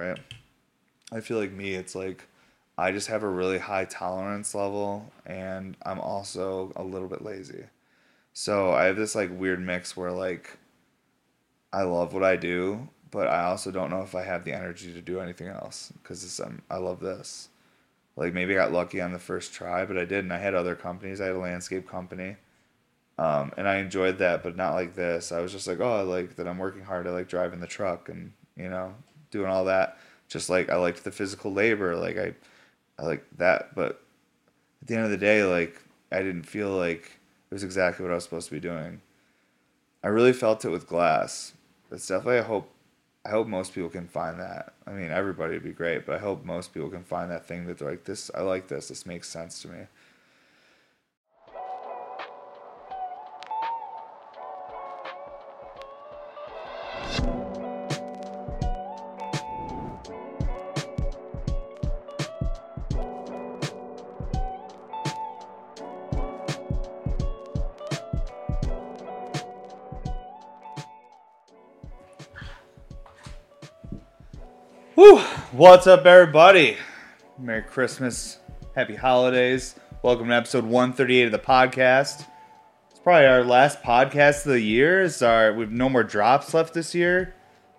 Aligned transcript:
right? 0.00 0.18
I 1.12 1.20
feel 1.20 1.38
like 1.38 1.52
me, 1.52 1.74
it's 1.74 1.94
like 1.94 2.26
I 2.78 2.92
just 2.92 3.08
have 3.08 3.22
a 3.22 3.28
really 3.28 3.58
high 3.58 3.84
tolerance 3.84 4.54
level 4.54 5.12
and 5.26 5.76
I'm 5.82 6.00
also 6.00 6.72
a 6.76 6.82
little 6.82 7.08
bit 7.08 7.22
lazy. 7.22 7.64
So 8.32 8.72
I 8.72 8.84
have 8.84 8.96
this 8.96 9.14
like 9.14 9.30
weird 9.38 9.60
mix 9.60 9.96
where 9.96 10.12
like 10.12 10.56
I 11.72 11.82
love 11.82 12.14
what 12.14 12.24
I 12.24 12.36
do, 12.36 12.88
but 13.10 13.28
I 13.28 13.44
also 13.44 13.70
don't 13.70 13.90
know 13.90 14.02
if 14.02 14.14
I 14.14 14.22
have 14.22 14.44
the 14.44 14.52
energy 14.52 14.92
to 14.92 15.00
do 15.00 15.20
anything 15.20 15.48
else 15.48 15.92
because 16.02 16.40
um, 16.40 16.62
I 16.70 16.76
love 16.78 17.00
this. 17.00 17.48
Like 18.16 18.34
maybe 18.34 18.54
I 18.54 18.64
got 18.64 18.72
lucky 18.72 19.00
on 19.00 19.12
the 19.12 19.18
first 19.18 19.52
try, 19.52 19.84
but 19.84 19.98
I 19.98 20.04
didn't. 20.04 20.32
I 20.32 20.38
had 20.38 20.54
other 20.54 20.74
companies. 20.74 21.20
I 21.20 21.26
had 21.26 21.36
a 21.36 21.38
landscape 21.38 21.88
company, 21.88 22.36
um, 23.18 23.52
and 23.56 23.68
I 23.68 23.76
enjoyed 23.76 24.18
that, 24.18 24.42
but 24.42 24.56
not 24.56 24.74
like 24.74 24.94
this. 24.94 25.32
I 25.32 25.40
was 25.40 25.52
just 25.52 25.66
like, 25.66 25.80
oh, 25.80 25.98
I 25.98 26.02
like 26.02 26.36
that 26.36 26.48
I'm 26.48 26.58
working 26.58 26.82
hard. 26.82 27.06
I 27.06 27.10
like 27.10 27.28
driving 27.28 27.60
the 27.60 27.66
truck 27.66 28.08
and 28.08 28.32
you 28.56 28.68
know 28.68 28.94
doing 29.30 29.46
all 29.46 29.64
that. 29.66 29.98
Just 30.28 30.48
like 30.48 30.70
I 30.70 30.76
liked 30.76 31.04
the 31.04 31.10
physical 31.10 31.52
labor. 31.52 31.96
Like 31.96 32.16
I, 32.16 32.34
I 32.98 33.06
like 33.06 33.24
that. 33.38 33.74
But 33.74 34.02
at 34.82 34.88
the 34.88 34.94
end 34.94 35.04
of 35.04 35.10
the 35.10 35.16
day, 35.16 35.44
like 35.44 35.80
I 36.12 36.18
didn't 36.18 36.44
feel 36.44 36.70
like 36.70 37.18
it 37.50 37.54
was 37.54 37.64
exactly 37.64 38.04
what 38.04 38.12
I 38.12 38.16
was 38.16 38.24
supposed 38.24 38.48
to 38.48 38.54
be 38.54 38.60
doing. 38.60 39.00
I 40.02 40.08
really 40.08 40.32
felt 40.32 40.64
it 40.64 40.70
with 40.70 40.86
glass. 40.86 41.52
It's 41.90 42.06
definitely 42.06 42.38
I 42.38 42.42
hope 42.42 42.70
I 43.24 43.30
hope 43.30 43.46
most 43.46 43.74
people 43.74 43.90
can 43.90 44.08
find 44.08 44.40
that. 44.40 44.72
I 44.86 44.92
mean, 44.92 45.10
everybody 45.10 45.54
would 45.54 45.64
be 45.64 45.72
great, 45.72 46.06
but 46.06 46.16
I 46.16 46.18
hope 46.18 46.44
most 46.44 46.72
people 46.72 46.88
can 46.88 47.04
find 47.04 47.30
that 47.30 47.46
thing 47.46 47.66
that 47.66 47.78
they're 47.78 47.90
like, 47.90 48.04
this, 48.04 48.30
I 48.34 48.40
like 48.40 48.68
this. 48.68 48.88
This 48.88 49.04
makes 49.04 49.28
sense 49.28 49.60
to 49.62 49.68
me. 49.68 49.86
What's 75.60 75.86
up, 75.86 76.06
everybody? 76.06 76.78
Merry 77.38 77.60
Christmas, 77.60 78.38
Happy 78.74 78.94
Holidays. 78.94 79.74
Welcome 80.02 80.28
to 80.28 80.34
episode 80.34 80.64
138 80.64 81.24
of 81.26 81.32
the 81.32 81.38
podcast. 81.38 82.24
It's 82.90 82.98
probably 83.00 83.26
our 83.26 83.44
last 83.44 83.82
podcast 83.82 84.46
of 84.46 84.52
the 84.52 84.62
year. 84.62 85.02
It's 85.02 85.20
our 85.20 85.52
we've 85.52 85.70
no 85.70 85.90
more 85.90 86.02
drops 86.02 86.54
left 86.54 86.72
this 86.72 86.94
year. 86.94 87.34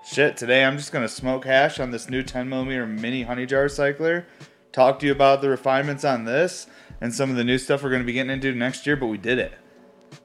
Shit, 0.05 0.37
today 0.37 0.63
I'm 0.63 0.77
just 0.77 0.91
gonna 0.91 1.07
smoke 1.07 1.45
hash 1.45 1.79
on 1.79 1.89
this 1.89 2.07
new 2.07 2.21
10 2.21 2.47
millimeter 2.47 2.85
mini 2.85 3.23
honey 3.23 3.47
jar 3.47 3.67
cycler. 3.67 4.27
Talk 4.71 4.99
to 4.99 5.07
you 5.07 5.11
about 5.11 5.41
the 5.41 5.49
refinements 5.49 6.05
on 6.05 6.25
this 6.25 6.67
and 7.01 7.11
some 7.11 7.31
of 7.31 7.35
the 7.35 7.43
new 7.43 7.57
stuff 7.57 7.81
we're 7.81 7.89
gonna 7.89 8.03
be 8.03 8.13
getting 8.13 8.31
into 8.31 8.53
next 8.53 8.85
year. 8.85 8.95
But 8.95 9.07
we 9.07 9.17
did 9.17 9.39
it. 9.39 9.53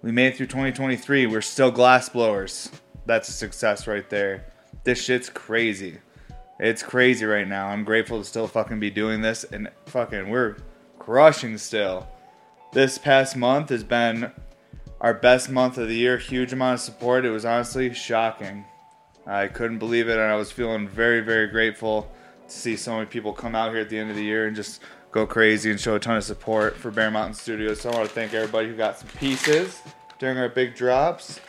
We 0.02 0.12
made 0.12 0.26
it 0.26 0.36
through 0.36 0.48
2023. 0.48 1.24
We're 1.24 1.40
still 1.40 1.70
glass 1.70 2.10
blowers. 2.10 2.70
That's 3.06 3.30
a 3.30 3.32
success 3.32 3.86
right 3.86 4.10
there. 4.10 4.44
This 4.84 5.02
shit's 5.02 5.30
crazy. 5.30 6.00
It's 6.58 6.82
crazy 6.82 7.26
right 7.26 7.46
now. 7.46 7.68
I'm 7.68 7.84
grateful 7.84 8.18
to 8.18 8.24
still 8.24 8.46
fucking 8.46 8.80
be 8.80 8.90
doing 8.90 9.20
this 9.20 9.44
and 9.44 9.70
fucking 9.86 10.30
we're 10.30 10.56
crushing 10.98 11.58
still. 11.58 12.08
This 12.72 12.98
past 12.98 13.36
month 13.36 13.68
has 13.68 13.84
been 13.84 14.32
our 15.00 15.12
best 15.12 15.50
month 15.50 15.76
of 15.76 15.88
the 15.88 15.96
year. 15.96 16.16
Huge 16.16 16.52
amount 16.52 16.74
of 16.74 16.80
support. 16.80 17.26
It 17.26 17.30
was 17.30 17.44
honestly 17.44 17.92
shocking. 17.92 18.64
I 19.26 19.48
couldn't 19.48 19.78
believe 19.78 20.08
it 20.08 20.18
and 20.18 20.22
I 20.30 20.36
was 20.36 20.50
feeling 20.50 20.88
very, 20.88 21.20
very 21.20 21.48
grateful 21.48 22.10
to 22.48 22.54
see 22.54 22.76
so 22.76 22.94
many 22.94 23.06
people 23.06 23.32
come 23.32 23.54
out 23.54 23.72
here 23.72 23.80
at 23.80 23.90
the 23.90 23.98
end 23.98 24.10
of 24.10 24.16
the 24.16 24.24
year 24.24 24.46
and 24.46 24.56
just 24.56 24.80
go 25.10 25.26
crazy 25.26 25.70
and 25.70 25.78
show 25.78 25.96
a 25.96 26.00
ton 26.00 26.16
of 26.16 26.24
support 26.24 26.76
for 26.76 26.90
Bear 26.90 27.10
Mountain 27.10 27.34
Studios. 27.34 27.80
So 27.80 27.90
I 27.90 27.96
want 27.96 28.08
to 28.08 28.14
thank 28.14 28.32
everybody 28.32 28.68
who 28.68 28.76
got 28.76 28.98
some 28.98 29.08
pieces 29.18 29.82
during 30.18 30.38
our 30.38 30.48
big 30.48 30.74
drops. 30.74 31.40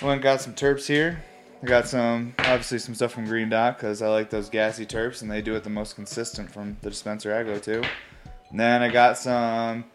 Went 0.00 0.14
and 0.14 0.22
got 0.22 0.40
some 0.40 0.54
terps 0.54 0.86
here. 0.86 1.22
I 1.64 1.66
got 1.66 1.88
some, 1.88 2.34
obviously, 2.40 2.78
some 2.78 2.94
stuff 2.94 3.12
from 3.12 3.24
Green 3.24 3.48
Dot 3.48 3.78
because 3.78 4.02
I 4.02 4.08
like 4.08 4.28
those 4.28 4.50
gassy 4.50 4.84
terps 4.84 5.22
and 5.22 5.30
they 5.30 5.40
do 5.40 5.54
it 5.54 5.64
the 5.64 5.70
most 5.70 5.94
consistent 5.94 6.52
from 6.52 6.76
the 6.82 6.90
dispenser 6.90 7.34
I 7.34 7.42
go 7.42 7.58
to. 7.58 7.78
And 8.50 8.60
then 8.60 8.82
I 8.82 8.90
got 8.90 9.16
some 9.16 9.86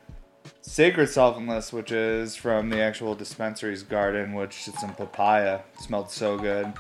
Sacred 0.62 1.09
Solventless, 1.09 1.72
which 1.72 1.91
is 1.91 2.35
from 2.35 2.72
the 2.72 2.81
actual 2.81 3.13
dispensary's 3.13 3.84
garden, 3.84 4.34
which 4.34 4.68
is 4.68 4.80
some 4.80 4.96
papaya. 4.96 5.59
It 5.75 5.81
smelled 5.81 6.09
so 6.09 6.40
good. 6.40 6.74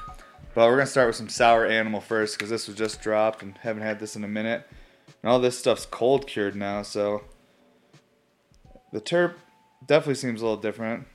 But 0.55 0.67
we're 0.67 0.79
to 0.79 0.87
start 0.87 1.05
with 1.05 1.17
some 1.17 1.29
Sour 1.29 1.67
Animal 1.67 2.01
first 2.01 2.35
because 2.35 2.49
this 2.49 2.67
was 2.67 2.75
just 2.75 2.99
dropped 2.99 3.43
and 3.43 3.59
haven't 3.59 3.83
had 3.83 3.99
this 3.99 4.15
in 4.15 4.23
a 4.23 4.27
minute. 4.27 4.67
And 5.21 5.31
all 5.31 5.39
this 5.39 5.59
stuff's 5.59 5.85
cold 5.85 6.25
cured 6.25 6.55
now, 6.55 6.81
so 6.81 7.25
the 8.91 9.01
terp 9.01 9.35
definitely 9.85 10.15
seems 10.15 10.41
a 10.41 10.45
little 10.45 10.59
different, 10.59 11.05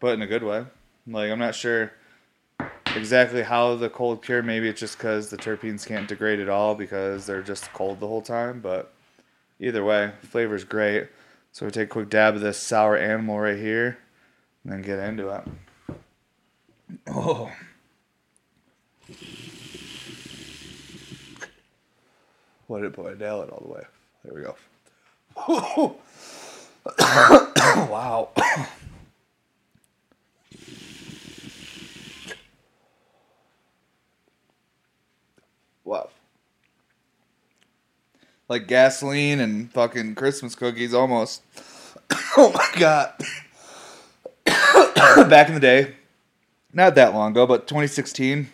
but 0.00 0.14
in 0.14 0.22
a 0.22 0.26
good 0.26 0.42
way. 0.42 0.64
Like, 1.06 1.30
I'm 1.30 1.38
not 1.38 1.54
sure 1.54 1.92
exactly 2.96 3.42
how 3.42 3.74
the 3.76 3.88
cold 3.88 4.22
cure. 4.22 4.42
Maybe 4.42 4.68
it's 4.68 4.80
just 4.80 4.98
because 4.98 5.30
the 5.30 5.36
terpenes 5.36 5.86
can't 5.86 6.08
degrade 6.08 6.40
at 6.40 6.48
all 6.48 6.74
because 6.74 7.26
they're 7.26 7.42
just 7.42 7.72
cold 7.72 8.00
the 8.00 8.06
whole 8.06 8.22
time. 8.22 8.60
But 8.60 8.92
either 9.58 9.84
way, 9.84 10.12
flavor's 10.22 10.64
great. 10.64 11.08
So 11.52 11.66
we 11.66 11.72
take 11.72 11.88
a 11.88 11.92
quick 11.92 12.08
dab 12.08 12.36
of 12.36 12.40
this 12.40 12.58
sour 12.58 12.96
animal 12.96 13.38
right 13.40 13.58
here, 13.58 13.98
and 14.64 14.72
then 14.72 14.82
get 14.82 14.98
into 14.98 15.28
it. 15.30 15.42
Oh. 17.08 17.50
What 22.68 22.82
did 22.82 22.92
boy 22.92 23.14
nail 23.18 23.42
it 23.42 23.50
all 23.50 23.62
the 23.66 23.72
way? 23.72 23.82
There 24.24 24.34
we 24.34 24.42
go. 24.42 24.54
wow. 27.90 28.28
Wow. 35.84 36.10
Like 38.48 38.66
gasoline 38.66 39.40
and 39.40 39.72
fucking 39.72 40.14
Christmas 40.14 40.54
cookies 40.54 40.92
almost. 40.92 41.42
oh 42.36 42.52
my 42.52 42.68
god. 42.78 43.14
Back 45.30 45.48
in 45.48 45.54
the 45.54 45.60
day, 45.60 45.94
not 46.72 46.94
that 46.96 47.14
long 47.14 47.32
ago, 47.32 47.46
but 47.46 47.66
2016, 47.66 48.48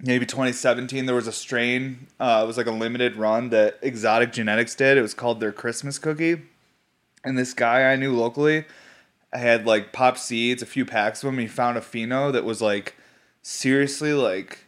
maybe 0.00 0.26
2017, 0.26 1.06
there 1.06 1.14
was 1.14 1.26
a 1.26 1.32
strain. 1.32 2.06
Uh, 2.20 2.40
it 2.44 2.46
was 2.46 2.56
like 2.56 2.66
a 2.66 2.72
limited 2.72 3.16
run 3.16 3.50
that 3.50 3.78
Exotic 3.82 4.32
Genetix 4.32 4.76
did. 4.76 4.98
It 4.98 5.02
was 5.02 5.14
called 5.14 5.40
their 5.40 5.52
Christmas 5.52 5.98
cookie. 5.98 6.42
And 7.24 7.36
this 7.36 7.54
guy 7.54 7.90
I 7.90 7.96
knew 7.96 8.14
locally 8.14 8.64
I 9.32 9.38
had 9.38 9.66
like 9.66 9.92
pop 9.92 10.16
seeds, 10.16 10.62
a 10.62 10.66
few 10.66 10.84
packs 10.84 11.22
of 11.22 11.28
them. 11.28 11.38
He 11.38 11.46
found 11.46 11.76
a 11.76 11.80
pheno 11.80 12.32
that 12.32 12.44
was 12.44 12.62
like 12.62 12.96
seriously 13.42 14.12
like 14.12 14.64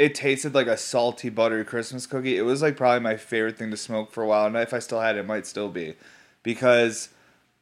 it 0.00 0.14
tasted 0.14 0.54
like 0.54 0.66
a 0.66 0.78
salty 0.78 1.28
buttery 1.28 1.62
Christmas 1.62 2.06
cookie. 2.06 2.38
It 2.38 2.42
was 2.42 2.62
like 2.62 2.74
probably 2.74 3.00
my 3.00 3.18
favorite 3.18 3.58
thing 3.58 3.70
to 3.70 3.76
smoke 3.76 4.10
for 4.10 4.22
a 4.22 4.26
while, 4.26 4.46
and 4.46 4.56
if 4.56 4.72
I 4.72 4.78
still 4.78 4.98
had 4.98 5.16
it, 5.16 5.20
it 5.20 5.26
might 5.26 5.46
still 5.46 5.68
be, 5.68 5.94
because 6.42 7.10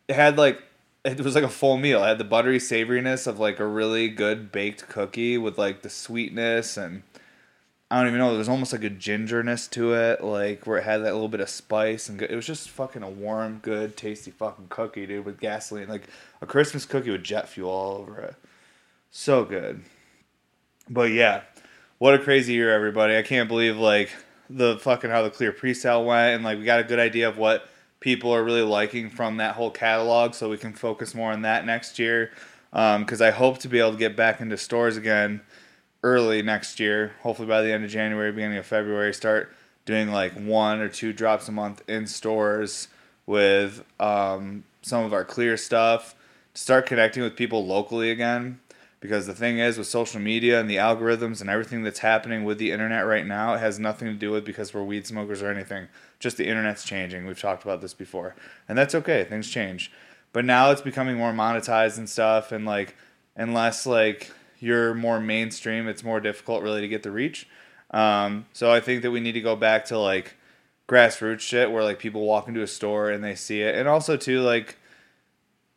it 0.06 0.14
had 0.14 0.38
like 0.38 0.62
it 1.04 1.20
was 1.20 1.34
like 1.34 1.42
a 1.42 1.48
full 1.48 1.78
meal. 1.78 2.04
It 2.04 2.06
had 2.06 2.18
the 2.18 2.24
buttery 2.24 2.58
savoriness 2.58 3.26
of 3.26 3.40
like 3.40 3.58
a 3.58 3.66
really 3.66 4.08
good 4.08 4.52
baked 4.52 4.88
cookie 4.88 5.36
with 5.36 5.58
like 5.58 5.82
the 5.82 5.90
sweetness 5.90 6.76
and 6.76 7.02
I 7.90 7.98
don't 7.98 8.08
even 8.08 8.20
know. 8.20 8.28
There 8.28 8.38
was 8.38 8.48
almost 8.48 8.72
like 8.72 8.84
a 8.84 8.90
gingerness 8.90 9.68
to 9.70 9.94
it, 9.94 10.22
like 10.22 10.64
where 10.64 10.78
it 10.78 10.84
had 10.84 10.98
that 10.98 11.14
little 11.14 11.28
bit 11.28 11.40
of 11.40 11.48
spice 11.48 12.08
and 12.08 12.22
it 12.22 12.36
was 12.36 12.46
just 12.46 12.70
fucking 12.70 13.02
a 13.02 13.10
warm, 13.10 13.58
good, 13.62 13.96
tasty 13.96 14.30
fucking 14.30 14.66
cookie, 14.68 15.06
dude, 15.06 15.24
with 15.24 15.40
gasoline, 15.40 15.88
like 15.88 16.06
a 16.40 16.46
Christmas 16.46 16.86
cookie 16.86 17.10
with 17.10 17.24
jet 17.24 17.48
fuel 17.48 17.70
all 17.70 17.96
over 17.96 18.20
it. 18.20 18.36
So 19.10 19.44
good. 19.44 19.82
But 20.88 21.10
yeah, 21.10 21.42
what 21.98 22.14
a 22.14 22.18
crazy 22.18 22.52
year, 22.52 22.72
everybody! 22.72 23.16
I 23.16 23.22
can't 23.22 23.48
believe 23.48 23.76
like 23.76 24.10
the 24.48 24.78
fucking 24.78 25.10
how 25.10 25.22
the 25.22 25.30
clear 25.30 25.52
pre-sale 25.52 26.04
went, 26.04 26.36
and 26.36 26.44
like 26.44 26.58
we 26.58 26.64
got 26.64 26.80
a 26.80 26.84
good 26.84 27.00
idea 27.00 27.28
of 27.28 27.38
what 27.38 27.68
people 28.00 28.32
are 28.32 28.44
really 28.44 28.62
liking 28.62 29.10
from 29.10 29.38
that 29.38 29.56
whole 29.56 29.70
catalog, 29.70 30.34
so 30.34 30.48
we 30.48 30.58
can 30.58 30.72
focus 30.72 31.14
more 31.14 31.32
on 31.32 31.42
that 31.42 31.66
next 31.66 31.98
year. 31.98 32.30
Because 32.70 33.20
um, 33.20 33.26
I 33.26 33.30
hope 33.30 33.58
to 33.58 33.68
be 33.68 33.80
able 33.80 33.92
to 33.92 33.98
get 33.98 34.14
back 34.14 34.40
into 34.40 34.56
stores 34.56 34.96
again 34.96 35.40
early 36.04 36.42
next 36.42 36.78
year. 36.78 37.14
Hopefully 37.22 37.48
by 37.48 37.62
the 37.62 37.72
end 37.72 37.84
of 37.84 37.90
January, 37.90 38.30
beginning 38.30 38.58
of 38.58 38.66
February, 38.66 39.12
start 39.12 39.52
doing 39.84 40.12
like 40.12 40.32
one 40.34 40.80
or 40.80 40.88
two 40.88 41.12
drops 41.12 41.48
a 41.48 41.52
month 41.52 41.82
in 41.88 42.06
stores 42.06 42.88
with 43.26 43.84
um, 43.98 44.62
some 44.82 45.04
of 45.04 45.12
our 45.12 45.24
clear 45.24 45.56
stuff. 45.56 46.14
Start 46.54 46.86
connecting 46.86 47.22
with 47.22 47.36
people 47.36 47.66
locally 47.66 48.10
again 48.10 48.60
because 49.00 49.26
the 49.26 49.34
thing 49.34 49.58
is 49.58 49.78
with 49.78 49.86
social 49.86 50.20
media 50.20 50.60
and 50.60 50.68
the 50.68 50.76
algorithms 50.76 51.40
and 51.40 51.48
everything 51.48 51.82
that's 51.82 52.00
happening 52.00 52.44
with 52.44 52.58
the 52.58 52.72
internet 52.72 53.06
right 53.06 53.26
now 53.26 53.54
it 53.54 53.58
has 53.58 53.78
nothing 53.78 54.08
to 54.08 54.14
do 54.14 54.30
with 54.30 54.44
because 54.44 54.74
we're 54.74 54.82
weed 54.82 55.06
smokers 55.06 55.42
or 55.42 55.50
anything. 55.50 55.88
Just 56.18 56.36
the 56.36 56.46
internet's 56.46 56.84
changing. 56.84 57.26
We've 57.26 57.40
talked 57.40 57.62
about 57.62 57.80
this 57.80 57.94
before. 57.94 58.34
And 58.68 58.76
that's 58.76 58.94
okay. 58.94 59.24
Things 59.24 59.48
change. 59.48 59.92
But 60.32 60.44
now 60.44 60.70
it's 60.70 60.82
becoming 60.82 61.16
more 61.16 61.32
monetized 61.32 61.98
and 61.98 62.08
stuff. 62.08 62.52
And 62.52 62.64
like 62.64 62.96
unless 63.36 63.86
like 63.86 64.30
you're 64.58 64.92
more 64.92 65.20
mainstream 65.20 65.86
it's 65.86 66.02
more 66.02 66.18
difficult 66.18 66.62
really 66.62 66.80
to 66.80 66.88
get 66.88 67.02
the 67.02 67.10
reach. 67.10 67.48
Um, 67.90 68.46
so 68.52 68.70
I 68.70 68.80
think 68.80 69.02
that 69.02 69.10
we 69.10 69.20
need 69.20 69.32
to 69.32 69.40
go 69.40 69.56
back 69.56 69.86
to 69.86 69.98
like 69.98 70.34
grassroots 70.88 71.40
shit 71.40 71.70
where 71.70 71.84
like 71.84 71.98
people 71.98 72.22
walk 72.22 72.48
into 72.48 72.62
a 72.62 72.66
store 72.66 73.10
and 73.10 73.22
they 73.22 73.34
see 73.34 73.62
it, 73.62 73.74
and 73.74 73.88
also 73.88 74.16
too 74.16 74.40
like 74.40 74.76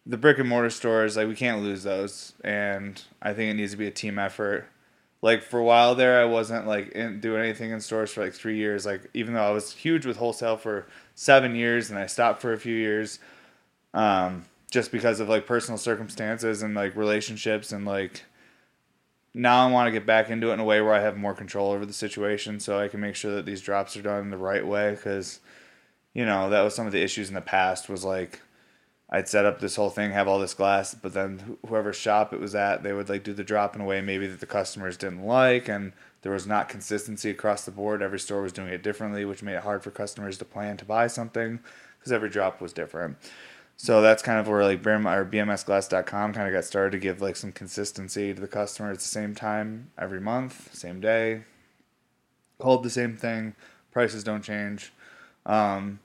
the 0.06 0.18
brick 0.18 0.40
and 0.40 0.50
mortar 0.50 0.70
stores 0.70 1.16
like 1.16 1.28
we 1.28 1.36
can't 1.36 1.62
lose 1.62 1.84
those, 1.84 2.34
and 2.44 3.02
I 3.22 3.34
think 3.34 3.52
it 3.52 3.54
needs 3.56 3.72
to 3.72 3.78
be 3.78 3.88
a 3.88 3.92
team 3.92 4.18
effort. 4.18 4.68
Like 5.22 5.44
for 5.44 5.60
a 5.60 5.64
while 5.64 5.94
there, 5.94 6.20
I 6.20 6.26
wasn't 6.26 6.66
like 6.66 6.90
in, 6.90 7.20
doing 7.20 7.42
anything 7.42 7.72
in 7.72 7.80
stores 7.80 8.12
for 8.12 8.24
like 8.24 8.34
three 8.34 8.58
years. 8.58 8.86
Like 8.86 9.10
even 9.14 9.36
though 9.36 9.44
I 9.44 9.52
was 9.52 9.72
huge 9.74 10.06
with 10.06 10.18
wholesale 10.18 10.58
for 10.58 10.88
seven 11.14 11.56
years, 11.56 11.90
and 11.90 12.00
I 12.00 12.08
stopped 12.08 12.42
for 12.42 12.54
a 12.54 12.58
few 12.58 12.76
years, 12.76 13.20
um, 13.94 14.46
just 14.72 14.92
because 14.92 15.20
of 15.20 15.30
like 15.30 15.46
personal 15.46 15.78
circumstances 15.78 16.64
and 16.64 16.74
like 16.74 16.96
relationships 16.96 17.72
and 17.72 17.86
like 17.86 18.24
now 19.34 19.68
I 19.68 19.72
want 19.72 19.88
to 19.88 19.92
get 19.92 20.06
back 20.06 20.30
into 20.30 20.50
it 20.50 20.54
in 20.54 20.60
a 20.60 20.64
way 20.66 20.82
where 20.82 20.94
I 20.94 21.02
have 21.02 21.18
more 21.18 21.34
control 21.34 21.72
over 21.72 21.86
the 21.86 21.94
situation 21.94 22.60
so 22.60 22.80
I 22.80 22.88
can 22.88 23.00
make 23.00 23.16
sure 23.16 23.36
that 23.36 23.46
these 23.46 23.62
drops 23.62 23.96
are 23.96 24.02
done 24.02 24.30
the 24.30 24.38
right 24.38 24.66
way 24.66 24.92
because 24.92 25.40
you 26.14 26.26
know 26.26 26.50
that 26.50 26.62
was 26.62 26.74
some 26.74 26.88
of 26.88 26.94
the 26.94 27.02
issues 27.02 27.30
in 27.30 27.36
the 27.36 27.42
past 27.42 27.90
was 27.90 28.04
like 28.04 28.42
I'd 29.12 29.28
set 29.28 29.46
up 29.46 29.60
this 29.60 29.76
whole 29.76 29.90
thing 29.90 30.12
have 30.12 30.28
all 30.28 30.40
this 30.40 30.54
glass 30.54 30.94
but 30.94 31.14
then 31.14 31.58
whoever 31.68 31.94
shop 31.94 32.34
it 32.34 32.40
was 32.40 32.56
at 32.56 32.84
they 32.84 32.94
would 32.94 33.10
like 33.10 33.24
do 33.24 33.34
the 33.34 33.44
drop 33.44 33.76
in 33.76 33.82
a 33.82 33.86
way 33.86 34.02
maybe 34.02 34.28
that 34.28 34.40
the 34.40 34.46
customers 34.46 34.98
didn't 34.98 35.26
like 35.26 35.68
and 35.68 35.94
there 36.22 36.32
was 36.32 36.46
not 36.46 36.70
consistency 36.70 37.30
across 37.30 37.66
the 37.66 37.72
board. 37.72 38.02
Every 38.02 38.20
store 38.20 38.42
was 38.42 38.54
doing 38.54 38.70
it 38.70 38.84
differently 38.84 39.26
which 39.26 39.44
made 39.44 39.56
it 39.56 39.64
hard 39.64 39.84
for 39.84 39.92
customers 39.92 40.38
to 40.38 40.46
plan 40.46 40.78
to 40.78 40.86
buy 40.86 41.08
something 41.08 41.60
because 42.00 42.12
every 42.12 42.30
drop 42.30 42.62
was 42.62 42.74
different. 42.74 43.18
So 43.78 44.02
that's 44.02 44.22
kind 44.22 44.40
of 44.40 44.48
where 44.48 44.64
like 44.64 44.84
BM 44.84 45.12
or 45.12 45.26
BMSGlass.com 45.26 46.34
kind 46.34 46.48
of 46.48 46.54
got 46.54 46.66
started 46.66 46.92
to 46.92 47.00
give 47.00 47.22
like 47.22 47.36
some 47.36 47.52
consistency 47.52 48.34
to 48.34 48.40
the 48.40 48.48
customer 48.48 48.92
at 48.92 49.00
the 49.00 49.04
same 49.04 49.34
time 49.34 49.90
every 49.98 50.22
month, 50.22 50.76
same 50.76 51.00
day, 51.00 51.44
hold 52.60 52.84
the 52.84 52.92
same 52.92 53.18
thing, 53.18 53.56
prices 53.92 54.24
don't 54.24 54.44
change. 54.44 54.94
Um, 55.48 56.00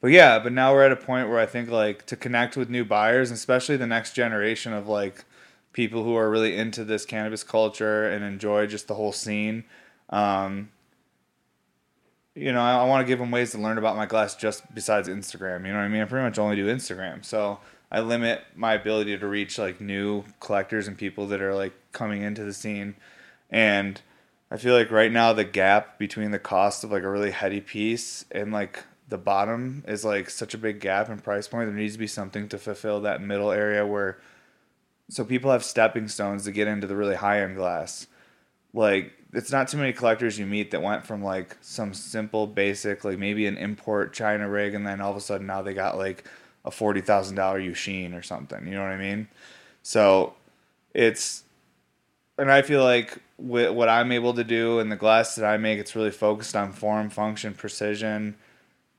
but 0.00 0.08
yeah, 0.08 0.38
but 0.38 0.52
now 0.52 0.72
we're 0.72 0.84
at 0.84 0.92
a 0.92 0.96
point 0.96 1.28
where 1.28 1.38
I 1.38 1.46
think 1.46 1.68
like 1.70 2.06
to 2.06 2.16
connect 2.16 2.56
with 2.56 2.70
new 2.70 2.84
buyers, 2.84 3.30
especially 3.30 3.76
the 3.76 3.86
next 3.86 4.12
generation 4.12 4.72
of 4.72 4.88
like 4.88 5.24
people 5.72 6.04
who 6.04 6.16
are 6.16 6.30
really 6.30 6.56
into 6.56 6.84
this 6.84 7.04
cannabis 7.04 7.42
culture 7.42 8.08
and 8.08 8.24
enjoy 8.24 8.66
just 8.66 8.88
the 8.88 8.94
whole 8.94 9.12
scene. 9.12 9.64
Um, 10.10 10.70
you 12.34 12.52
know, 12.52 12.60
I, 12.60 12.76
I 12.76 12.84
want 12.84 13.04
to 13.04 13.10
give 13.10 13.18
them 13.18 13.30
ways 13.30 13.50
to 13.52 13.58
learn 13.58 13.78
about 13.78 13.96
my 13.96 14.06
glass 14.06 14.36
just 14.36 14.62
besides 14.74 15.08
Instagram. 15.08 15.66
You 15.66 15.72
know 15.72 15.78
what 15.78 15.84
I 15.84 15.88
mean? 15.88 16.02
I 16.02 16.04
pretty 16.04 16.24
much 16.24 16.38
only 16.38 16.56
do 16.56 16.66
Instagram. 16.66 17.24
So 17.24 17.58
I 17.90 18.00
limit 18.00 18.42
my 18.54 18.74
ability 18.74 19.18
to 19.18 19.26
reach 19.26 19.58
like 19.58 19.80
new 19.80 20.24
collectors 20.40 20.86
and 20.86 20.96
people 20.96 21.26
that 21.28 21.42
are 21.42 21.54
like 21.54 21.72
coming 21.92 22.22
into 22.22 22.44
the 22.44 22.52
scene. 22.52 22.94
And 23.50 24.00
I 24.50 24.56
feel 24.56 24.74
like 24.74 24.90
right 24.90 25.10
now 25.10 25.32
the 25.32 25.44
gap 25.44 25.98
between 25.98 26.30
the 26.30 26.38
cost 26.38 26.84
of 26.84 26.92
like 26.92 27.02
a 27.02 27.10
really 27.10 27.32
heady 27.32 27.60
piece 27.60 28.24
and 28.30 28.52
like 28.52 28.84
the 29.08 29.18
bottom 29.18 29.84
is 29.88 30.04
like 30.04 30.28
such 30.28 30.54
a 30.54 30.58
big 30.58 30.80
gap 30.80 31.08
in 31.08 31.18
price 31.18 31.48
point. 31.48 31.68
There 31.68 31.76
needs 31.76 31.94
to 31.94 31.98
be 31.98 32.06
something 32.06 32.48
to 32.48 32.58
fulfill 32.58 33.00
that 33.00 33.22
middle 33.22 33.50
area 33.50 33.86
where 33.86 34.18
so 35.10 35.24
people 35.24 35.50
have 35.50 35.64
stepping 35.64 36.08
stones 36.08 36.44
to 36.44 36.52
get 36.52 36.68
into 36.68 36.86
the 36.86 36.96
really 36.96 37.16
high 37.16 37.40
end 37.42 37.56
glass. 37.56 38.06
Like 38.74 39.12
it's 39.32 39.50
not 39.50 39.68
too 39.68 39.78
many 39.78 39.92
collectors 39.92 40.38
you 40.38 40.46
meet 40.46 40.70
that 40.72 40.82
went 40.82 41.06
from 41.06 41.22
like 41.22 41.56
some 41.62 41.94
simple 41.94 42.46
basic 42.46 43.04
like 43.04 43.18
maybe 43.18 43.46
an 43.46 43.56
import 43.56 44.12
China 44.12 44.48
rig 44.48 44.74
and 44.74 44.86
then 44.86 45.00
all 45.00 45.10
of 45.10 45.16
a 45.16 45.20
sudden 45.20 45.46
now 45.46 45.62
they 45.62 45.74
got 45.74 45.96
like 45.96 46.24
a 46.64 46.70
forty 46.70 47.00
thousand 47.00 47.36
dollar 47.36 47.60
Yushin 47.60 48.14
or 48.14 48.22
something. 48.22 48.66
You 48.66 48.74
know 48.74 48.82
what 48.82 48.92
I 48.92 48.98
mean? 48.98 49.28
So 49.82 50.34
it's 50.92 51.44
and 52.36 52.52
I 52.52 52.60
feel 52.60 52.84
like 52.84 53.18
what 53.36 53.88
I'm 53.88 54.12
able 54.12 54.34
to 54.34 54.44
do 54.44 54.80
and 54.80 54.90
the 54.92 54.96
glass 54.96 55.36
that 55.36 55.44
I 55.44 55.56
make, 55.56 55.78
it's 55.78 55.94
really 55.94 56.10
focused 56.10 56.56
on 56.56 56.72
form, 56.72 57.08
function, 57.08 57.54
precision, 57.54 58.34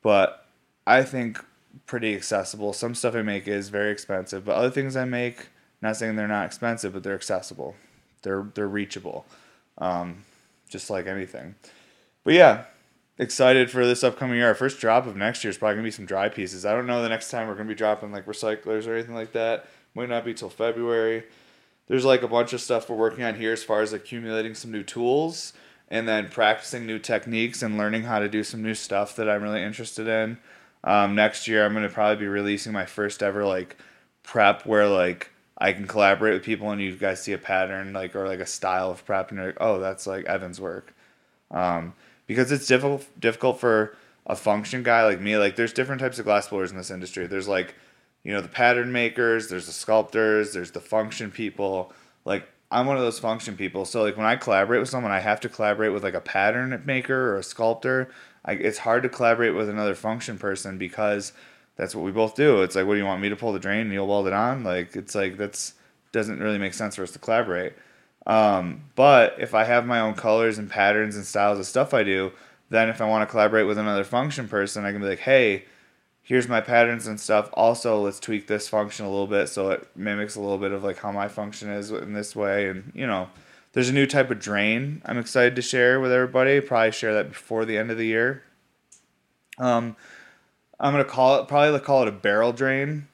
but 0.01 0.46
I 0.88 1.04
think 1.04 1.44
pretty 1.86 2.16
accessible. 2.16 2.74
Some 2.74 2.96
stuff 2.96 3.16
I 3.16 3.22
make 3.22 3.48
is 3.48 3.69
very 3.69 3.92
expensive, 3.92 4.46
but 4.46 4.56
other 4.56 4.69
things 4.69 4.96
I 4.96 5.06
make, 5.06 5.50
not 5.81 5.98
saying 5.98 6.16
they're 6.16 6.28
not 6.28 6.46
expensive, 6.46 6.94
but 6.94 7.04
they're 7.04 7.16
accessible. 7.16 7.75
They're 8.22 8.48
they're 8.54 8.68
reachable 8.68 9.25
um, 9.80 10.24
just 10.69 10.90
like 10.90 11.07
anything. 11.07 11.56
But 12.24 12.34
yeah, 12.34 12.66
excited 13.18 13.72
for 13.72 13.86
this 13.86 14.04
upcoming 14.04 14.38
year. 14.38 14.48
Our 14.48 14.56
first 14.56 14.80
drop 14.80 15.07
of 15.07 15.16
next 15.16 15.44
year 15.44 15.50
is 15.50 15.57
probably 15.57 15.75
gonna 15.75 15.88
be 15.88 15.92
some 15.92 16.06
dry 16.06 16.30
pieces. 16.30 16.66
I 16.66 16.74
don't 16.74 16.86
know 16.86 17.02
the 17.02 17.10
next 17.10 17.31
time 17.31 17.48
we're 17.48 17.56
gonna 17.56 17.69
be 17.69 17.75
dropping 17.75 18.12
like 18.12 18.25
recyclers 18.25 18.88
or 18.88 18.94
anything 18.94 19.16
like 19.16 19.31
that. 19.34 19.66
Might 19.95 20.10
not 20.10 20.25
be 20.25 20.34
till 20.34 20.50
February. 20.50 21.24
There's 21.88 22.06
like 22.06 22.22
a 22.22 22.28
bunch 22.28 22.54
of 22.54 22.62
stuff 22.62 22.90
we're 22.90 22.98
working 22.98 23.24
on 23.24 23.36
here 23.36 23.52
as 23.52 23.63
far 23.63 23.81
as 23.81 23.94
accumulating 23.94 24.54
some 24.54 24.72
new 24.72 24.84
tools 24.84 25.54
and 25.90 26.08
then 26.08 26.30
practicing 26.30 26.86
new 26.86 27.00
techniques 27.00 27.62
and 27.62 27.78
learning 27.78 28.04
how 28.04 28.20
to 28.20 28.30
do 28.30 28.44
some 28.44 28.62
new 28.62 28.76
stuff 28.76 29.16
that 29.16 29.30
I'm 29.30 29.42
really 29.42 29.64
interested 29.64 30.08
in. 30.08 30.38
Um, 30.84 31.16
next 31.16 31.48
year, 31.48 31.66
I'm 31.66 31.74
gonna 31.74 31.90
probably 31.90 32.18
be 32.18 32.28
releasing 32.28 32.72
my 32.72 32.86
first 32.86 33.24
ever 33.24 33.46
like 33.46 33.76
prep 34.24 34.66
where 34.66 34.88
like 34.88 35.32
I 35.58 35.74
can 35.74 35.88
collaborate 35.88 36.34
with 36.34 36.44
people 36.44 36.72
and 36.72 36.82
you 36.82 36.96
guys 36.96 37.22
see 37.22 37.34
a 37.34 37.38
pattern 37.38 37.94
like 37.94 38.16
or 38.16 38.28
like 38.28 38.40
a 38.40 38.46
style 38.46 38.92
of 38.92 39.06
prep 39.06 39.30
and 39.30 39.38
you're 39.38 39.48
like, 39.48 39.58
oh, 39.60 39.80
that's 39.80 40.08
like 40.08 40.26
Evan's 40.26 40.62
work. 40.62 40.94
Um, 41.52 41.94
because 42.28 42.52
it's 42.52 42.68
difficult 42.68 43.08
difficult 43.20 43.60
for 43.60 43.98
a 44.26 44.36
function 44.36 44.84
guy 44.84 45.04
like 45.04 45.20
me. 45.20 45.38
Like 45.38 45.56
there's 45.56 45.74
different 45.74 46.00
types 46.00 46.20
of 46.20 46.26
glass 46.26 46.48
blowers 46.48 46.72
in 46.72 46.78
this 46.78 46.92
industry. 46.92 47.28
There's 47.28 47.48
like, 47.48 47.76
you 48.24 48.32
know, 48.32 48.42
the 48.42 48.48
pattern 48.48 48.92
makers, 48.92 49.50
there's 49.50 49.66
the 49.66 49.72
sculptors, 49.72 50.54
there's 50.54 50.72
the 50.72 50.80
function 50.80 51.32
people. 51.32 51.92
Like 52.24 52.48
I'm 52.71 52.86
one 52.86 52.98
of 52.98 53.01
those 53.01 53.19
function 53.19 53.57
people. 53.57 53.86
So 53.86 54.04
like 54.04 54.18
when 54.18 54.25
I 54.25 54.36
collaborate 54.36 54.80
with 54.80 54.89
someone, 54.89 55.12
I 55.12 55.19
have 55.19 55.39
to 55.42 55.50
collaborate 55.50 55.92
with 55.92 56.04
like 56.04 56.13
a 56.13 56.21
pattern 56.21 56.81
maker 56.86 57.31
or 57.31 57.38
a 57.38 57.44
sculptor. 57.44 58.12
I, 58.45 58.54
it's 58.54 58.77
hard 58.80 59.04
to 59.04 59.10
collaborate 59.10 59.56
with 59.56 59.69
another 59.69 59.95
function 59.95 60.38
person 60.38 60.77
because 60.77 61.33
that's 61.75 61.95
what 61.95 62.06
we 62.06 62.12
both 62.12 62.36
do. 62.36 62.62
It's 62.62 62.75
like, 62.75 62.86
what 62.86 62.94
do 62.94 63.00
you 63.00 63.06
want 63.06 63.21
me 63.21 63.30
to 63.30 63.36
pull 63.36 63.54
the 63.54 63.60
drain 63.60 63.81
and 63.81 63.94
you'll 63.94 64.07
weld 64.07 64.27
it 64.27 64.33
on? 64.33 64.63
Like, 64.63 64.95
it's 64.95 65.16
like 65.16 65.38
that's 65.38 65.74
doesn't 66.12 66.39
really 66.39 66.57
make 66.57 66.74
sense 66.74 66.95
for 66.95 67.04
us 67.04 67.12
to 67.12 67.19
collaborate. 67.19 67.74
Um, 68.25 68.83
but 68.95 69.36
if 69.39 69.54
I 69.54 69.63
have 69.63 69.86
my 69.86 70.00
own 70.00 70.13
colors 70.13 70.57
and 70.57 70.69
patterns 70.69 71.16
and 71.16 71.25
styles 71.25 71.60
of 71.60 71.66
stuff 71.66 71.94
I 71.94 72.04
do, 72.04 72.31
then 72.69 72.89
if 72.89 73.01
I 73.01 73.06
want 73.07 73.27
to 73.27 73.31
collaborate 73.31 73.68
with 73.68 73.77
another 73.77 74.04
function 74.04 74.48
person, 74.48 74.86
I 74.86 74.92
can 74.92 75.01
be 75.01 75.07
like, 75.07 75.19
hey, 75.19 75.66
here's 76.30 76.48
my 76.48 76.62
patterns 76.62 77.08
and 77.08 77.20
stuff. 77.20 77.50
Also, 77.54 78.00
let's 78.00 78.20
tweak 78.20 78.46
this 78.46 78.70
function 78.70 79.04
a 79.04 79.10
little 79.10 79.26
bit 79.26 79.50
so 79.50 79.72
it 79.72 79.88
mimics 79.96 80.36
a 80.36 80.40
little 80.40 80.60
bit 80.60 80.72
of 80.72 80.84
like 80.84 81.00
how 81.00 81.12
my 81.12 81.28
function 81.28 81.72
is 81.72 81.90
in 81.90 82.14
this 82.14 82.36
way. 82.36 82.70
And 82.70 82.92
you 82.94 83.08
know, 83.08 83.30
there's 83.74 83.90
a 83.90 83.94
new 83.94 84.06
type 84.06 84.30
of 84.30 84.40
drain 84.40 85.02
I'm 85.06 85.18
excited 85.18 85.56
to 85.56 85.64
share 85.64 86.00
with 86.00 86.12
everybody. 86.12 86.62
Probably 86.62 86.92
share 86.92 87.16
that 87.16 87.30
before 87.30 87.66
the 87.66 87.80
end 87.80 87.90
of 87.90 87.98
the 87.98 88.06
year. 88.06 88.44
Um, 89.57 89.95
I'm 90.80 90.94
gonna 90.94 91.04
call 91.04 91.42
it 91.42 91.48
probably 91.48 91.80
call 91.80 92.04
it 92.04 92.07
a 92.07 92.12
barrel 92.12 92.54
drain, 92.54 93.07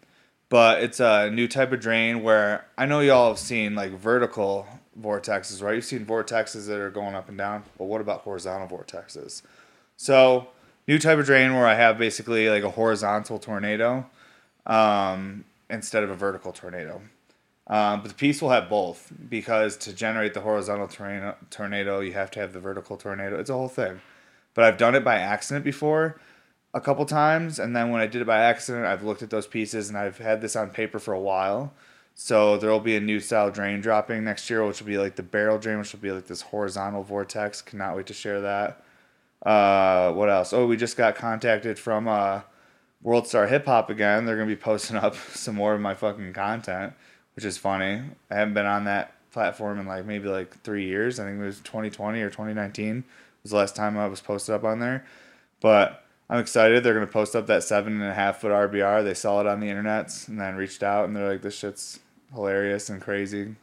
but 0.50 0.84
it's 0.84 1.00
a 1.00 1.32
new 1.32 1.48
type 1.48 1.72
of 1.72 1.80
drain 1.80 2.22
where 2.22 2.66
I 2.78 2.86
know 2.86 3.00
y'all 3.00 3.30
have 3.30 3.40
seen 3.40 3.76
like 3.76 3.92
vertical 3.92 4.68
vortexes, 5.00 5.64
right? 5.64 5.76
You've 5.76 5.86
seen 5.86 6.06
vortexes 6.06 6.68
that 6.68 6.80
are 6.80 6.92
going 6.92 7.16
up 7.16 7.30
and 7.30 7.38
down. 7.38 7.64
But 7.78 7.86
what 7.86 8.02
about 8.02 8.22
horizontal 8.22 8.78
vortexes? 8.78 9.42
So 9.96 10.50
new 10.88 11.00
type 11.00 11.18
of 11.18 11.26
drain 11.26 11.54
where 11.54 11.66
I 11.66 11.76
have 11.76 11.98
basically 11.98 12.50
like 12.50 12.64
a 12.64 12.70
horizontal 12.70 13.40
tornado 13.40 14.06
um, 14.66 15.46
instead 15.70 16.04
of 16.04 16.10
a 16.10 16.16
vertical 16.16 16.52
tornado. 16.52 17.02
Um, 17.68 18.02
but 18.02 18.10
the 18.10 18.16
piece 18.16 18.42
will 18.42 18.52
have 18.52 18.70
both 18.70 19.12
because 19.28 19.76
to 19.78 19.94
generate 19.94 20.34
the 20.36 20.42
horizontal 20.42 20.88
tornado, 20.88 21.36
tornado, 21.50 22.00
you 22.00 22.14
have 22.14 22.30
to 22.32 22.40
have 22.40 22.54
the 22.54 22.60
vertical 22.60 22.96
tornado. 22.96 23.40
It's 23.40 23.50
a 23.50 23.54
whole 23.54 23.68
thing. 23.68 24.02
But 24.54 24.66
I've 24.66 24.78
done 24.78 24.96
it 24.96 25.04
by 25.04 25.16
accident 25.16 25.66
before, 25.66 26.20
a 26.74 26.80
couple 26.80 27.06
times, 27.06 27.58
and 27.58 27.76
then 27.76 27.90
when 27.90 28.02
I 28.02 28.08
did 28.08 28.22
it 28.22 28.28
by 28.28 28.40
accident, 28.40 28.86
I've 28.86 29.04
looked 29.04 29.24
at 29.24 29.30
those 29.30 29.48
pieces 29.48 29.90
and 29.90 29.98
I've 29.98 30.20
had 30.20 30.42
this 30.42 30.56
on 30.56 30.70
paper 30.70 31.00
for 31.00 31.14
a 31.14 31.20
while. 31.20 31.74
So 32.14 32.58
there 32.58 32.70
will 32.70 32.80
be 32.80 32.96
a 32.96 33.02
new 33.02 33.20
style 33.20 33.52
drain 33.52 33.82
dropping 33.82 34.24
next 34.24 34.50
year, 34.50 34.66
which 34.66 34.80
will 34.80 34.88
be 34.88 34.98
like 34.98 35.16
the 35.16 35.24
barrel 35.24 35.58
drain, 35.58 35.80
which 35.80 35.92
will 35.92 36.00
be 36.00 36.12
like 36.12 36.28
this 36.28 36.42
horizontal 36.42 37.04
vortex. 37.04 37.62
Cannot 37.62 37.98
wait 37.98 38.06
to 38.06 38.14
share 38.14 38.40
that. 38.42 38.85
Uh, 39.46 40.12
what 40.14 40.30
else? 40.30 40.54
Oh, 40.54 40.66
we 40.66 40.76
just 40.76 40.98
got 40.98 41.16
contacted 41.16 41.78
from 41.78 42.08
uh, 42.08 42.42
World 43.02 43.28
Star 43.28 43.48
Hip 43.48 43.66
Hop 43.68 43.90
again. 43.90 44.26
They're 44.26 44.36
gonna 44.36 44.48
be 44.48 44.56
posting 44.56 44.96
up 44.98 45.16
some 45.16 45.56
more 45.56 45.74
of 45.76 45.82
my 45.82 45.94
fucking 45.94 46.34
content, 46.34 46.94
which 47.36 47.46
is 47.46 47.58
funny. 47.58 48.02
I 48.32 48.36
haven't 48.36 48.56
been 48.56 48.66
on 48.66 48.86
that 48.86 49.14
platform 49.32 49.80
in 49.80 49.86
like 49.86 50.06
maybe 50.06 50.28
like 50.28 50.62
three 50.62 50.86
years. 50.86 51.20
I 51.20 51.26
think 51.26 51.40
it 51.40 51.46
was 51.46 51.60
2020 51.60 52.22
or 52.22 52.30
2019 52.30 53.04
was 53.44 53.52
the 53.52 53.58
last 53.58 53.76
time 53.76 53.96
I 53.98 54.08
was 54.08 54.22
posted 54.22 54.56
up 54.56 54.64
on 54.64 54.80
there. 54.80 55.06
But 55.62 56.04
I'm 56.30 56.40
excited. 56.40 56.84
They're 56.84 56.96
gonna 56.96 57.06
post 57.06 57.36
up 57.36 57.46
that 57.46 57.64
seven 57.64 58.02
and 58.02 58.10
a 58.10 58.14
half 58.14 58.42
foot 58.42 58.52
RBR. 58.52 59.04
They 59.04 59.14
saw 59.14 59.40
it 59.42 59.46
on 59.48 59.60
the 59.60 59.70
internet 59.70 60.12
and 60.28 60.40
then 60.40 60.56
reached 60.56 60.82
out 60.82 61.06
and 61.06 61.16
they're 61.16 61.30
like, 61.30 61.44
"This 61.44 61.56
shit's 61.56 62.00
hilarious 62.34 62.90
and 62.90 63.00
crazy." 63.00 63.56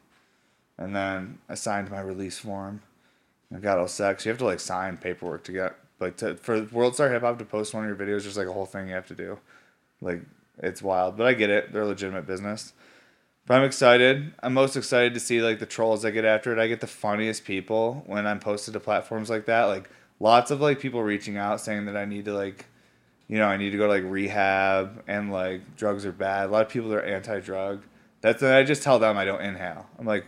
And 0.78 0.94
then 0.94 1.38
I 1.48 1.54
signed 1.54 1.90
my 1.90 2.00
release 2.00 2.38
form. 2.38 2.82
I 3.54 3.58
got 3.58 3.78
all 3.78 3.88
sex. 3.88 4.24
You 4.24 4.30
have 4.30 4.38
to 4.38 4.44
like 4.44 4.60
sign 4.60 4.96
paperwork 4.96 5.44
to 5.44 5.52
get 5.52 5.76
like 6.00 6.16
to 6.18 6.36
for 6.36 6.62
World 6.64 6.94
Star 6.94 7.10
Hip 7.10 7.22
Hop 7.22 7.38
to 7.38 7.44
post 7.44 7.74
one 7.74 7.88
of 7.88 7.88
your 7.88 8.06
videos. 8.06 8.22
Just 8.22 8.36
like 8.36 8.46
a 8.46 8.52
whole 8.52 8.66
thing 8.66 8.88
you 8.88 8.94
have 8.94 9.08
to 9.08 9.14
do. 9.14 9.38
Like 10.00 10.22
it's 10.58 10.82
wild, 10.82 11.16
but 11.16 11.26
I 11.26 11.34
get 11.34 11.50
it. 11.50 11.72
They're 11.72 11.82
a 11.82 11.86
legitimate 11.86 12.26
business. 12.26 12.72
But 13.46 13.54
I'm 13.54 13.64
excited. 13.64 14.32
I'm 14.42 14.54
most 14.54 14.76
excited 14.76 15.14
to 15.14 15.20
see 15.20 15.42
like 15.42 15.58
the 15.58 15.66
trolls 15.66 16.02
that 16.02 16.12
get 16.12 16.24
after 16.24 16.52
it. 16.52 16.58
I 16.58 16.68
get 16.68 16.80
the 16.80 16.86
funniest 16.86 17.44
people 17.44 18.04
when 18.06 18.26
I'm 18.26 18.38
posted 18.38 18.74
to 18.74 18.80
platforms 18.80 19.28
like 19.28 19.46
that. 19.46 19.64
Like 19.64 19.90
lots 20.20 20.50
of 20.50 20.60
like 20.60 20.78
people 20.78 21.02
reaching 21.02 21.36
out 21.36 21.60
saying 21.60 21.86
that 21.86 21.96
I 21.96 22.04
need 22.04 22.24
to 22.26 22.34
like, 22.34 22.66
you 23.26 23.38
know, 23.38 23.46
I 23.46 23.56
need 23.56 23.70
to 23.70 23.78
go 23.78 23.86
to 23.86 23.92
like 23.92 24.04
rehab 24.10 25.02
and 25.08 25.32
like 25.32 25.76
drugs 25.76 26.06
are 26.06 26.12
bad. 26.12 26.48
A 26.48 26.52
lot 26.52 26.66
of 26.66 26.68
people 26.68 26.92
are 26.94 27.02
anti-drug. 27.02 27.82
That's 28.20 28.42
I 28.42 28.62
just 28.62 28.84
tell 28.84 29.00
them 29.00 29.18
I 29.18 29.24
don't 29.24 29.42
inhale. 29.42 29.86
I'm 29.98 30.06
like, 30.06 30.24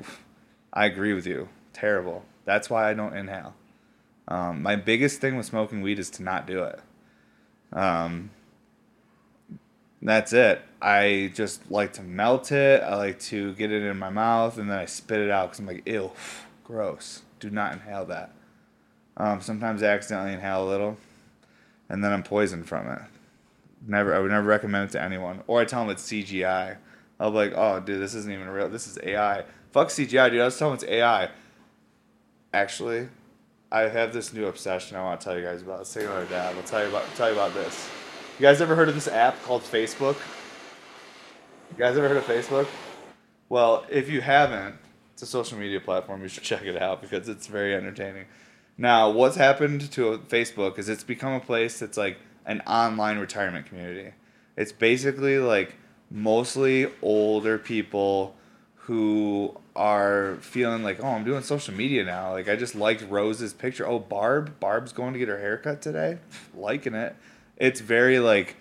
I 0.72 0.86
agree 0.86 1.14
with 1.14 1.26
you. 1.26 1.48
Terrible. 1.72 2.24
That's 2.44 2.68
why 2.68 2.90
I 2.90 2.94
don't 2.94 3.16
inhale. 3.16 3.54
Um, 4.28 4.62
my 4.62 4.76
biggest 4.76 5.20
thing 5.20 5.36
with 5.36 5.46
smoking 5.46 5.82
weed 5.82 5.98
is 5.98 6.10
to 6.10 6.22
not 6.22 6.46
do 6.46 6.62
it. 6.62 6.80
Um, 7.72 8.30
that's 10.00 10.32
it. 10.32 10.62
I 10.80 11.32
just 11.34 11.70
like 11.70 11.94
to 11.94 12.02
melt 12.02 12.52
it. 12.52 12.82
I 12.82 12.96
like 12.96 13.18
to 13.20 13.54
get 13.54 13.72
it 13.72 13.82
in 13.82 13.98
my 13.98 14.10
mouth 14.10 14.58
and 14.58 14.70
then 14.70 14.78
I 14.78 14.84
spit 14.84 15.20
it 15.20 15.30
out 15.30 15.48
because 15.48 15.60
I'm 15.60 15.66
like, 15.66 15.86
ew, 15.86 16.12
gross. 16.62 17.22
Do 17.40 17.50
not 17.50 17.72
inhale 17.72 18.04
that. 18.06 18.32
Um, 19.16 19.40
sometimes 19.40 19.82
I 19.82 19.86
accidentally 19.86 20.32
inhale 20.32 20.66
a 20.66 20.68
little, 20.68 20.96
and 21.88 22.02
then 22.02 22.12
I'm 22.12 22.22
poisoned 22.22 22.66
from 22.66 22.88
it. 22.90 23.00
Never, 23.86 24.14
I 24.14 24.18
would 24.18 24.30
never 24.30 24.46
recommend 24.46 24.88
it 24.88 24.92
to 24.92 25.02
anyone. 25.02 25.42
Or 25.46 25.60
I 25.60 25.64
tell 25.64 25.82
them 25.82 25.90
it's 25.90 26.02
CGI. 26.02 26.78
I'll 27.20 27.30
be 27.30 27.36
like, 27.36 27.52
oh, 27.54 27.80
dude, 27.80 28.00
this 28.00 28.14
isn't 28.14 28.32
even 28.32 28.48
real. 28.48 28.68
This 28.68 28.86
is 28.86 28.98
AI. 29.02 29.44
Fuck 29.70 29.88
CGI, 29.88 30.30
dude. 30.30 30.40
I 30.40 30.46
was 30.46 30.58
telling 30.58 30.76
them 30.76 30.84
it's 30.84 30.92
AI. 30.92 31.30
Actually, 32.54 33.08
I 33.72 33.88
have 33.88 34.12
this 34.12 34.32
new 34.32 34.46
obsession 34.46 34.96
I 34.96 35.02
want 35.02 35.20
to 35.20 35.24
tell 35.24 35.36
you 35.36 35.44
guys 35.44 35.60
about. 35.60 35.78
Let's 35.78 35.92
take 35.92 36.04
another 36.04 36.24
dab. 36.26 36.54
I'll 36.54 36.62
tell 36.62 36.84
you 36.84 36.88
about 36.88 37.02
tell 37.16 37.26
you 37.26 37.34
about 37.34 37.52
this. 37.52 37.90
You 38.38 38.42
guys 38.42 38.60
ever 38.60 38.76
heard 38.76 38.88
of 38.88 38.94
this 38.94 39.08
app 39.08 39.42
called 39.42 39.62
Facebook? 39.62 40.16
You 41.72 41.78
guys 41.78 41.96
ever 41.98 42.06
heard 42.06 42.16
of 42.16 42.22
Facebook? 42.22 42.68
Well, 43.48 43.84
if 43.90 44.08
you 44.08 44.20
haven't, 44.20 44.76
it's 45.14 45.22
a 45.22 45.26
social 45.26 45.58
media 45.58 45.80
platform. 45.80 46.22
You 46.22 46.28
should 46.28 46.42
check 46.52 46.62
it 46.62 46.80
out 46.80 47.02
because 47.02 47.28
it's 47.28 47.48
very 47.48 47.74
entertaining. 47.74 48.26
Now, 48.78 49.10
what's 49.10 49.34
happened 49.34 49.90
to 49.90 50.18
Facebook 50.18 50.78
is 50.78 50.88
it's 50.88 51.02
become 51.02 51.32
a 51.32 51.40
place 51.40 51.80
that's 51.80 51.98
like 51.98 52.18
an 52.46 52.60
online 52.68 53.18
retirement 53.18 53.66
community. 53.66 54.12
It's 54.56 54.70
basically 54.70 55.40
like 55.40 55.74
mostly 56.08 56.86
older 57.02 57.58
people 57.58 58.36
who 58.76 59.56
are 59.76 60.36
feeling 60.40 60.82
like, 60.82 61.02
oh, 61.02 61.08
I'm 61.08 61.24
doing 61.24 61.42
social 61.42 61.74
media 61.74 62.04
now. 62.04 62.32
Like 62.32 62.48
I 62.48 62.56
just 62.56 62.74
liked 62.74 63.02
Rose's 63.08 63.52
picture. 63.52 63.86
Oh, 63.86 63.98
Barb, 63.98 64.58
Barb's 64.60 64.92
going 64.92 65.12
to 65.12 65.18
get 65.18 65.28
her 65.28 65.38
haircut 65.38 65.82
today. 65.82 66.18
Liking 66.54 66.94
it. 66.94 67.16
It's 67.56 67.80
very 67.80 68.18
like 68.18 68.56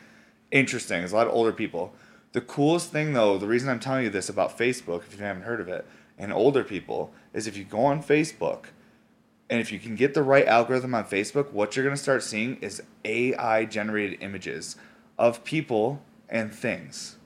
interesting. 0.52 1.00
There's 1.00 1.12
a 1.12 1.16
lot 1.16 1.28
of 1.28 1.34
older 1.34 1.52
people. 1.52 1.94
The 2.32 2.42
coolest 2.42 2.92
thing 2.92 3.14
though, 3.14 3.38
the 3.38 3.48
reason 3.48 3.70
I'm 3.70 3.80
telling 3.80 4.06
you 4.06 4.10
this 4.10 4.30
about 4.30 4.58
Facebook, 4.58 5.02
if 5.02 5.18
you 5.18 5.24
haven't 5.24 5.44
heard 5.44 5.62
of 5.62 5.68
it, 5.68 5.86
and 6.18 6.34
older 6.34 6.64
people, 6.64 7.14
is 7.34 7.48
if 7.48 7.58
you 7.58 7.64
go 7.64 7.86
on 7.86 8.02
Facebook 8.02 8.66
and 9.50 9.60
if 9.60 9.72
you 9.72 9.80
can 9.80 9.96
get 9.96 10.14
the 10.14 10.24
right 10.24 10.48
algorithm 10.48 10.96
on 10.96 11.06
Facebook, 11.06 11.52
what 11.52 11.76
you're 11.76 11.86
gonna 11.86 11.98
start 11.98 12.24
seeing 12.24 12.58
is 12.58 12.82
AI 13.06 13.66
generated 13.66 14.22
images 14.22 14.76
of 15.18 15.44
people 15.44 16.02
and 16.28 16.54
things. 16.54 17.18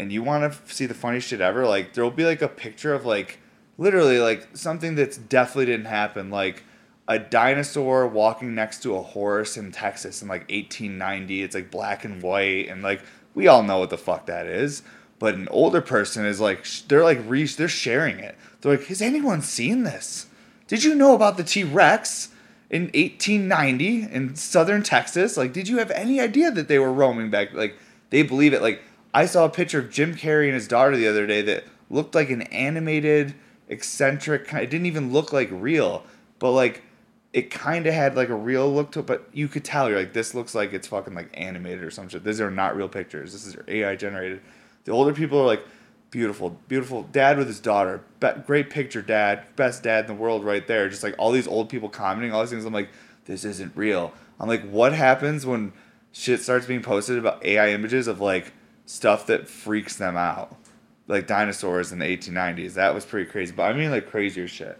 And 0.00 0.10
you 0.10 0.22
wanna 0.22 0.54
see 0.66 0.86
the 0.86 0.94
funniest 0.94 1.28
shit 1.28 1.42
ever? 1.42 1.66
Like 1.66 1.92
there'll 1.92 2.10
be 2.10 2.24
like 2.24 2.40
a 2.40 2.48
picture 2.48 2.94
of 2.94 3.04
like 3.04 3.38
literally 3.76 4.18
like 4.18 4.56
something 4.56 4.94
that's 4.94 5.18
definitely 5.18 5.66
didn't 5.66 5.86
happen, 5.86 6.30
like 6.30 6.62
a 7.06 7.18
dinosaur 7.18 8.06
walking 8.06 8.54
next 8.54 8.82
to 8.84 8.94
a 8.94 9.02
horse 9.02 9.56
in 9.56 9.72
Texas 9.72 10.22
in 10.22 10.28
like 10.28 10.42
1890. 10.42 11.42
It's 11.42 11.54
like 11.54 11.70
black 11.70 12.04
and 12.04 12.22
white, 12.22 12.68
and 12.68 12.82
like 12.82 13.02
we 13.34 13.46
all 13.46 13.62
know 13.62 13.78
what 13.78 13.90
the 13.90 13.98
fuck 13.98 14.24
that 14.26 14.46
is. 14.46 14.82
But 15.18 15.34
an 15.34 15.48
older 15.48 15.82
person 15.82 16.24
is 16.24 16.40
like 16.40 16.64
they're 16.88 17.04
like 17.04 17.18
re- 17.26 17.44
they're 17.44 17.68
sharing 17.68 18.20
it. 18.20 18.36
They're 18.60 18.72
like, 18.72 18.86
has 18.86 19.02
anyone 19.02 19.42
seen 19.42 19.82
this? 19.82 20.28
Did 20.66 20.82
you 20.82 20.94
know 20.94 21.14
about 21.14 21.36
the 21.36 21.44
T 21.44 21.62
Rex 21.62 22.30
in 22.70 22.84
1890 22.94 24.02
in 24.04 24.34
southern 24.34 24.82
Texas? 24.82 25.36
Like, 25.36 25.52
did 25.52 25.68
you 25.68 25.78
have 25.78 25.90
any 25.90 26.20
idea 26.20 26.50
that 26.52 26.68
they 26.68 26.78
were 26.78 26.92
roaming 26.92 27.28
back? 27.28 27.52
Like, 27.52 27.76
they 28.10 28.22
believe 28.22 28.54
it. 28.54 28.62
Like, 28.62 28.82
I 29.12 29.26
saw 29.26 29.44
a 29.44 29.50
picture 29.50 29.80
of 29.80 29.90
Jim 29.90 30.14
Carrey 30.14 30.46
and 30.46 30.54
his 30.54 30.68
daughter 30.68 30.96
the 30.96 31.08
other 31.08 31.26
day 31.26 31.42
that 31.42 31.64
looked 31.88 32.14
like 32.14 32.30
an 32.30 32.42
animated, 32.42 33.34
eccentric. 33.68 34.52
It 34.52 34.70
didn't 34.70 34.86
even 34.86 35.12
look 35.12 35.32
like 35.32 35.48
real, 35.50 36.04
but 36.38 36.52
like 36.52 36.82
it 37.32 37.50
kind 37.50 37.86
of 37.86 37.94
had 37.94 38.16
like 38.16 38.28
a 38.28 38.34
real 38.34 38.72
look 38.72 38.92
to 38.92 39.00
it, 39.00 39.06
but 39.06 39.28
you 39.32 39.48
could 39.48 39.64
tell 39.64 39.88
you're 39.88 39.98
like, 39.98 40.12
this 40.12 40.34
looks 40.34 40.54
like 40.54 40.72
it's 40.72 40.88
fucking 40.88 41.14
like 41.14 41.30
animated 41.34 41.82
or 41.82 41.90
some 41.90 42.08
shit. 42.08 42.24
These 42.24 42.40
are 42.40 42.50
not 42.50 42.76
real 42.76 42.88
pictures. 42.88 43.32
This 43.32 43.46
is 43.46 43.56
AI 43.68 43.96
generated. 43.96 44.40
The 44.84 44.92
older 44.92 45.12
people 45.12 45.40
are 45.40 45.46
like, 45.46 45.64
beautiful, 46.10 46.50
beautiful 46.68 47.04
dad 47.04 47.38
with 47.38 47.46
his 47.46 47.60
daughter, 47.60 48.02
Be- 48.18 48.32
great 48.46 48.68
picture, 48.70 49.02
dad, 49.02 49.44
best 49.56 49.84
dad 49.84 50.00
in 50.00 50.06
the 50.08 50.20
world, 50.20 50.44
right 50.44 50.66
there. 50.66 50.88
Just 50.88 51.04
like 51.04 51.14
all 51.18 51.30
these 51.30 51.46
old 51.46 51.68
people 51.68 51.88
commenting, 51.88 52.32
all 52.32 52.40
these 52.40 52.50
things. 52.50 52.64
I'm 52.64 52.72
like, 52.72 52.90
this 53.26 53.44
isn't 53.44 53.72
real. 53.76 54.12
I'm 54.40 54.48
like, 54.48 54.68
what 54.68 54.92
happens 54.92 55.46
when 55.46 55.72
shit 56.12 56.40
starts 56.40 56.66
being 56.66 56.82
posted 56.82 57.18
about 57.18 57.44
AI 57.44 57.70
images 57.70 58.08
of 58.08 58.20
like 58.20 58.52
stuff 58.90 59.26
that 59.26 59.48
freaks 59.48 59.96
them 59.96 60.16
out, 60.16 60.56
like 61.06 61.26
dinosaurs 61.26 61.92
in 61.92 62.00
the 62.00 62.04
1890s? 62.04 62.74
That 62.74 62.94
was 62.94 63.04
pretty 63.04 63.30
crazy. 63.30 63.52
But 63.52 63.70
I 63.70 63.72
mean, 63.72 63.90
like 63.90 64.10
crazier 64.10 64.48
shit. 64.48 64.78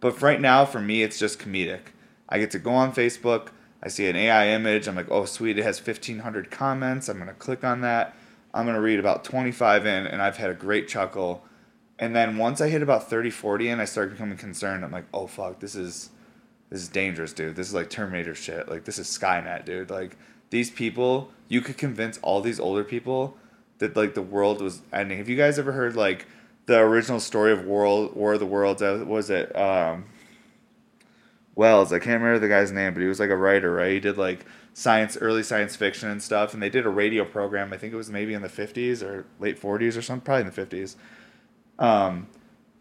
But 0.00 0.20
right 0.20 0.40
now, 0.40 0.66
for 0.66 0.80
me, 0.80 1.02
it's 1.02 1.18
just 1.18 1.38
comedic. 1.38 1.80
I 2.28 2.38
get 2.38 2.50
to 2.50 2.58
go 2.58 2.72
on 2.72 2.92
Facebook. 2.92 3.48
I 3.82 3.88
see 3.88 4.06
an 4.08 4.16
AI 4.16 4.48
image. 4.48 4.86
I'm 4.86 4.94
like, 4.94 5.10
oh, 5.10 5.24
sweet, 5.24 5.58
it 5.58 5.62
has 5.64 5.84
1,500 5.84 6.50
comments. 6.50 7.08
I'm 7.08 7.16
going 7.16 7.28
to 7.28 7.34
click 7.34 7.64
on 7.64 7.80
that. 7.80 8.14
I'm 8.52 8.66
going 8.66 8.76
to 8.76 8.82
read 8.82 8.98
about 8.98 9.24
25 9.24 9.86
in, 9.86 10.06
and 10.06 10.20
I've 10.20 10.36
had 10.36 10.50
a 10.50 10.54
great 10.54 10.88
chuckle. 10.88 11.44
And 11.98 12.14
then 12.14 12.36
once 12.36 12.60
I 12.60 12.68
hit 12.68 12.82
about 12.82 13.08
30, 13.08 13.30
40 13.30 13.68
in, 13.68 13.80
I 13.80 13.84
start 13.86 14.10
becoming 14.10 14.36
concerned. 14.36 14.84
I'm 14.84 14.92
like, 14.92 15.06
oh, 15.14 15.26
fuck, 15.26 15.60
this 15.60 15.74
is. 15.74 16.10
This 16.68 16.82
is 16.82 16.88
dangerous, 16.88 17.32
dude. 17.32 17.54
This 17.54 17.68
is 17.68 17.74
like 17.74 17.90
Terminator 17.90 18.34
shit. 18.34 18.68
Like 18.68 18.84
this 18.84 18.98
is 18.98 19.06
Skynet, 19.06 19.64
dude. 19.64 19.88
Like 19.88 20.16
these 20.50 20.68
people, 20.68 21.30
you 21.46 21.60
could 21.60 21.78
convince 21.78 22.18
all 22.18 22.40
these 22.40 22.58
older 22.58 22.82
people 22.82 23.36
that 23.78 23.96
like 23.96 24.14
the 24.14 24.22
world 24.22 24.60
was 24.60 24.82
ending. 24.92 25.18
Have 25.18 25.28
you 25.28 25.36
guys 25.36 25.58
ever 25.58 25.72
heard 25.72 25.96
like 25.96 26.26
the 26.66 26.78
original 26.78 27.20
story 27.20 27.52
of 27.52 27.64
World 27.64 28.14
War 28.14 28.34
of 28.34 28.40
the 28.40 28.46
Worlds? 28.46 28.82
Was 28.82 29.30
it 29.30 29.54
um, 29.56 30.06
Wells? 31.54 31.92
I 31.92 31.98
can't 31.98 32.20
remember 32.20 32.38
the 32.38 32.48
guy's 32.48 32.72
name, 32.72 32.94
but 32.94 33.00
he 33.00 33.08
was 33.08 33.20
like 33.20 33.30
a 33.30 33.36
writer, 33.36 33.72
right? 33.72 33.92
He 33.92 34.00
did 34.00 34.18
like 34.18 34.44
science, 34.72 35.16
early 35.20 35.42
science 35.42 35.76
fiction 35.76 36.10
and 36.10 36.22
stuff, 36.22 36.54
and 36.54 36.62
they 36.62 36.70
did 36.70 36.86
a 36.86 36.90
radio 36.90 37.24
program. 37.24 37.72
I 37.72 37.76
think 37.76 37.92
it 37.92 37.96
was 37.96 38.10
maybe 38.10 38.34
in 38.34 38.42
the 38.42 38.48
fifties 38.48 39.02
or 39.02 39.26
late 39.40 39.58
forties 39.58 39.96
or 39.96 40.02
something, 40.02 40.24
probably 40.24 40.42
in 40.42 40.46
the 40.46 40.52
fifties. 40.52 40.96
Um, 41.78 42.28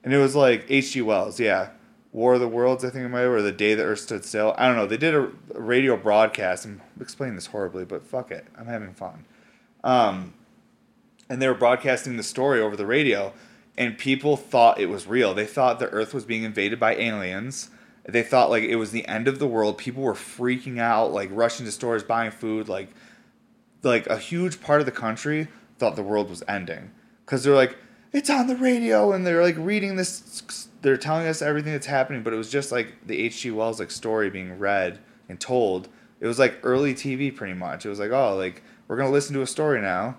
and 0.03 0.13
it 0.13 0.17
was 0.19 0.35
like 0.35 0.65
H.G. 0.69 1.01
Wells, 1.01 1.39
yeah. 1.39 1.69
War 2.11 2.35
of 2.35 2.39
the 2.39 2.47
Worlds, 2.47 2.85
I 2.85 2.89
think 2.91 3.03
it 3.03 3.09
might, 3.09 3.23
or 3.23 3.41
the 3.41 3.51
Day 3.51 3.73
the 3.73 3.83
Earth 3.83 3.99
Stood 3.99 4.23
Still. 4.23 4.55
I 4.57 4.67
don't 4.67 4.77
know. 4.77 4.85
They 4.85 4.95
did 4.95 5.13
a, 5.13 5.29
a 5.53 5.59
radio 5.59 5.97
broadcast. 5.97 6.63
I'm 6.63 6.81
explaining 7.01 7.35
this 7.35 7.47
horribly, 7.47 7.83
but 7.83 8.05
fuck 8.05 8.31
it, 8.31 8.45
I'm 8.57 8.67
having 8.67 8.93
fun. 8.93 9.25
Um, 9.83 10.33
and 11.29 11.41
they 11.41 11.47
were 11.47 11.53
broadcasting 11.53 12.17
the 12.17 12.23
story 12.23 12.61
over 12.61 12.75
the 12.75 12.85
radio, 12.85 13.33
and 13.77 13.97
people 13.97 14.37
thought 14.37 14.79
it 14.79 14.87
was 14.87 15.07
real. 15.07 15.33
They 15.33 15.45
thought 15.45 15.79
the 15.79 15.89
Earth 15.89 16.13
was 16.13 16.25
being 16.25 16.43
invaded 16.43 16.79
by 16.79 16.95
aliens. 16.95 17.69
They 18.07 18.23
thought 18.23 18.49
like 18.49 18.63
it 18.63 18.75
was 18.75 18.91
the 18.91 19.07
end 19.07 19.27
of 19.27 19.39
the 19.39 19.47
world. 19.47 19.77
People 19.77 20.03
were 20.03 20.13
freaking 20.13 20.79
out, 20.79 21.11
like 21.11 21.29
rushing 21.31 21.65
to 21.65 21.71
stores, 21.71 22.03
buying 22.03 22.31
food. 22.31 22.69
Like, 22.69 22.89
like 23.81 24.07
a 24.07 24.17
huge 24.17 24.61
part 24.61 24.79
of 24.79 24.85
the 24.85 24.91
country 24.91 25.47
thought 25.77 25.95
the 25.95 26.03
world 26.03 26.29
was 26.29 26.43
ending 26.47 26.91
because 27.25 27.43
they're 27.43 27.55
like, 27.55 27.77
it's 28.13 28.29
on 28.29 28.47
the 28.47 28.55
radio, 28.55 29.11
and 29.11 29.25
they're 29.25 29.43
like 29.43 29.57
reading 29.57 29.95
this. 29.95 30.69
They're 30.81 30.97
telling 30.97 31.27
us 31.27 31.41
everything 31.41 31.73
that's 31.73 31.87
happening, 31.87 32.21
but 32.21 32.31
it 32.31 32.37
was 32.37 32.51
just 32.51 32.71
like 32.71 33.07
the 33.07 33.17
H.G. 33.17 33.51
Wells 33.51 33.79
like 33.79 33.91
story 33.91 34.29
being 34.29 34.59
read 34.59 34.99
and 35.27 35.39
told. 35.39 35.89
It 36.21 36.27
was 36.27 36.39
like 36.39 36.59
early 36.63 36.93
TV, 36.93 37.35
pretty 37.35 37.55
much. 37.55 37.85
It 37.85 37.89
was 37.89 37.99
like, 37.99 38.11
oh, 38.11 38.35
like 38.35 38.63
we're 38.87 38.95
gonna 38.95 39.09
listen 39.09 39.33
to 39.33 39.41
a 39.41 39.47
story 39.47 39.81
now 39.81 40.17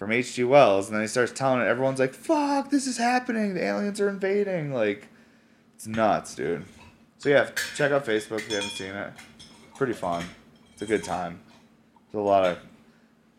from 0.00 0.12
H.G. 0.12 0.44
Wells, 0.44 0.86
and 0.86 0.94
then 0.94 1.02
he 1.02 1.08
starts 1.08 1.30
telling 1.30 1.60
it. 1.60 1.66
Everyone's 1.66 1.98
like, 1.98 2.14
"Fuck, 2.14 2.70
this 2.70 2.86
is 2.86 2.96
happening! 2.96 3.52
The 3.52 3.62
aliens 3.62 4.00
are 4.00 4.08
invading!" 4.08 4.72
Like, 4.72 5.08
it's 5.76 5.86
nuts, 5.86 6.34
dude. 6.34 6.64
So 7.18 7.28
yeah, 7.28 7.50
check 7.76 7.92
out 7.92 8.06
Facebook 8.06 8.38
if 8.38 8.48
you 8.48 8.54
haven't 8.54 8.70
seen 8.70 8.94
it. 8.94 9.12
Pretty 9.76 9.92
fun. 9.92 10.24
It's 10.72 10.80
a 10.80 10.86
good 10.86 11.04
time. 11.04 11.40
There's 12.10 12.22
a 12.22 12.26
lot 12.26 12.46
of 12.46 12.56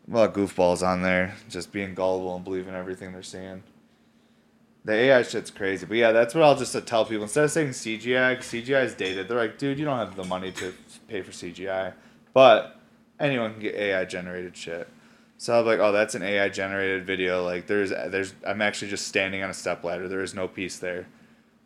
a 0.08 0.16
lot 0.16 0.30
of 0.30 0.36
goofballs 0.36 0.88
on 0.88 1.02
there, 1.02 1.34
just 1.50 1.72
being 1.72 1.96
gullible 1.96 2.36
and 2.36 2.46
believing 2.46 2.76
everything 2.76 3.12
they're 3.12 3.24
seeing. 3.24 3.64
The 4.86 4.94
AI 4.94 5.24
shit's 5.24 5.50
crazy, 5.50 5.88
but 5.88 5.98
yeah, 5.98 6.12
that's 6.12 6.36
what 6.36 6.44
I'll 6.44 6.56
just 6.56 6.76
uh, 6.76 6.82
tell 6.82 7.06
people. 7.06 7.24
Instead 7.24 7.46
of 7.46 7.52
saying 7.52 7.70
CGI, 7.70 8.38
CGI 8.38 8.86
is 8.86 8.94
dated. 8.94 9.28
They're 9.28 9.38
like, 9.38 9.58
dude, 9.58 9.80
you 9.80 9.86
don't 9.86 9.98
have 9.98 10.16
the 10.16 10.26
money 10.26 10.52
to 10.52 10.76
pay 11.08 11.24
for 11.24 11.32
CGI, 11.32 11.94
but 12.36 12.80
anyone 13.20 13.54
can 13.54 13.64
get 13.64 13.74
AI 13.74 14.06
generated 14.06 14.56
shit. 14.56 14.88
So 15.42 15.58
I'm 15.58 15.66
like, 15.66 15.80
oh, 15.80 15.92
that's 15.92 16.14
an 16.14 16.22
AI 16.22 16.50
generated 16.50 17.04
video. 17.04 17.44
Like, 17.44 17.66
there's, 17.66 17.90
there's, 17.90 18.36
I'm 18.46 18.62
actually 18.62 18.90
just 18.90 19.08
standing 19.08 19.42
on 19.42 19.50
a 19.50 19.56
step 19.56 19.84
ladder. 19.84 20.08
There 20.08 20.22
is 20.22 20.36
no 20.36 20.48
piece 20.48 20.78
there, 20.78 21.08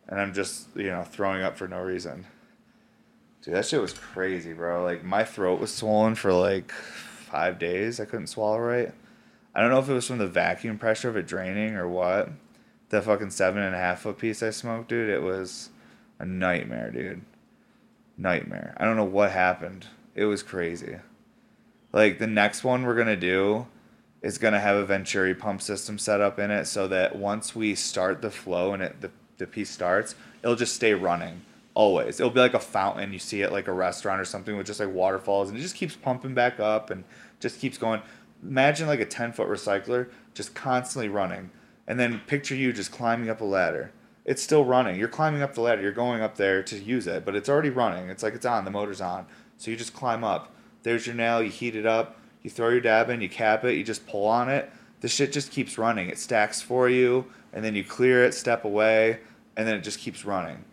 and 0.08 0.18
I'm 0.18 0.34
just, 0.34 0.70
you 0.78 0.86
know, 0.86 1.04
throwing 1.04 1.42
up 1.42 1.58
for 1.58 1.68
no 1.68 1.82
reason. 1.82 2.26
Dude, 3.42 3.54
that 3.54 3.66
shit 3.66 3.82
was 3.82 3.92
crazy, 3.92 4.54
bro. 4.54 4.82
Like, 4.86 5.04
my 5.04 5.26
throat 5.26 5.60
was 5.60 5.74
swollen 5.74 6.16
for 6.16 6.32
like 6.32 6.72
five 6.72 7.60
days. 7.60 8.00
I 8.00 8.06
couldn't 8.06 8.28
swallow 8.28 8.60
right. 8.60 8.94
I 9.54 9.60
don't 9.60 9.72
know 9.72 9.80
if 9.80 9.90
it 9.90 9.94
was 9.94 10.08
from 10.08 10.20
the 10.20 10.28
vacuum 10.28 10.80
pressure 10.80 11.10
of 11.10 11.18
it 11.18 11.28
draining 11.28 11.76
or 11.76 11.86
what. 11.86 12.30
The 12.92 13.02
fucking 13.02 13.32
seven 13.32 13.62
and 13.62 13.76
a 13.76 13.78
half 13.78 14.04
foot 14.04 14.18
piece 14.18 14.42
I 14.42 14.52
smoked, 14.52 14.88
dude, 14.88 15.10
it 15.10 15.22
was 15.22 15.70
a 16.18 16.26
nightmare, 16.26 16.92
dude. 16.92 17.24
Nightmare. 18.18 18.74
I 18.78 18.86
don't 18.86 18.96
know 18.96 19.04
what 19.04 19.32
happened. 19.32 19.88
It 20.16 20.24
was 20.24 20.44
crazy. 20.44 20.96
Like 21.96 22.20
the 22.20 22.28
next 22.28 22.66
one 22.66 22.84
we're 22.84 22.98
gonna 22.98 23.16
do 23.16 23.68
is 24.22 24.38
gonna 24.38 24.60
have 24.60 24.76
a 24.76 24.86
Venturi 24.86 25.34
pump 25.34 25.62
system 25.62 25.98
set 25.98 26.20
up 26.20 26.38
in 26.38 26.52
it 26.52 26.66
so 26.66 26.90
that 26.90 27.16
once 27.16 27.56
we 27.56 27.74
start 27.74 28.22
the 28.22 28.30
flow 28.30 28.74
and 28.74 28.84
it 28.84 29.00
the, 29.00 29.12
the 29.38 29.48
piece 29.48 29.70
starts, 29.70 30.14
it'll 30.44 30.58
just 30.58 30.76
stay 30.76 30.94
running 30.94 31.42
always. 31.74 32.20
It'll 32.20 32.34
be 32.34 32.42
like 32.42 32.54
a 32.54 32.60
fountain 32.60 33.14
you 33.14 33.20
see 33.20 33.44
at 33.44 33.54
like 33.54 33.70
a 33.70 33.72
restaurant 33.72 34.20
or 34.20 34.26
something 34.26 34.58
with 34.58 34.68
just 34.68 34.82
like 34.82 34.92
waterfalls 34.92 35.50
and 35.50 35.58
it 35.58 35.62
just 35.62 35.78
keeps 35.78 35.96
pumping 35.96 36.34
back 36.34 36.60
up 36.60 36.90
and 36.90 37.06
just 37.40 37.62
keeps 37.62 37.78
going. 37.78 38.02
Imagine 38.44 38.88
like 38.88 39.00
a 39.00 39.06
10 39.06 39.32
foot 39.32 39.48
recycler 39.48 40.10
just 40.34 40.54
constantly 40.54 41.08
running. 41.08 41.50
And 41.88 41.98
then 41.98 42.20
picture 42.28 42.56
you 42.56 42.74
just 42.74 42.92
climbing 42.92 43.30
up 43.30 43.40
a 43.40 43.46
ladder. 43.46 43.94
It's 44.26 44.44
still 44.44 44.66
running. 44.66 45.00
You're 45.00 45.08
climbing 45.08 45.42
up 45.42 45.54
the 45.54 45.62
ladder. 45.62 45.82
You're 45.82 45.94
going 45.94 46.22
up 46.22 46.36
there 46.36 46.62
to 46.62 46.78
use 46.78 47.08
it, 47.08 47.24
but 47.24 47.36
it's 47.36 47.48
already 47.48 47.70
running. 47.70 48.10
It's 48.10 48.24
like 48.24 48.34
it's 48.34 48.46
on. 48.46 48.66
The 48.66 48.72
motor's 48.72 49.00
on. 49.00 49.28
So 49.56 49.72
you 49.72 49.78
just 49.78 49.94
climb 49.94 50.26
up. 50.26 50.52
There's 50.86 51.06
your 51.06 51.16
nail. 51.16 51.42
You 51.42 51.50
heat 51.50 51.76
it 51.76 51.86
up. 51.86 52.18
You 52.44 52.50
throw 52.50 52.70
your 52.70 52.80
dab 52.80 53.10
in. 53.10 53.20
You 53.20 53.28
cap 53.28 53.66
it. 53.66 53.74
You 53.76 53.84
just 53.84 54.08
pull 54.08 54.28
on 54.28 54.50
it. 54.50 54.72
The 55.02 55.10
shit 55.10 55.34
just 55.34 55.52
keeps 55.52 55.78
running. 55.78 56.10
It 56.10 56.18
stacks 56.20 56.62
for 56.62 56.88
you, 56.88 57.26
and 57.52 57.66
then 57.66 57.76
you 57.76 57.84
clear 57.84 58.24
it, 58.24 58.34
step 58.34 58.66
away, 58.66 59.20
and 59.58 59.68
then 59.68 59.76
it 59.76 59.82
just 59.82 60.00
keeps 60.00 60.26
running. 60.26 60.64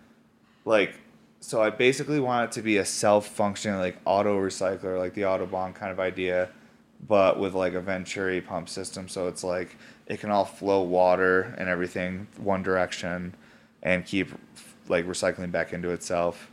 Like, 0.64 0.94
so 1.40 1.62
I 1.62 1.70
basically 1.70 2.20
want 2.20 2.50
it 2.50 2.52
to 2.52 2.62
be 2.62 2.76
a 2.76 2.84
self-functioning 2.84 3.78
like 3.78 3.96
auto 4.04 4.38
recycler, 4.38 4.98
like 4.98 5.14
the 5.14 5.22
Autobahn 5.22 5.74
kind 5.74 5.90
of 5.90 5.98
idea, 5.98 6.50
but 7.08 7.40
with 7.40 7.54
like 7.54 7.74
a 7.74 7.80
Venturi 7.80 8.40
pump 8.40 8.68
system. 8.68 9.08
So 9.08 9.28
it's 9.28 9.42
like 9.42 9.76
it 10.06 10.20
can 10.20 10.30
all 10.30 10.44
flow 10.44 10.82
water 10.82 11.54
and 11.58 11.68
everything 11.68 12.28
one 12.36 12.62
direction, 12.62 13.34
and 13.82 14.04
keep 14.06 14.30
like 14.88 15.06
recycling 15.06 15.50
back 15.50 15.72
into 15.72 15.90
itself. 15.90 16.50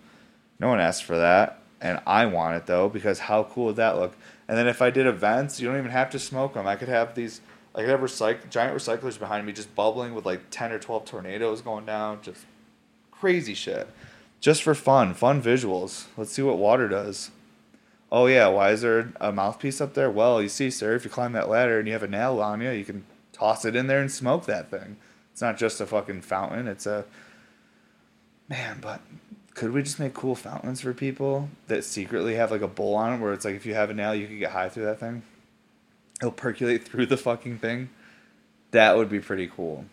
No 0.59 0.69
one 0.69 0.79
asked 0.79 1.03
for 1.03 1.17
that, 1.17 1.61
and 1.81 1.99
I 2.05 2.25
want 2.25 2.55
it 2.55 2.65
though 2.65 2.89
because 2.89 3.19
how 3.19 3.43
cool 3.43 3.65
would 3.65 3.75
that 3.77 3.97
look? 3.97 4.15
And 4.47 4.57
then 4.57 4.67
if 4.67 4.81
I 4.81 4.89
did 4.89 5.07
events, 5.07 5.59
you 5.59 5.67
don't 5.67 5.77
even 5.77 5.91
have 5.91 6.09
to 6.11 6.19
smoke 6.19 6.53
them. 6.53 6.67
I 6.67 6.75
could 6.75 6.89
have 6.89 7.15
these. 7.15 7.41
I 7.75 7.81
could 7.81 7.89
have 7.89 7.99
recyc- 7.99 8.49
giant 8.49 8.75
recyclers 8.75 9.19
behind 9.19 9.45
me 9.45 9.53
just 9.53 9.73
bubbling 9.75 10.15
with 10.15 10.25
like 10.25 10.49
10 10.49 10.71
or 10.71 10.79
12 10.79 11.05
tornadoes 11.05 11.61
going 11.61 11.85
down. 11.85 12.19
Just 12.21 12.45
crazy 13.11 13.53
shit 13.53 13.87
just 14.39 14.63
for 14.63 14.73
fun, 14.73 15.13
fun 15.13 15.41
visuals. 15.41 16.05
Let's 16.17 16.31
see 16.31 16.41
what 16.41 16.57
water 16.57 16.87
does. 16.87 17.31
Oh 18.11 18.25
yeah, 18.25 18.47
why 18.47 18.71
is 18.71 18.81
there 18.81 19.11
a 19.19 19.31
mouthpiece 19.31 19.81
up 19.81 19.93
there? 19.93 20.09
Well, 20.09 20.41
you 20.41 20.49
see, 20.49 20.71
sir, 20.71 20.95
if 20.95 21.03
you 21.03 21.11
climb 21.11 21.33
that 21.33 21.49
ladder 21.49 21.77
and 21.77 21.87
you 21.87 21.93
have 21.93 22.03
a 22.03 22.07
nail 22.07 22.41
on 22.41 22.61
you, 22.61 22.71
you 22.71 22.85
can 22.85 23.05
toss 23.33 23.65
it 23.65 23.75
in 23.75 23.87
there 23.87 24.01
and 24.01 24.11
smoke 24.11 24.45
that 24.45 24.71
thing. 24.71 24.97
It's 25.31 25.41
not 25.41 25.57
just 25.57 25.79
a 25.79 25.85
fucking 25.85 26.21
fountain. 26.21 26.67
It's 26.67 26.85
a 26.85 27.05
man, 28.47 28.79
but 28.81 29.01
could 29.59 29.73
we 29.73 29.83
just 29.83 29.99
make 29.99 30.13
cool 30.13 30.35
fountains 30.35 30.79
for 30.79 30.93
people 30.93 31.49
that 31.67 31.83
secretly 31.83 32.35
have 32.35 32.49
like 32.49 32.61
a 32.61 32.67
bowl 32.67 32.95
on 32.95 33.11
it 33.11 33.17
where 33.21 33.33
it's 33.33 33.43
like 33.43 33.55
if 33.55 33.65
you 33.65 33.73
have 33.73 33.89
a 33.89 33.93
nail, 33.93 34.15
you 34.15 34.25
could 34.25 34.39
get 34.39 34.51
high 34.51 34.69
through 34.69 34.85
that 34.85 35.01
thing. 35.01 35.21
It'll 36.21 36.31
percolate 36.31 36.85
through 36.87 37.07
the 37.07 37.17
fucking 37.17 37.57
thing. 37.57 37.89
That 38.71 38.95
would 38.95 39.09
be 39.09 39.19
pretty 39.19 39.51
cool. 39.53 39.83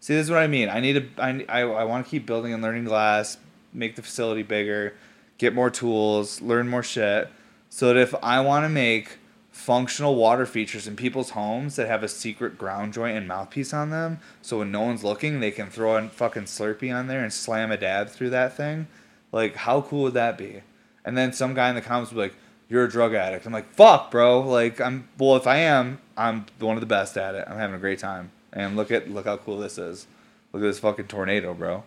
See, 0.00 0.14
this 0.14 0.26
is 0.26 0.30
what 0.30 0.40
I 0.40 0.48
mean. 0.48 0.68
I 0.68 0.80
need 0.80 1.16
to. 1.16 1.22
I 1.22 1.46
I, 1.48 1.60
I 1.62 1.84
want 1.84 2.04
to 2.04 2.10
keep 2.10 2.26
building 2.26 2.52
and 2.52 2.62
learning 2.62 2.84
glass, 2.84 3.38
make 3.72 3.96
the 3.96 4.02
facility 4.02 4.42
bigger, 4.42 4.92
get 5.38 5.54
more 5.54 5.70
tools, 5.70 6.42
learn 6.42 6.68
more 6.68 6.82
shit, 6.82 7.30
so 7.70 7.86
that 7.86 7.96
if 7.96 8.14
I 8.22 8.40
want 8.40 8.66
to 8.66 8.68
make 8.68 9.16
functional 9.50 10.14
water 10.14 10.44
features 10.44 10.86
in 10.86 10.94
people's 10.94 11.30
homes 11.30 11.76
that 11.76 11.88
have 11.88 12.02
a 12.02 12.08
secret 12.08 12.58
ground 12.58 12.92
joint 12.92 13.16
and 13.16 13.26
mouthpiece 13.26 13.72
on 13.72 13.88
them, 13.88 14.20
so 14.42 14.58
when 14.58 14.70
no 14.70 14.82
one's 14.82 15.02
looking, 15.02 15.40
they 15.40 15.50
can 15.50 15.70
throw 15.70 15.96
a 15.96 16.06
fucking 16.10 16.44
Slurper 16.44 16.94
on 16.94 17.06
there 17.06 17.22
and 17.22 17.32
slam 17.32 17.72
a 17.72 17.78
dab 17.78 18.10
through 18.10 18.28
that 18.28 18.54
thing. 18.54 18.86
Like, 19.32 19.56
how 19.56 19.82
cool 19.82 20.04
would 20.04 20.14
that 20.14 20.38
be? 20.38 20.62
And 21.04 21.16
then 21.16 21.32
some 21.32 21.54
guy 21.54 21.68
in 21.68 21.74
the 21.74 21.80
comments 21.80 22.12
would 22.12 22.16
be 22.16 22.28
like, 22.28 22.36
"You're 22.68 22.84
a 22.84 22.90
drug 22.90 23.14
addict." 23.14 23.46
I'm 23.46 23.52
like, 23.52 23.72
"Fuck, 23.74 24.10
bro!" 24.10 24.40
Like, 24.40 24.80
I'm 24.80 25.08
well. 25.18 25.36
If 25.36 25.46
I 25.46 25.56
am, 25.58 26.00
I'm 26.16 26.46
one 26.58 26.76
of 26.76 26.80
the 26.80 26.86
best 26.86 27.16
at 27.16 27.34
it. 27.34 27.44
I'm 27.48 27.58
having 27.58 27.76
a 27.76 27.80
great 27.80 27.98
time. 27.98 28.30
And 28.52 28.76
look 28.76 28.90
at 28.90 29.10
look 29.10 29.26
how 29.26 29.36
cool 29.36 29.58
this 29.58 29.78
is. 29.78 30.06
Look 30.52 30.62
at 30.62 30.66
this 30.66 30.78
fucking 30.78 31.06
tornado, 31.06 31.54
bro. 31.54 31.84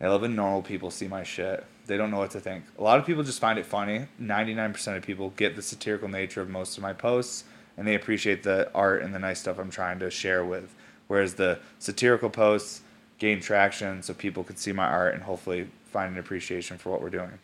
I 0.00 0.08
love 0.08 0.22
when 0.22 0.34
normal 0.34 0.62
people 0.62 0.90
see 0.90 1.08
my 1.08 1.22
shit. 1.22 1.64
They 1.86 1.96
don't 1.96 2.10
know 2.10 2.18
what 2.18 2.30
to 2.30 2.40
think. 2.40 2.64
A 2.78 2.82
lot 2.82 2.98
of 2.98 3.04
people 3.04 3.22
just 3.22 3.40
find 3.40 3.58
it 3.58 3.66
funny. 3.66 4.06
99% 4.20 4.96
of 4.96 5.02
people 5.02 5.30
get 5.36 5.56
the 5.56 5.62
satirical 5.62 6.08
nature 6.08 6.40
of 6.40 6.48
most 6.48 6.78
of 6.78 6.82
my 6.82 6.94
posts 6.94 7.44
and 7.76 7.86
they 7.86 7.94
appreciate 7.94 8.42
the 8.42 8.70
art 8.74 9.02
and 9.02 9.14
the 9.14 9.18
nice 9.18 9.40
stuff 9.40 9.58
I'm 9.58 9.70
trying 9.70 9.98
to 10.00 10.10
share 10.10 10.44
with. 10.44 10.74
Whereas 11.06 11.34
the 11.34 11.58
satirical 11.78 12.30
posts 12.30 12.82
gain 13.18 13.40
traction 13.40 14.02
so 14.02 14.14
people 14.14 14.44
can 14.44 14.56
see 14.56 14.72
my 14.72 14.86
art 14.86 15.14
and 15.14 15.24
hopefully 15.24 15.68
find 15.90 16.12
an 16.12 16.18
appreciation 16.18 16.78
for 16.78 16.90
what 16.90 17.02
we're 17.02 17.10
doing. 17.10 17.38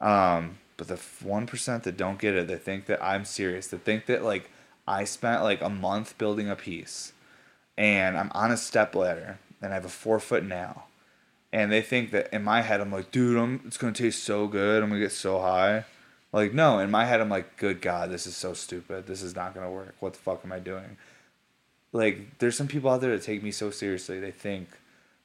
Um, 0.00 0.58
but 0.76 0.88
the 0.88 0.94
1% 0.94 1.82
that 1.82 1.96
don't 1.96 2.18
get 2.18 2.34
it, 2.34 2.48
they 2.48 2.56
think 2.56 2.86
that 2.86 3.02
I'm 3.02 3.24
serious. 3.24 3.68
They 3.68 3.78
think 3.78 4.06
that 4.06 4.24
like 4.24 4.50
I 4.86 5.04
spent 5.04 5.42
like 5.42 5.60
a 5.62 5.68
month 5.68 6.18
building 6.18 6.48
a 6.48 6.56
piece 6.56 7.12
and 7.76 8.16
I'm 8.16 8.30
on 8.34 8.50
a 8.50 8.56
step 8.56 8.94
ladder 8.94 9.38
and 9.60 9.72
I 9.72 9.74
have 9.74 9.84
a 9.84 9.90
four 9.90 10.18
foot 10.18 10.44
nail 10.44 10.84
and 11.52 11.70
they 11.70 11.82
think 11.82 12.10
that 12.12 12.32
in 12.32 12.42
my 12.42 12.62
head 12.62 12.80
I'm 12.80 12.90
like, 12.90 13.10
dude, 13.10 13.38
I'm, 13.38 13.60
it's 13.66 13.76
gonna 13.76 13.92
taste 13.92 14.24
so 14.24 14.48
good. 14.48 14.82
I'm 14.82 14.88
gonna 14.88 15.00
get 15.00 15.12
so 15.12 15.40
high. 15.40 15.84
Like 16.32 16.54
no, 16.54 16.78
in 16.78 16.90
my 16.90 17.04
head 17.04 17.20
I'm 17.20 17.28
like, 17.28 17.56
good 17.56 17.80
God, 17.80 18.10
this 18.10 18.26
is 18.26 18.34
so 18.34 18.54
stupid. 18.54 19.06
This 19.06 19.22
is 19.22 19.36
not 19.36 19.54
gonna 19.54 19.70
work. 19.70 19.94
What 20.00 20.14
the 20.14 20.18
fuck 20.18 20.40
am 20.44 20.52
I 20.52 20.58
doing? 20.58 20.96
Like 21.92 22.38
there's 22.38 22.56
some 22.56 22.68
people 22.68 22.90
out 22.90 23.02
there 23.02 23.16
that 23.16 23.22
take 23.22 23.42
me 23.42 23.50
so 23.50 23.70
seriously. 23.70 24.18
They 24.18 24.30
think 24.30 24.68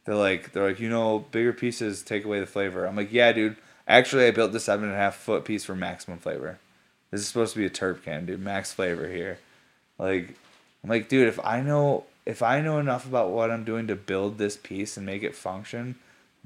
they're 0.08 0.16
like 0.16 0.54
they're 0.54 0.66
like 0.68 0.80
you 0.80 0.90
know 0.90 1.20
bigger 1.32 1.52
pieces 1.52 2.02
take 2.02 2.24
away 2.24 2.40
the 2.40 2.46
flavor. 2.48 2.86
I'm 2.86 2.96
like 2.96 3.12
yeah, 3.12 3.34
dude. 3.34 3.58
Actually, 3.88 4.26
I 4.26 4.32
built 4.32 4.54
the 4.54 4.60
seven 4.60 4.86
and 4.86 4.94
a 4.94 4.98
half 4.98 5.16
foot 5.16 5.46
piece 5.46 5.66
for 5.66 5.76
maximum 5.76 6.18
flavor. 6.18 6.60
This 7.12 7.22
is 7.22 7.28
supposed 7.28 7.54
to 7.54 7.60
be 7.60 7.66
a 7.66 7.70
terp 7.70 8.04
can, 8.04 8.26
dude. 8.26 8.42
Max 8.42 8.72
flavor 8.72 9.10
here. 9.10 9.40
Like 10.00 10.36
I'm 10.82 10.90
like, 10.90 11.10
dude, 11.10 11.28
if 11.28 11.40
I 11.44 11.62
know 11.62 12.06
if 12.26 12.42
I 12.42 12.62
know 12.62 12.80
enough 12.80 13.06
about 13.06 13.32
what 13.32 13.52
I'm 13.52 13.66
doing 13.66 13.88
to 13.88 13.96
build 13.96 14.38
this 14.38 14.56
piece 14.56 14.96
and 14.96 15.06
make 15.06 15.24
it 15.24 15.36
function 15.36 15.96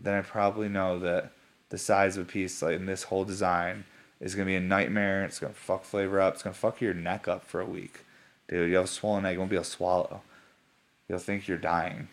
then 0.03 0.15
I 0.15 0.21
probably 0.21 0.69
know 0.69 0.99
that 0.99 1.31
the 1.69 1.77
size 1.77 2.17
of 2.17 2.27
a 2.27 2.31
piece 2.31 2.61
like 2.61 2.75
in 2.75 2.85
this 2.85 3.03
whole 3.03 3.23
design 3.23 3.85
is 4.19 4.35
gonna 4.35 4.45
be 4.45 4.55
a 4.55 4.59
nightmare. 4.61 5.23
It's 5.23 5.39
gonna 5.39 5.53
fuck 5.53 5.83
flavor 5.83 6.19
up. 6.19 6.35
It's 6.35 6.43
gonna 6.43 6.53
fuck 6.53 6.81
your 6.81 6.93
neck 6.93 7.27
up 7.27 7.45
for 7.45 7.61
a 7.61 7.65
week, 7.65 8.05
dude. 8.47 8.69
You 8.69 8.75
have 8.77 8.85
a 8.85 8.87
swollen 8.87 9.23
neck. 9.23 9.33
You 9.33 9.39
won't 9.39 9.49
be 9.49 9.55
able 9.55 9.63
to 9.63 9.69
swallow. 9.69 10.21
You'll 11.07 11.19
think 11.19 11.47
you're 11.47 11.57
dying. 11.57 12.07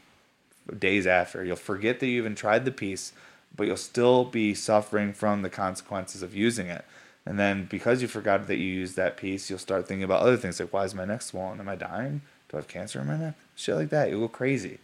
Days 0.77 1.07
after, 1.07 1.45
you'll 1.45 1.57
forget 1.57 2.01
that 2.01 2.07
you 2.07 2.19
even 2.19 2.35
tried 2.35 2.65
the 2.65 2.71
piece, 2.71 3.13
but 3.57 3.67
you'll 3.67 3.77
still 3.77 4.25
be 4.25 4.55
suffering 4.55 5.13
from 5.13 5.43
the 5.43 5.51
consequences 5.51 6.23
of 6.23 6.35
using 6.35 6.67
it. 6.67 6.85
And 7.25 7.39
then 7.39 7.67
because 7.69 8.01
you 8.03 8.09
forgot 8.09 8.47
that 8.47 8.57
you 8.57 8.65
used 8.65 8.97
that 8.97 9.17
piece, 9.17 9.51
you'll 9.51 9.59
start 9.59 9.87
thinking 9.87 10.05
about 10.05 10.23
other 10.23 10.37
things 10.37 10.59
like, 10.59 10.73
why 10.73 10.85
is 10.85 10.95
my 10.95 11.05
neck 11.05 11.23
swollen? 11.23 11.61
Am 11.61 11.69
I 11.69 11.77
dying? 11.77 12.23
Do 12.49 12.57
I 12.57 12.61
have 12.61 12.69
cancer 12.69 13.01
in 13.01 13.07
my 13.07 13.17
neck? 13.17 13.35
Shit 13.55 13.77
like 13.77 13.91
that. 13.91 14.09
You'll 14.09 14.21
go 14.21 14.29
crazy. 14.29 14.79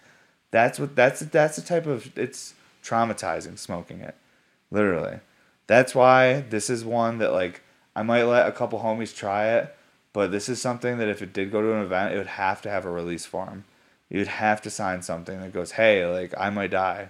That's 0.51 0.79
what. 0.79 0.95
That's 0.95 1.21
that's 1.21 1.57
the 1.57 1.63
type 1.63 1.87
of. 1.87 2.17
It's 2.19 2.55
traumatizing 2.83 3.59
smoking 3.59 4.01
it. 4.01 4.15
Literally. 4.71 5.21
That's 5.67 5.95
why 5.95 6.43
this 6.43 6.69
is 6.69 6.85
one 6.85 7.19
that 7.19 7.33
like 7.33 7.63
I 7.97 8.03
might 8.03 8.25
let 8.25 8.47
a 8.47 8.53
couple 8.53 8.81
homies 8.81 9.17
try 9.17 9.49
it, 9.55 9.75
but 10.13 10.31
this 10.31 10.49
is 10.49 10.61
something 10.61 10.99
that 10.99 11.09
if 11.09 11.23
it 11.23 11.33
did 11.33 11.51
go 11.51 11.63
to 11.63 11.73
an 11.73 11.83
event, 11.83 12.15
it 12.15 12.19
would 12.19 12.27
have 12.27 12.61
to 12.63 12.71
have 12.71 12.85
a 12.85 12.91
release 12.91 13.25
form. 13.25 13.65
You'd 14.09 14.29
have 14.29 14.63
to 14.63 14.71
sign 14.71 15.03
something 15.03 15.41
that 15.41 15.53
goes, 15.53 15.73
"Hey, 15.73 16.07
like 16.07 16.35
I 16.39 16.51
might 16.51 16.71
die 16.71 17.09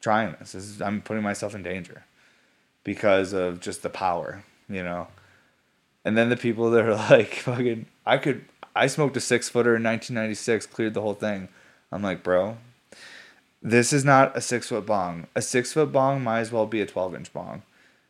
trying 0.00 0.34
this. 0.38 0.52
this 0.52 0.64
is, 0.64 0.82
I'm 0.82 1.02
putting 1.02 1.22
myself 1.22 1.54
in 1.54 1.62
danger 1.62 2.04
because 2.84 3.32
of 3.32 3.60
just 3.60 3.82
the 3.82 3.90
power, 3.90 4.44
you 4.68 4.82
know." 4.82 5.08
And 6.04 6.16
then 6.16 6.28
the 6.28 6.36
people 6.36 6.70
that 6.70 6.84
are 6.84 6.94
like, 7.10 7.34
"Fucking, 7.34 7.86
I 8.04 8.18
could." 8.18 8.44
I 8.74 8.88
smoked 8.88 9.16
a 9.16 9.20
six 9.20 9.48
footer 9.48 9.74
in 9.74 9.82
1996, 9.82 10.66
cleared 10.66 10.92
the 10.92 11.00
whole 11.00 11.14
thing. 11.14 11.48
I'm 11.90 12.02
like, 12.02 12.22
bro, 12.22 12.58
this 13.62 13.90
is 13.90 14.04
not 14.04 14.36
a 14.36 14.40
six 14.42 14.68
foot 14.68 14.84
bong. 14.84 15.26
A 15.34 15.40
six 15.40 15.72
foot 15.72 15.92
bong 15.92 16.22
might 16.22 16.40
as 16.40 16.52
well 16.52 16.66
be 16.66 16.82
a 16.82 16.86
12 16.86 17.14
inch 17.14 17.32
bong 17.32 17.62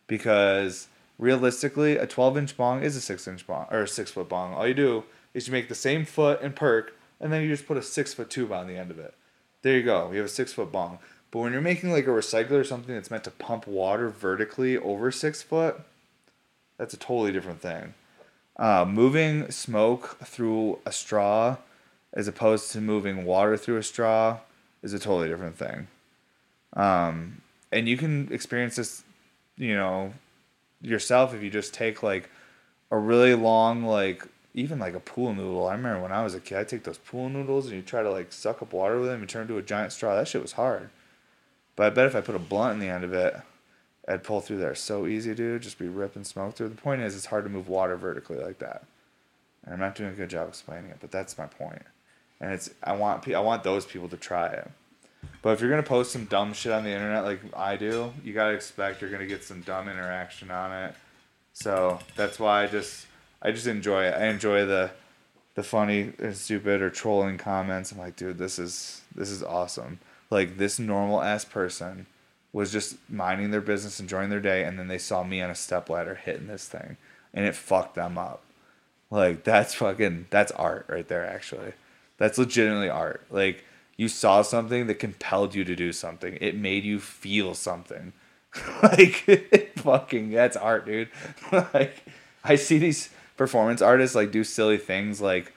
because 0.08 0.88
realistically, 1.18 1.96
a 1.96 2.06
12 2.06 2.36
inch 2.36 2.56
bong 2.56 2.82
is 2.82 2.96
a 2.96 3.00
six 3.00 3.28
inch 3.28 3.46
bong 3.46 3.66
or 3.70 3.82
a 3.82 3.88
six 3.88 4.10
foot 4.10 4.28
bong. 4.28 4.54
All 4.54 4.66
you 4.66 4.74
do 4.74 5.04
is 5.34 5.46
you 5.46 5.52
make 5.52 5.68
the 5.68 5.74
same 5.76 6.04
foot 6.04 6.40
and 6.42 6.56
perk, 6.56 6.95
and 7.20 7.32
then 7.32 7.42
you 7.42 7.48
just 7.48 7.66
put 7.66 7.76
a 7.76 7.82
six 7.82 8.14
foot 8.14 8.30
tube 8.30 8.52
on 8.52 8.66
the 8.66 8.76
end 8.76 8.90
of 8.90 8.98
it. 8.98 9.14
There 9.62 9.76
you 9.76 9.82
go. 9.82 10.10
You 10.10 10.18
have 10.18 10.26
a 10.26 10.30
six 10.30 10.52
foot 10.52 10.70
bong. 10.70 10.98
But 11.30 11.40
when 11.40 11.52
you're 11.52 11.60
making 11.60 11.90
like 11.90 12.06
a 12.06 12.10
recycler 12.10 12.52
or 12.52 12.64
something 12.64 12.94
that's 12.94 13.10
meant 13.10 13.24
to 13.24 13.30
pump 13.30 13.66
water 13.66 14.08
vertically 14.08 14.78
over 14.78 15.10
six 15.10 15.42
foot, 15.42 15.80
that's 16.78 16.94
a 16.94 16.98
totally 16.98 17.32
different 17.32 17.60
thing. 17.60 17.94
Uh, 18.56 18.84
moving 18.88 19.50
smoke 19.50 20.18
through 20.24 20.78
a 20.86 20.92
straw 20.92 21.56
as 22.12 22.28
opposed 22.28 22.72
to 22.72 22.80
moving 22.80 23.24
water 23.24 23.56
through 23.56 23.76
a 23.76 23.82
straw 23.82 24.38
is 24.82 24.94
a 24.94 24.98
totally 24.98 25.28
different 25.28 25.58
thing. 25.58 25.88
Um, 26.74 27.42
and 27.72 27.88
you 27.88 27.96
can 27.96 28.32
experience 28.32 28.76
this, 28.76 29.02
you 29.56 29.74
know, 29.74 30.12
yourself 30.80 31.34
if 31.34 31.42
you 31.42 31.50
just 31.50 31.74
take 31.74 32.02
like 32.02 32.30
a 32.90 32.96
really 32.96 33.34
long, 33.34 33.84
like, 33.84 34.26
even 34.56 34.78
like 34.78 34.94
a 34.94 35.00
pool 35.00 35.34
noodle. 35.34 35.68
I 35.68 35.74
remember 35.74 36.00
when 36.00 36.12
I 36.12 36.24
was 36.24 36.34
a 36.34 36.40
kid, 36.40 36.58
I 36.58 36.64
take 36.64 36.82
those 36.82 36.98
pool 36.98 37.28
noodles 37.28 37.66
and 37.66 37.76
you 37.76 37.82
try 37.82 38.02
to 38.02 38.10
like 38.10 38.32
suck 38.32 38.62
up 38.62 38.72
water 38.72 38.98
with 38.98 39.08
them 39.08 39.20
and 39.20 39.28
turn 39.28 39.42
into 39.42 39.58
a 39.58 39.62
giant 39.62 39.92
straw. 39.92 40.16
That 40.16 40.26
shit 40.26 40.42
was 40.42 40.52
hard. 40.52 40.88
But 41.76 41.86
I 41.86 41.90
bet 41.90 42.06
if 42.06 42.16
I 42.16 42.22
put 42.22 42.34
a 42.34 42.40
blunt 42.40 42.72
in 42.72 42.80
the 42.80 42.88
end 42.88 43.04
of 43.04 43.12
it, 43.12 43.36
I'd 44.08 44.24
pull 44.24 44.40
through 44.40 44.56
there 44.56 44.74
so 44.74 45.06
easy, 45.06 45.34
dude. 45.34 45.60
Just 45.60 45.78
be 45.78 45.88
ripping 45.88 46.24
smoke 46.24 46.54
through. 46.54 46.70
The 46.70 46.74
point 46.74 47.02
is, 47.02 47.14
it's 47.14 47.26
hard 47.26 47.44
to 47.44 47.50
move 47.50 47.68
water 47.68 47.96
vertically 47.96 48.38
like 48.38 48.58
that. 48.60 48.84
And 49.64 49.74
I'm 49.74 49.80
not 49.80 49.94
doing 49.94 50.10
a 50.10 50.14
good 50.14 50.30
job 50.30 50.48
explaining 50.48 50.90
it, 50.90 50.98
but 51.00 51.10
that's 51.10 51.36
my 51.36 51.46
point. 51.46 51.82
And 52.40 52.52
it's 52.52 52.70
I 52.82 52.96
want 52.96 53.28
I 53.28 53.40
want 53.40 53.62
those 53.62 53.84
people 53.84 54.08
to 54.08 54.16
try 54.16 54.46
it. 54.46 54.70
But 55.42 55.50
if 55.50 55.60
you're 55.60 55.70
gonna 55.70 55.82
post 55.82 56.12
some 56.12 56.24
dumb 56.24 56.54
shit 56.54 56.72
on 56.72 56.84
the 56.84 56.90
internet 56.90 57.24
like 57.24 57.40
I 57.54 57.76
do, 57.76 58.12
you 58.24 58.32
gotta 58.32 58.54
expect 58.54 59.02
you're 59.02 59.10
gonna 59.10 59.26
get 59.26 59.44
some 59.44 59.60
dumb 59.60 59.88
interaction 59.88 60.50
on 60.50 60.72
it. 60.72 60.94
So 61.52 61.98
that's 62.16 62.38
why 62.38 62.64
I 62.64 62.66
just 62.68 63.06
I 63.46 63.52
just 63.52 63.68
enjoy 63.68 64.06
it. 64.06 64.14
I 64.14 64.26
enjoy 64.26 64.66
the 64.66 64.90
the 65.54 65.62
funny 65.62 66.12
and 66.18 66.36
stupid 66.36 66.82
or 66.82 66.90
trolling 66.90 67.38
comments. 67.38 67.92
I'm 67.92 67.98
like, 67.98 68.16
dude, 68.16 68.38
this 68.38 68.58
is 68.58 69.02
this 69.14 69.30
is 69.30 69.40
awesome. 69.40 70.00
Like 70.30 70.58
this 70.58 70.80
normal 70.80 71.22
ass 71.22 71.44
person 71.44 72.06
was 72.52 72.72
just 72.72 72.96
minding 73.08 73.52
their 73.52 73.60
business, 73.60 74.00
enjoying 74.00 74.30
their 74.30 74.40
day, 74.40 74.64
and 74.64 74.76
then 74.78 74.88
they 74.88 74.98
saw 74.98 75.22
me 75.22 75.40
on 75.40 75.48
a 75.48 75.54
step 75.54 75.88
ladder 75.88 76.16
hitting 76.16 76.48
this 76.48 76.66
thing, 76.66 76.96
and 77.32 77.46
it 77.46 77.54
fucked 77.54 77.94
them 77.94 78.18
up. 78.18 78.42
Like 79.12 79.44
that's 79.44 79.74
fucking 79.74 80.26
that's 80.28 80.50
art 80.50 80.86
right 80.88 81.06
there. 81.06 81.24
Actually, 81.24 81.74
that's 82.18 82.38
legitimately 82.38 82.90
art. 82.90 83.24
Like 83.30 83.64
you 83.96 84.08
saw 84.08 84.42
something 84.42 84.88
that 84.88 84.98
compelled 84.98 85.54
you 85.54 85.62
to 85.62 85.76
do 85.76 85.92
something. 85.92 86.36
It 86.40 86.56
made 86.56 86.82
you 86.82 86.98
feel 86.98 87.54
something. 87.54 88.12
like 88.82 89.72
fucking 89.76 90.32
that's 90.32 90.56
art, 90.56 90.84
dude. 90.84 91.10
like 91.52 92.02
I 92.42 92.56
see 92.56 92.78
these 92.78 93.10
performance 93.36 93.82
artists 93.82 94.14
like 94.16 94.30
do 94.30 94.44
silly 94.44 94.78
things 94.78 95.20
like 95.20 95.52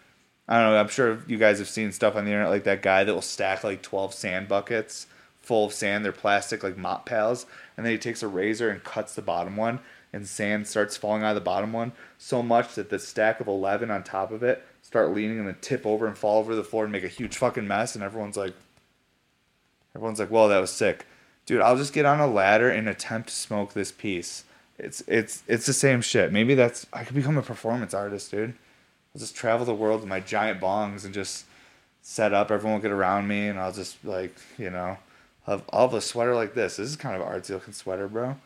I 0.47 0.61
don't 0.61 0.71
know, 0.71 0.79
I'm 0.79 0.87
sure 0.87 1.19
you 1.27 1.37
guys 1.37 1.59
have 1.59 1.69
seen 1.69 1.91
stuff 1.91 2.15
on 2.15 2.25
the 2.25 2.31
internet 2.31 2.49
like 2.49 2.63
that 2.63 2.81
guy 2.81 3.03
that 3.03 3.13
will 3.13 3.21
stack 3.21 3.63
like 3.63 3.83
12 3.83 4.13
sand 4.13 4.47
buckets 4.47 5.07
full 5.41 5.65
of 5.65 5.73
sand, 5.73 6.03
they're 6.03 6.11
plastic 6.11 6.63
like 6.63 6.77
mop 6.77 7.05
pails, 7.05 7.45
and 7.77 7.85
then 7.85 7.91
he 7.91 7.99
takes 7.99 8.21
a 8.23 8.27
razor 8.27 8.69
and 8.69 8.83
cuts 8.83 9.15
the 9.15 9.21
bottom 9.21 9.55
one 9.55 9.79
and 10.11 10.27
sand 10.27 10.67
starts 10.67 10.97
falling 10.97 11.23
out 11.23 11.29
of 11.29 11.35
the 11.35 11.41
bottom 11.41 11.71
one 11.71 11.91
so 12.17 12.41
much 12.41 12.75
that 12.75 12.89
the 12.89 12.99
stack 12.99 13.39
of 13.39 13.47
11 13.47 13.91
on 13.91 14.03
top 14.03 14.31
of 14.31 14.43
it 14.43 14.65
start 14.81 15.13
leaning 15.13 15.37
and 15.37 15.47
then 15.47 15.57
tip 15.61 15.85
over 15.85 16.07
and 16.07 16.17
fall 16.17 16.39
over 16.39 16.55
the 16.55 16.63
floor 16.63 16.83
and 16.83 16.91
make 16.91 17.03
a 17.03 17.07
huge 17.07 17.37
fucking 17.37 17.67
mess 17.67 17.95
and 17.95 18.03
everyone's 18.03 18.37
like 18.37 18.53
everyone's 19.95 20.19
like, 20.19 20.31
"Well, 20.31 20.47
that 20.49 20.59
was 20.59 20.71
sick." 20.71 21.05
Dude, 21.45 21.61
I'll 21.61 21.77
just 21.77 21.93
get 21.93 22.05
on 22.05 22.19
a 22.19 22.27
ladder 22.27 22.69
and 22.69 22.87
attempt 22.87 23.29
to 23.29 23.35
smoke 23.35 23.73
this 23.73 23.91
piece. 23.91 24.43
It's 24.79 25.01
it's 25.07 25.43
it's 25.47 25.65
the 25.65 25.73
same 25.73 26.01
shit. 26.01 26.31
Maybe 26.31 26.55
that's 26.55 26.87
I 26.93 27.03
could 27.03 27.15
become 27.15 27.37
a 27.37 27.41
performance 27.41 27.93
artist, 27.93 28.31
dude. 28.31 28.53
I'll 29.13 29.19
just 29.19 29.35
travel 29.35 29.65
the 29.65 29.73
world 29.73 30.01
with 30.01 30.09
my 30.09 30.19
giant 30.19 30.61
bongs 30.61 31.05
and 31.05 31.13
just 31.13 31.45
set 32.01 32.33
up. 32.33 32.49
Everyone 32.49 32.75
will 32.75 32.81
get 32.81 32.91
around 32.91 33.27
me, 33.27 33.47
and 33.47 33.59
I'll 33.59 33.73
just 33.73 34.03
like 34.05 34.35
you 34.57 34.69
know, 34.69 34.97
have 35.45 35.63
all 35.69 35.85
of 35.85 35.93
a 35.93 36.01
sweater 36.01 36.33
like 36.33 36.53
this. 36.53 36.77
This 36.77 36.89
is 36.89 36.95
kind 36.95 37.15
of 37.15 37.27
an 37.27 37.27
artsy 37.27 37.51
looking 37.51 37.73
sweater, 37.73 38.07
bro. 38.07 38.37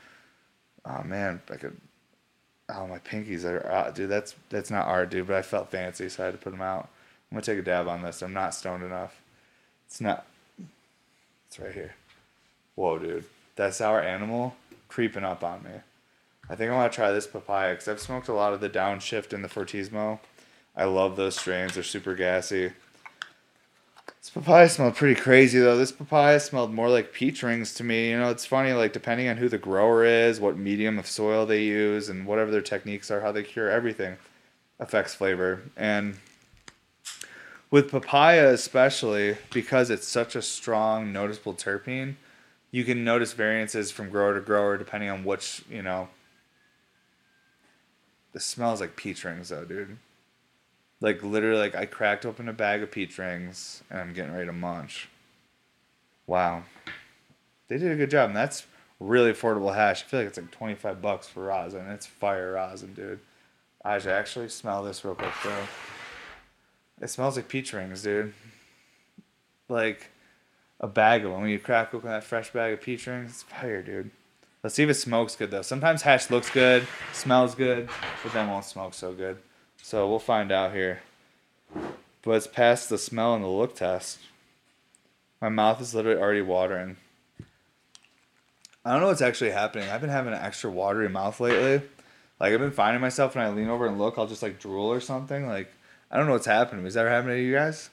Oh 0.86 1.04
man, 1.04 1.42
I 1.52 1.56
could. 1.56 1.78
Oh 2.70 2.88
my 2.88 3.00
pinkies 3.00 3.46
are 3.46 3.66
out, 3.68 3.94
dude. 3.94 4.10
That's 4.10 4.36
that's 4.50 4.72
not 4.72 4.88
art, 4.88 5.12
dude. 5.12 5.28
But 5.28 5.36
I 5.36 5.42
felt 5.42 5.70
fancy, 5.70 6.10
so 6.10 6.24
I 6.24 6.26
had 6.28 6.34
to 6.34 6.40
put 6.40 6.52
them 6.52 6.62
out. 6.62 6.90
I'm 7.32 7.36
gonna 7.36 7.46
take 7.46 7.60
a 7.60 7.62
dab 7.62 7.88
on 7.88 8.02
this. 8.02 8.22
I'm 8.22 8.34
not 8.34 8.56
stoned 8.56 8.84
enough. 8.84 9.22
It's 9.88 10.02
not. 10.02 10.26
It's 11.48 11.60
right 11.60 11.74
here. 11.74 11.94
Whoa, 12.76 12.98
dude. 12.98 13.26
That 13.56 13.76
sour 13.76 14.02
animal 14.02 14.56
creeping 14.88 15.24
up 15.24 15.44
on 15.44 15.64
me. 15.64 15.72
I 16.50 16.56
think 16.56 16.72
I 16.72 16.76
want 16.76 16.92
to 16.92 16.96
try 16.96 17.12
this 17.12 17.28
papaya 17.28 17.74
because 17.74 17.88
I've 17.88 18.00
smoked 18.00 18.28
a 18.28 18.34
lot 18.34 18.54
of 18.54 18.60
the 18.60 18.70
downshift 18.70 19.34
and 19.34 19.44
the 19.44 19.48
Fortismo. 19.48 20.20
I 20.76 20.86
love 20.86 21.16
those 21.16 21.36
strains. 21.36 21.76
They're 21.76 21.84
super 21.84 22.16
gassy. 22.16 22.72
This 24.20 24.30
papaya 24.30 24.70
smelled 24.70 24.96
pretty 24.96 25.20
crazy 25.20 25.60
though. 25.60 25.78
This 25.78 25.92
papaya 25.92 26.40
smelled 26.40 26.74
more 26.74 26.90
like 26.90 27.14
peach 27.14 27.44
rings 27.44 27.74
to 27.76 27.84
me. 27.84 28.12
You 28.12 28.20
know, 28.20 28.30
it's 28.30 28.46
funny, 28.46 28.74
like 28.74 28.94
depending 28.94 29.28
on 29.28 29.38
who 29.38 29.50
the 29.50 29.58
grower 29.58 30.06
is, 30.06 30.40
what 30.40 30.58
medium 30.58 30.98
of 31.00 31.08
soil 31.08 31.46
they 31.46 31.64
use, 31.64 32.10
and 32.10 32.26
whatever 32.26 32.52
their 32.52 32.62
techniques 32.62 33.12
are, 33.12 33.22
how 33.22 33.32
they 33.32 33.44
cure 33.44 33.70
everything 33.70 34.18
affects 34.80 35.14
flavor. 35.14 35.62
And 35.76 36.18
with 37.70 37.92
papaya 37.92 38.50
especially, 38.54 39.38
because 39.52 39.90
it's 39.90 40.08
such 40.08 40.36
a 40.36 40.42
strong, 40.42 41.12
noticeable 41.12 41.54
terpene, 41.54 42.16
you 42.72 42.84
can 42.84 43.04
notice 43.04 43.34
variances 43.34 43.92
from 43.92 44.10
grower 44.10 44.34
to 44.36 44.42
grower 44.42 44.78
depending 44.78 45.10
on 45.10 45.24
which, 45.24 45.64
you 45.70 45.82
know. 45.82 46.10
This 48.34 48.46
smells 48.46 48.82
like 48.82 48.96
peach 48.96 49.24
rings 49.24 49.50
though, 49.50 49.64
dude. 49.64 49.98
Like 51.00 51.22
literally, 51.24 51.60
like 51.60 51.76
I 51.76 51.86
cracked 51.86 52.26
open 52.26 52.50
a 52.50 52.54
bag 52.54 52.82
of 52.82 52.92
peach 52.92 53.18
rings 53.18 53.84
and 53.90 54.00
I'm 54.00 54.14
getting 54.14 54.34
ready 54.34 54.48
to 54.48 54.54
munch. 54.54 55.10
Wow, 56.26 56.64
they 57.68 57.78
did 57.78 57.92
a 57.92 57.96
good 57.96 58.10
job, 58.10 58.30
and 58.30 58.36
that's 58.36 58.66
really 59.00 59.32
affordable 59.32 59.76
hash. 59.76 60.04
I 60.04 60.06
feel 60.06 60.20
like 60.22 60.30
it's 60.30 60.38
like 60.38 60.52
twenty 60.52 60.76
five 60.76 61.02
bucks 61.02 61.28
for 61.28 61.44
rosin. 61.44 61.88
It's 61.90 62.06
fire 62.06 62.54
rosin, 62.54 62.94
dude. 62.94 63.20
I 63.84 64.00
should 64.00 64.12
actually 64.12 64.50
smell 64.50 64.84
this 64.84 65.04
real 65.04 65.16
quick, 65.16 65.34
bro. 65.44 65.54
It 67.02 67.10
smells 67.10 67.36
like 67.36 67.50
peach 67.50 67.74
rings, 67.74 68.02
dude. 68.02 68.34
Like 69.68 70.10
a 70.80 70.88
bag 70.88 71.26
of 71.26 71.32
them. 71.32 71.42
When 71.42 71.50
you 71.50 71.60
crack 71.60 71.94
open 71.94 72.10
that 72.10 72.24
fresh 72.24 72.52
bag 72.52 72.74
of 72.74 72.82
peach 72.82 73.06
rings, 73.08 73.32
it's 73.32 73.44
fire, 73.44 73.84
dude. 73.84 74.12
Let's 74.64 74.76
see 74.76 74.84
if 74.84 74.90
it 74.90 74.94
smokes 74.94 75.36
good 75.36 75.52
though. 75.52 75.62
Sometimes 75.62 76.04
hash 76.04 76.30
looks 76.30 76.50
good, 76.50 76.88
smells 77.12 77.54
good, 77.54 77.90
but 78.24 78.32
then 78.32 78.50
won't 78.50 78.64
smoke 78.64 78.94
so 78.94 79.12
good. 79.12 79.38
So 79.82 80.08
we'll 80.08 80.20
find 80.20 80.54
out 80.54 80.74
here. 80.74 81.02
But 82.22 82.32
it's 82.32 82.48
past 82.48 82.88
the 82.88 82.98
smell 82.98 83.36
and 83.36 83.44
the 83.44 83.50
look 83.50 83.76
test. 83.76 84.20
My 85.42 85.50
mouth 85.50 85.82
is 85.82 85.94
literally 85.94 86.22
already 86.22 86.42
watering. 86.42 86.96
I 88.86 88.92
don't 88.92 89.02
know 89.02 89.08
what's 89.08 89.22
actually 89.22 89.52
happening. 89.52 89.90
I've 89.90 90.00
been 90.00 90.10
having 90.10 90.32
an 90.32 90.40
extra 90.40 90.72
watery 90.72 91.10
mouth 91.10 91.42
lately. 91.42 91.86
Like 92.40 92.54
I've 92.54 92.60
been 92.60 92.72
finding 92.72 93.02
myself 93.02 93.36
when 93.36 93.46
I 93.46 93.50
lean 93.50 93.68
over 93.68 93.86
and 93.86 94.00
look, 94.00 94.18
I'll 94.18 94.28
just 94.28 94.42
like 94.42 94.60
drool 94.60 94.88
or 94.88 95.02
something. 95.02 95.46
Like 95.46 95.74
I 96.10 96.16
don't 96.16 96.26
know 96.26 96.34
what's 96.34 96.46
happening. 96.46 96.86
Is 96.86 96.94
that 96.94 97.02
ever 97.02 97.10
happening 97.10 97.36
to 97.36 97.44
you 97.44 97.54
guys? 97.54 97.90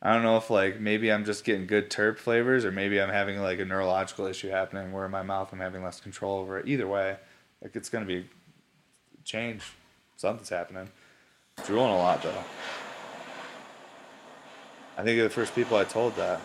I 0.00 0.12
don't 0.12 0.22
know 0.22 0.36
if 0.36 0.48
like 0.48 0.78
maybe 0.78 1.10
I'm 1.10 1.24
just 1.24 1.44
getting 1.44 1.66
good 1.66 1.90
terp 1.90 2.18
flavors 2.18 2.64
or 2.64 2.70
maybe 2.70 3.00
I'm 3.00 3.08
having 3.08 3.40
like 3.40 3.58
a 3.58 3.64
neurological 3.64 4.26
issue 4.26 4.48
happening 4.48 4.92
where 4.92 5.04
in 5.04 5.10
my 5.10 5.22
mouth 5.22 5.52
I'm 5.52 5.58
having 5.58 5.82
less 5.82 6.00
control 6.00 6.38
over 6.38 6.58
it. 6.58 6.68
Either 6.68 6.86
way, 6.86 7.16
like 7.62 7.74
it's 7.74 7.88
gonna 7.88 8.04
be 8.06 8.26
change. 9.24 9.62
Something's 10.16 10.48
happening. 10.48 10.88
Drooling 11.64 11.90
a 11.92 11.96
lot 11.96 12.22
though. 12.22 12.44
I 14.96 15.02
think 15.02 15.20
the 15.20 15.30
first 15.30 15.54
people 15.54 15.76
I 15.76 15.84
told 15.84 16.14
that. 16.16 16.40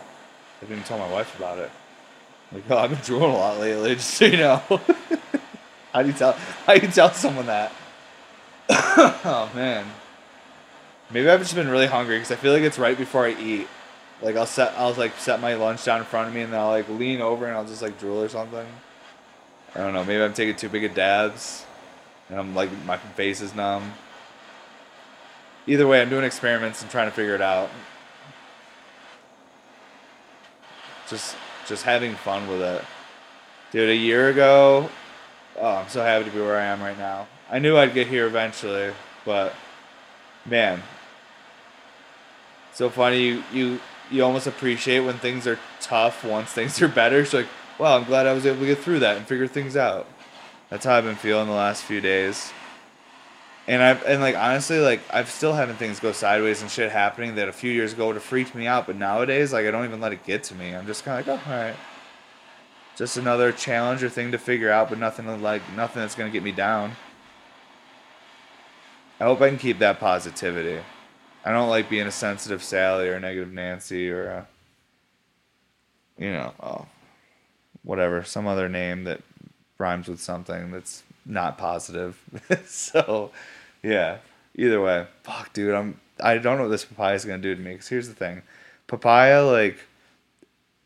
I 0.62 0.66
didn't 0.66 0.86
tell 0.86 0.98
my 0.98 1.12
wife 1.12 1.38
about 1.38 1.60
it. 1.60 1.72
Like, 2.52 2.64
oh, 2.70 2.78
I've 2.78 2.90
been 2.92 3.00
drooling 3.00 3.32
a 3.32 3.38
lot 3.38 3.60
lately, 3.60 3.96
just 3.96 4.12
so 4.12 4.26
you 4.26 4.38
know. 4.38 4.62
how 5.92 6.02
do 6.02 6.08
you 6.08 6.14
tell 6.14 6.34
how 6.66 6.74
do 6.74 6.86
you 6.86 6.92
tell 6.92 7.12
someone 7.12 7.46
that? 7.46 7.72
oh 8.70 9.52
man. 9.54 9.86
Maybe 11.14 11.30
I've 11.30 11.40
just 11.40 11.54
been 11.54 11.70
really 11.70 11.86
hungry 11.86 12.18
because 12.18 12.32
I 12.32 12.36
feel 12.36 12.52
like 12.54 12.64
it's 12.64 12.80
right 12.80 12.98
before 12.98 13.26
I 13.26 13.40
eat. 13.40 13.68
Like 14.22 14.36
I'll 14.36 14.48
set 14.48 14.74
I'll 14.78 14.94
like 14.94 15.16
set 15.18 15.40
my 15.40 15.54
lunch 15.54 15.86
down 15.86 16.00
in 16.00 16.06
front 16.06 16.28
of 16.28 16.34
me 16.34 16.42
and 16.42 16.52
then 16.52 16.60
I'll 16.60 16.70
like 16.70 16.90
lean 16.90 17.22
over 17.22 17.46
and 17.46 17.56
I'll 17.56 17.66
just 17.66 17.82
like 17.82 18.00
drool 18.00 18.22
or 18.22 18.30
something. 18.30 18.66
I 19.76 19.80
don't 19.80 19.94
know. 19.94 20.04
Maybe 20.04 20.22
I'm 20.24 20.34
taking 20.34 20.56
too 20.56 20.70
big 20.70 20.84
of 20.84 20.94
dabs, 20.94 21.66
and 22.30 22.40
I'm 22.40 22.56
like 22.56 22.70
my 22.86 22.98
face 22.98 23.42
is 23.42 23.56
numb. 23.56 23.94
Either 25.66 25.88
way, 25.88 26.02
I'm 26.02 26.10
doing 26.10 26.26
experiments 26.26 26.82
and 26.82 26.92
trying 26.92 27.08
to 27.08 27.16
figure 27.16 27.36
it 27.36 27.42
out. 27.42 27.70
Just 31.10 31.36
just 31.68 31.84
having 31.84 32.16
fun 32.16 32.48
with 32.48 32.62
it. 32.62 32.84
Dude, 33.72 33.90
a 33.90 33.96
year 33.96 34.30
ago, 34.30 34.90
oh, 35.60 35.76
I'm 35.76 35.90
so 35.90 36.04
happy 36.04 36.26
to 36.26 36.32
be 36.32 36.40
where 36.40 36.58
I 36.58 36.66
am 36.66 36.82
right 36.82 36.98
now. 36.98 37.28
I 37.50 37.60
knew 37.60 37.78
I'd 37.78 37.94
get 37.94 38.08
here 38.08 38.28
eventually, 38.28 38.94
but 39.26 39.54
man, 40.46 40.82
so 42.74 42.90
funny 42.90 43.22
you 43.22 43.44
you 43.52 43.80
you 44.12 44.24
almost 44.24 44.48
appreciate 44.48 45.00
when 45.00 45.18
things 45.18 45.48
are 45.48 45.60
tough 45.80 46.24
once 46.24 46.52
things 46.52 46.82
are 46.82 46.88
better. 46.88 47.26
So 47.26 47.40
like, 47.40 47.48
wow, 47.80 47.98
I'm 47.98 48.04
glad 48.04 48.28
I 48.28 48.34
was 48.34 48.46
able 48.46 48.60
to 48.60 48.66
get 48.66 48.80
through 48.80 49.00
that 49.00 49.18
and 49.18 49.26
figure 49.26 49.48
things 49.48 49.76
out. 49.76 50.08
That's 50.70 50.86
how 50.86 50.96
I've 50.96 51.04
been 51.04 51.16
feeling 51.16 51.48
the 51.48 51.54
last 51.54 51.84
few 51.84 52.02
days. 52.02 52.52
And 53.68 53.82
I've 53.82 54.04
and 54.04 54.22
like 54.22 54.36
honestly, 54.36 54.80
like 54.80 55.02
I've 55.10 55.30
still 55.30 55.54
having 55.54 55.76
things 55.76 56.00
go 56.00 56.12
sideways 56.12 56.62
and 56.62 56.70
shit 56.70 56.92
happening 56.92 57.36
that 57.36 57.48
a 57.48 57.54
few 57.54 57.72
years 57.72 57.94
ago 57.94 58.08
would 58.08 58.16
have 58.16 58.24
freaked 58.24 58.56
me 58.56 58.68
out, 58.68 58.88
but 58.88 58.98
nowadays 58.98 59.54
like 59.54 59.66
I 59.66 59.72
don't 59.72 59.86
even 59.86 60.02
let 60.02 60.12
it 60.12 60.24
get 60.26 60.44
to 60.46 60.56
me. 60.56 60.76
I'm 60.76 60.86
just 60.86 61.06
kind 61.06 61.20
of 61.20 61.28
like, 61.28 61.40
oh, 61.48 61.52
all 61.52 61.58
right, 61.58 61.76
just 62.98 63.16
another 63.16 63.52
challenge 63.52 64.04
or 64.04 64.10
thing 64.10 64.32
to 64.34 64.38
figure 64.38 64.70
out, 64.70 64.90
but 64.90 65.00
nothing 65.00 65.42
like 65.42 65.62
nothing 65.76 66.02
that's 66.02 66.16
gonna 66.16 66.30
get 66.30 66.44
me 66.44 66.52
down. 66.52 66.96
I 69.20 69.26
hope 69.26 69.40
I 69.40 69.48
can 69.48 69.58
keep 69.58 69.80
that 69.80 70.00
positivity. 70.00 70.82
I 71.46 71.52
don't 71.52 71.70
like 71.70 71.90
being 71.90 72.08
a 72.08 72.12
sensitive 72.12 72.64
Sally 72.64 73.10
or 73.10 73.16
a 73.16 73.20
negative 73.20 73.52
Nancy 73.52 74.10
or 74.10 74.28
a, 74.28 74.48
you 76.18 76.32
know, 76.32 76.54
oh, 76.62 76.86
whatever, 77.84 78.24
some 78.24 78.48
other 78.48 78.70
name 78.70 79.04
that 79.04 79.22
rhymes 79.78 80.08
with 80.08 80.22
something 80.22 80.72
that's 80.72 81.04
not 81.26 81.58
positive. 81.58 82.18
so, 82.66 83.32
yeah, 83.82 84.20
Either 84.56 84.82
way, 84.82 85.08
fuck, 85.24 85.52
dude. 85.54 85.74
I'm. 85.74 86.00
I 86.20 86.38
don't 86.38 86.58
know 86.58 86.64
what 86.64 86.70
this 86.70 86.86
papaya 86.86 87.16
is 87.16 87.26
gonna 87.26 87.42
do 87.42 87.56
to 87.56 87.62
me. 87.62 87.76
Cause 87.76 87.88
here's 87.88 88.08
the 88.08 88.14
thing, 88.14 88.44
papaya 88.88 89.44
like. 89.44 89.78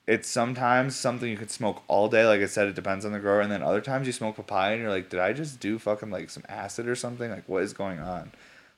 It's 0.05 0.29
sometimes 0.29 0.95
something 0.95 1.29
you 1.29 1.35
could 1.35 1.51
smoke 1.51 1.83
all 1.89 2.07
day. 2.07 2.25
Like 2.25 2.39
I 2.39 2.45
said, 2.45 2.69
it 2.69 2.75
depends 2.75 3.03
on 3.03 3.11
the 3.11 3.19
grower. 3.19 3.41
And 3.41 3.51
then 3.51 3.61
other 3.61 3.81
times 3.81 4.07
you 4.07 4.13
smoke 4.13 4.37
papaya 4.37 4.71
and 4.71 4.81
you're 4.81 4.89
like, 4.89 5.09
did 5.09 5.19
I 5.19 5.33
just 5.33 5.59
do 5.59 5.77
fucking 5.77 6.09
like 6.09 6.29
some 6.29 6.43
acid 6.47 6.87
or 6.87 6.95
something? 6.95 7.29
Like, 7.29 7.43
what 7.45 7.61
is 7.63 7.73
going 7.73 7.99
on? 7.99 8.31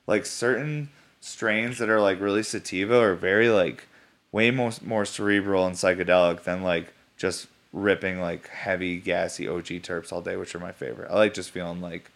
Like 0.08 0.26
certain 0.26 0.88
strains 1.20 1.78
that 1.78 1.88
are 1.88 2.00
like 2.00 2.20
really 2.20 2.42
sativa 2.42 2.98
are 2.98 3.14
very 3.14 3.50
like 3.50 3.86
way 4.32 4.50
more 4.50 4.72
more 4.82 5.04
cerebral 5.04 5.66
and 5.66 5.76
psychedelic 5.76 6.44
than 6.44 6.62
like 6.62 6.92
just 7.16 7.46
ripping 7.72 8.20
like 8.20 8.48
heavy 8.48 8.98
gassy 8.98 9.46
OG 9.46 9.66
terps 9.82 10.12
all 10.12 10.22
day, 10.22 10.36
which 10.36 10.54
are 10.54 10.60
my 10.60 10.72
favorite. 10.72 11.10
I 11.10 11.14
like 11.16 11.34
just 11.34 11.50
feeling 11.50 11.80
like 11.80 12.10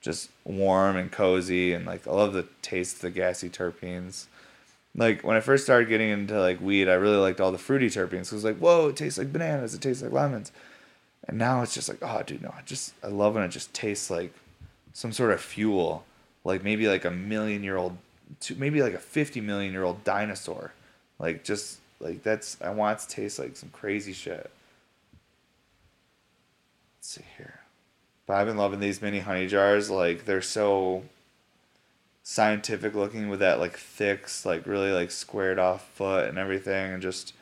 just 0.00 0.30
warm 0.44 0.96
and 0.96 1.10
cozy 1.10 1.72
and 1.72 1.86
like 1.86 2.06
I 2.06 2.12
love 2.12 2.32
the 2.32 2.46
taste 2.62 2.96
of 2.96 3.02
the 3.02 3.10
gassy 3.10 3.48
terpenes. 3.48 4.26
Like 4.96 5.22
when 5.22 5.36
I 5.36 5.40
first 5.40 5.64
started 5.64 5.88
getting 5.88 6.10
into 6.10 6.38
like 6.40 6.60
weed, 6.60 6.88
I 6.88 6.94
really 6.94 7.16
liked 7.16 7.40
all 7.40 7.52
the 7.52 7.58
fruity 7.58 7.88
terpenes. 7.88 8.26
It 8.26 8.32
was 8.32 8.44
like, 8.44 8.58
whoa, 8.58 8.88
it 8.88 8.96
tastes 8.96 9.18
like 9.18 9.32
bananas, 9.32 9.74
it 9.74 9.80
tastes 9.80 10.02
like 10.02 10.12
lemons. 10.12 10.52
And 11.26 11.38
now 11.38 11.62
it's 11.62 11.74
just 11.74 11.88
like, 11.88 11.98
oh 12.02 12.22
dude, 12.22 12.42
no, 12.42 12.54
I 12.56 12.62
just 12.64 12.94
I 13.02 13.08
love 13.08 13.34
when 13.34 13.44
it 13.44 13.48
just 13.48 13.74
tastes 13.74 14.10
like 14.10 14.32
some 14.92 15.12
sort 15.12 15.32
of 15.32 15.40
fuel. 15.40 16.04
Like 16.44 16.62
maybe 16.62 16.86
like 16.86 17.04
a 17.04 17.10
million 17.10 17.64
year 17.64 17.76
old 17.76 17.96
maybe 18.56 18.82
like 18.82 18.94
a 18.94 18.98
fifty 18.98 19.40
million 19.40 19.72
year 19.72 19.84
old 19.84 20.04
dinosaur. 20.04 20.72
Like 21.18 21.44
just 21.44 21.78
like 22.00 22.22
that's 22.22 22.56
I 22.60 22.70
want 22.70 22.98
it 22.98 23.02
to 23.02 23.08
taste 23.08 23.38
like 23.38 23.56
some 23.56 23.70
crazy 23.70 24.12
shit. 24.12 24.50
Let's 26.98 27.08
see 27.08 27.24
here. 27.36 27.60
But 28.26 28.34
I've 28.34 28.46
been 28.46 28.56
loving 28.56 28.80
these 28.80 29.02
mini 29.02 29.20
honey 29.20 29.46
jars. 29.46 29.90
Like 29.90 30.24
they're 30.24 30.42
so 30.42 31.04
scientific 32.22 32.94
looking 32.94 33.28
with 33.28 33.40
that 33.40 33.60
like 33.60 33.76
thick, 33.76 34.26
like 34.44 34.66
really 34.66 34.90
like 34.90 35.10
squared 35.10 35.58
off 35.58 35.88
foot 35.90 36.28
and 36.28 36.38
everything, 36.38 36.92
and 36.92 37.02
just 37.02 37.34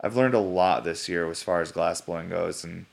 I've 0.00 0.16
learned 0.16 0.34
a 0.34 0.40
lot 0.40 0.84
this 0.84 1.08
year 1.08 1.28
as 1.30 1.42
far 1.42 1.60
as 1.60 1.72
glass 1.72 2.00
blowing 2.00 2.28
goes, 2.28 2.64
and 2.64 2.86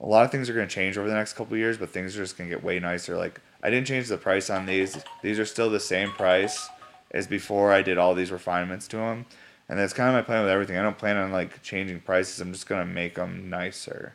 a 0.00 0.06
lot 0.06 0.24
of 0.24 0.30
things 0.30 0.48
are 0.48 0.54
going 0.54 0.68
to 0.68 0.74
change 0.74 0.98
over 0.98 1.08
the 1.08 1.14
next 1.14 1.34
couple 1.34 1.56
years, 1.56 1.78
but 1.78 1.90
things 1.90 2.16
are 2.16 2.22
just 2.22 2.36
going 2.36 2.48
to 2.50 2.56
get 2.56 2.64
way 2.64 2.78
nicer. 2.78 3.16
Like 3.16 3.40
I 3.62 3.70
didn't 3.70 3.86
change 3.86 4.08
the 4.08 4.16
price 4.16 4.50
on 4.50 4.66
these; 4.66 5.02
these 5.22 5.38
are 5.38 5.44
still 5.44 5.70
the 5.70 5.80
same 5.80 6.10
price 6.10 6.68
as 7.10 7.26
before 7.26 7.72
I 7.72 7.82
did 7.82 7.98
all 7.98 8.14
these 8.14 8.30
refinements 8.30 8.86
to 8.88 8.96
them, 8.96 9.26
and 9.68 9.78
that's 9.78 9.92
kind 9.92 10.08
of 10.08 10.14
my 10.14 10.22
plan 10.22 10.42
with 10.42 10.50
everything. 10.50 10.76
I 10.76 10.82
don't 10.82 10.98
plan 10.98 11.16
on 11.16 11.32
like 11.32 11.62
changing 11.62 12.00
prices. 12.00 12.40
I'm 12.40 12.52
just 12.52 12.68
gonna 12.68 12.84
make 12.84 13.14
them 13.16 13.50
nicer, 13.50 14.14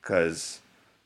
because 0.00 0.60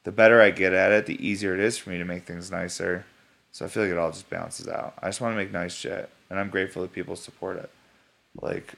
the 0.05 0.13
better 0.13 0.41
I 0.41 0.51
get 0.51 0.73
at 0.73 0.93
it, 0.93 1.07
the 1.07 1.27
easier 1.27 1.55
it 1.55 1.61
is 1.61 1.79
for 1.79 1.91
me 1.91 1.99
to 1.99 2.05
make 2.05 2.25
things 2.25 2.51
nicer. 2.51 3.05
So 3.51 3.65
I 3.65 3.69
feel 3.69 3.83
like 3.83 3.93
it 3.93 3.99
all 3.99 4.11
just 4.11 4.31
balances 4.31 4.69
out. 4.69 4.95
I 5.03 5.07
just 5.07 5.21
want 5.21 5.33
to 5.33 5.37
make 5.37 5.51
nice 5.51 5.75
shit, 5.75 6.09
and 6.31 6.39
I'm 6.39 6.51
grateful 6.51 6.83
that 6.83 6.93
people 6.93 7.17
support 7.17 7.57
it. 7.57 7.71
Like, 8.41 8.75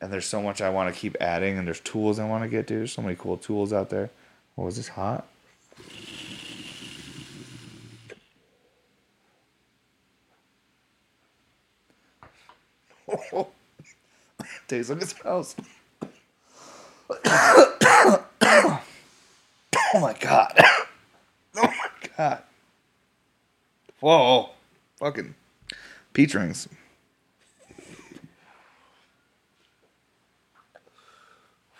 and 0.00 0.12
there's 0.12 0.26
so 0.26 0.40
much 0.42 0.60
I 0.60 0.70
want 0.70 0.94
to 0.94 1.00
keep 1.00 1.16
adding, 1.20 1.58
and 1.58 1.66
there's 1.66 1.80
tools 1.80 2.18
I 2.18 2.28
want 2.28 2.44
to 2.44 2.48
get 2.48 2.66
to. 2.68 2.74
There's 2.74 2.92
so 2.92 3.02
many 3.02 3.16
cool 3.16 3.38
tools 3.38 3.72
out 3.72 3.90
there. 3.90 4.10
What 4.54 4.66
was 4.66 4.76
this 4.76 4.88
hot? 4.88 5.26
Tastes 14.68 14.90
like 14.90 15.02
it 15.02 15.08
smells. 15.08 15.56
oh 17.24 18.24
my 19.94 20.14
god. 20.20 20.60
Oh 21.56 21.66
my 21.66 22.08
god. 22.16 22.42
Whoa. 23.98 24.50
Fucking 24.98 25.34
peach 26.12 26.34
rings. 26.34 26.68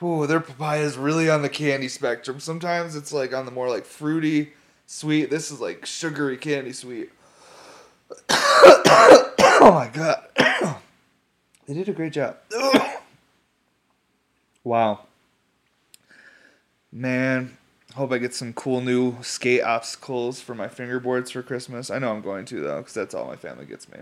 Ooh, 0.02 0.26
their 0.26 0.40
papaya 0.40 0.80
is 0.80 0.96
really 0.96 1.28
on 1.28 1.42
the 1.42 1.48
candy 1.48 1.88
spectrum. 1.88 2.40
Sometimes 2.40 2.96
it's 2.96 3.12
like 3.12 3.34
on 3.34 3.44
the 3.44 3.50
more 3.50 3.68
like 3.68 3.84
fruity, 3.84 4.52
sweet. 4.86 5.30
This 5.30 5.50
is 5.50 5.60
like 5.60 5.84
sugary 5.84 6.38
candy 6.38 6.72
sweet. 6.72 7.10
oh 8.30 9.58
my 9.60 9.90
god. 9.92 10.76
they 11.70 11.76
did 11.76 11.88
a 11.88 11.92
great 11.92 12.12
job. 12.12 12.36
wow. 14.64 15.02
Man, 16.90 17.56
hope 17.94 18.10
I 18.10 18.18
get 18.18 18.34
some 18.34 18.52
cool 18.52 18.80
new 18.80 19.22
skate 19.22 19.62
obstacles 19.62 20.40
for 20.40 20.56
my 20.56 20.66
fingerboards 20.66 21.30
for 21.30 21.44
Christmas. 21.44 21.88
I 21.88 22.00
know 22.00 22.10
I'm 22.10 22.22
going 22.22 22.44
to 22.46 22.60
though, 22.60 22.78
because 22.78 22.94
that's 22.94 23.14
all 23.14 23.28
my 23.28 23.36
family 23.36 23.66
gets 23.66 23.88
me. 23.88 23.98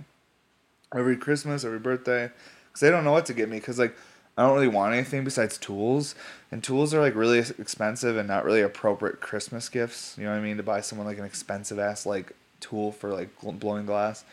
Every 0.96 1.18
Christmas, 1.18 1.62
every 1.62 1.78
birthday, 1.78 2.30
because 2.68 2.80
they 2.80 2.88
don't 2.90 3.04
know 3.04 3.12
what 3.12 3.26
to 3.26 3.34
get 3.34 3.50
me. 3.50 3.58
Because 3.58 3.78
like 3.78 3.94
I 4.38 4.44
don't 4.44 4.54
really 4.54 4.68
want 4.68 4.94
anything 4.94 5.22
besides 5.22 5.58
tools, 5.58 6.14
and 6.50 6.64
tools 6.64 6.94
are 6.94 7.00
like 7.00 7.14
really 7.14 7.40
expensive 7.40 8.16
and 8.16 8.26
not 8.26 8.46
really 8.46 8.62
appropriate 8.62 9.20
Christmas 9.20 9.68
gifts. 9.68 10.16
You 10.16 10.24
know 10.24 10.30
what 10.30 10.38
I 10.38 10.40
mean? 10.40 10.56
To 10.56 10.62
buy 10.62 10.80
someone 10.80 11.06
like 11.06 11.18
an 11.18 11.26
expensive 11.26 11.78
ass 11.78 12.06
like 12.06 12.32
tool 12.60 12.92
for 12.92 13.12
like 13.12 13.28
blowing 13.42 13.84
glass. 13.84 14.24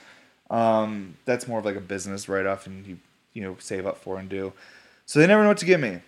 Um, 0.50 1.17
that's 1.26 1.50
more 1.50 1.60
of 1.60 1.65
like 1.65 1.76
a 1.76 1.82
business 1.82 2.30
write 2.30 2.45
off, 2.45 2.65
and 2.65 2.88
you 2.88 2.98
you 3.36 3.43
know 3.43 3.56
save 3.60 3.86
up 3.86 4.00
for 4.00 4.17
and 4.17 4.28
do. 4.28 4.54
So 5.06 5.19
they 5.19 5.28
never 5.28 5.43
know 5.43 5.50
what 5.50 5.60
to 5.60 5.65
get 5.65 5.80
me 5.80 6.00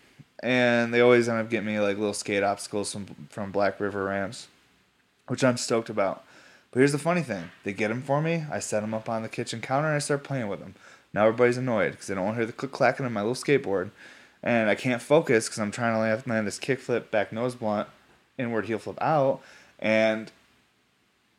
and 0.43 0.93
they 0.93 1.01
always 1.01 1.27
end 1.27 1.39
up 1.39 1.49
getting 1.49 1.65
me 1.65 1.79
like 1.79 1.97
little 1.97 2.13
skate 2.13 2.43
obstacles 2.43 2.91
from 2.91 3.05
from 3.29 3.51
Black 3.51 3.79
River 3.79 4.03
Ramps, 4.05 4.47
which 5.27 5.43
I'm 5.43 5.57
stoked 5.57 5.89
about. 5.89 6.23
But 6.71 6.79
here's 6.79 6.91
the 6.91 6.99
funny 6.99 7.21
thing: 7.21 7.51
they 7.63 7.73
get 7.73 7.89
them 7.89 8.01
for 8.01 8.21
me. 8.21 8.45
I 8.51 8.59
set 8.59 8.81
them 8.81 8.93
up 8.93 9.09
on 9.09 9.23
the 9.23 9.29
kitchen 9.29 9.61
counter 9.61 9.87
and 9.87 9.95
I 9.95 9.99
start 9.99 10.23
playing 10.23 10.47
with 10.47 10.59
them. 10.59 10.75
Now 11.13 11.25
everybody's 11.25 11.57
annoyed 11.57 11.91
because 11.91 12.07
they 12.07 12.15
don't 12.15 12.25
want 12.25 12.35
to 12.35 12.39
hear 12.39 12.45
the 12.45 12.53
click 12.53 12.71
clacking 12.71 13.05
of 13.05 13.11
my 13.11 13.21
little 13.21 13.35
skateboard, 13.35 13.91
and 14.43 14.69
I 14.69 14.75
can't 14.75 15.01
focus 15.01 15.47
because 15.47 15.59
I'm 15.59 15.71
trying 15.71 15.93
to 15.93 16.21
land, 16.29 16.47
this 16.47 16.59
kickflip 16.59 17.09
back 17.09 17.31
nose 17.31 17.55
blunt, 17.55 17.87
inward 18.37 18.65
heel 18.65 18.79
flip 18.79 19.01
out, 19.01 19.41
and 19.79 20.31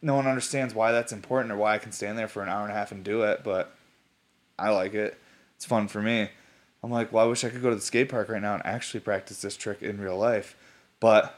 no 0.02 0.14
one 0.14 0.26
understands 0.26 0.74
why 0.74 0.92
that's 0.92 1.12
important 1.12 1.52
or 1.52 1.56
why 1.56 1.74
I 1.74 1.78
can 1.78 1.92
stand 1.92 2.18
there 2.18 2.28
for 2.28 2.42
an 2.42 2.48
hour 2.48 2.62
and 2.62 2.72
a 2.72 2.74
half 2.74 2.92
and 2.92 3.04
do 3.04 3.22
it. 3.22 3.42
But 3.44 3.72
I 4.58 4.70
like 4.70 4.94
it. 4.94 5.18
It's 5.58 5.66
fun 5.66 5.88
for 5.88 6.00
me. 6.00 6.28
I'm 6.84 6.90
like, 6.92 7.12
well, 7.12 7.24
I 7.24 7.28
wish 7.28 7.42
I 7.42 7.48
could 7.48 7.62
go 7.62 7.70
to 7.70 7.74
the 7.74 7.82
skate 7.82 8.10
park 8.10 8.28
right 8.28 8.40
now 8.40 8.54
and 8.54 8.64
actually 8.64 9.00
practice 9.00 9.42
this 9.42 9.56
trick 9.56 9.82
in 9.82 10.00
real 10.00 10.16
life, 10.16 10.54
but 11.00 11.36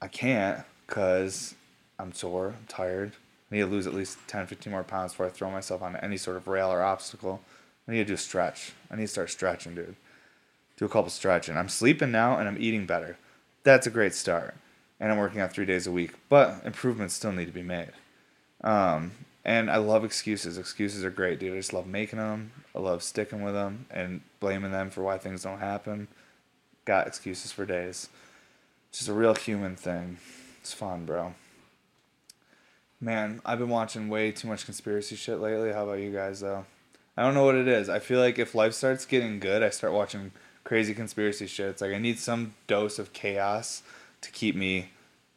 I 0.00 0.06
can't 0.06 0.60
because 0.86 1.56
I'm 1.98 2.12
sore, 2.12 2.50
I'm 2.50 2.66
tired. 2.68 3.14
I 3.50 3.56
need 3.56 3.62
to 3.62 3.66
lose 3.66 3.88
at 3.88 3.94
least 3.94 4.18
10, 4.28 4.46
15 4.46 4.70
more 4.70 4.84
pounds 4.84 5.10
before 5.10 5.26
I 5.26 5.30
throw 5.30 5.50
myself 5.50 5.82
on 5.82 5.96
any 5.96 6.16
sort 6.16 6.36
of 6.36 6.46
rail 6.46 6.68
or 6.68 6.82
obstacle. 6.82 7.40
I 7.88 7.92
need 7.92 7.98
to 7.98 8.04
do 8.04 8.14
a 8.14 8.16
stretch. 8.16 8.74
I 8.92 8.94
need 8.94 9.02
to 9.02 9.08
start 9.08 9.30
stretching, 9.30 9.74
dude. 9.74 9.96
Do 10.76 10.84
a 10.84 10.88
couple 10.88 11.10
stretching. 11.10 11.56
I'm 11.56 11.68
sleeping 11.68 12.12
now 12.12 12.38
and 12.38 12.46
I'm 12.46 12.58
eating 12.60 12.86
better. 12.86 13.18
That's 13.64 13.88
a 13.88 13.90
great 13.90 14.14
start. 14.14 14.54
And 15.00 15.10
I'm 15.10 15.18
working 15.18 15.40
out 15.40 15.52
three 15.52 15.66
days 15.66 15.88
a 15.88 15.90
week, 15.90 16.12
but 16.28 16.62
improvements 16.64 17.14
still 17.14 17.32
need 17.32 17.46
to 17.46 17.52
be 17.52 17.64
made. 17.64 17.90
Um, 18.62 19.10
and 19.46 19.70
I 19.70 19.76
love 19.76 20.04
excuses. 20.04 20.58
Excuses 20.58 21.04
are 21.04 21.10
great, 21.10 21.38
dude. 21.38 21.52
I 21.52 21.56
just 21.56 21.72
love 21.72 21.86
making 21.86 22.18
them. 22.18 22.50
I 22.74 22.80
love 22.80 23.04
sticking 23.04 23.42
with 23.42 23.54
them 23.54 23.86
and 23.92 24.20
blaming 24.40 24.72
them 24.72 24.90
for 24.90 25.02
why 25.02 25.18
things 25.18 25.44
don't 25.44 25.60
happen. 25.60 26.08
Got 26.84 27.06
excuses 27.06 27.52
for 27.52 27.64
days. 27.64 28.08
It's 28.90 28.98
just 28.98 29.08
a 29.08 29.14
real 29.14 29.36
human 29.36 29.76
thing. 29.76 30.18
It's 30.60 30.72
fun, 30.72 31.06
bro. 31.06 31.34
Man, 33.00 33.40
I've 33.44 33.60
been 33.60 33.68
watching 33.68 34.08
way 34.08 34.32
too 34.32 34.48
much 34.48 34.64
conspiracy 34.64 35.14
shit 35.14 35.38
lately. 35.38 35.72
How 35.72 35.84
about 35.84 36.00
you 36.00 36.12
guys, 36.12 36.40
though? 36.40 36.66
I 37.16 37.22
don't 37.22 37.34
know 37.34 37.44
what 37.44 37.54
it 37.54 37.68
is. 37.68 37.88
I 37.88 38.00
feel 38.00 38.18
like 38.18 38.40
if 38.40 38.52
life 38.52 38.74
starts 38.74 39.06
getting 39.06 39.38
good, 39.38 39.62
I 39.62 39.70
start 39.70 39.92
watching 39.92 40.32
crazy 40.64 40.92
conspiracy 40.92 41.46
shit. 41.46 41.68
It's 41.68 41.80
like 41.80 41.92
I 41.92 41.98
need 41.98 42.18
some 42.18 42.54
dose 42.66 42.98
of 42.98 43.12
chaos 43.12 43.84
to 44.22 44.32
keep 44.32 44.56
me 44.56 44.90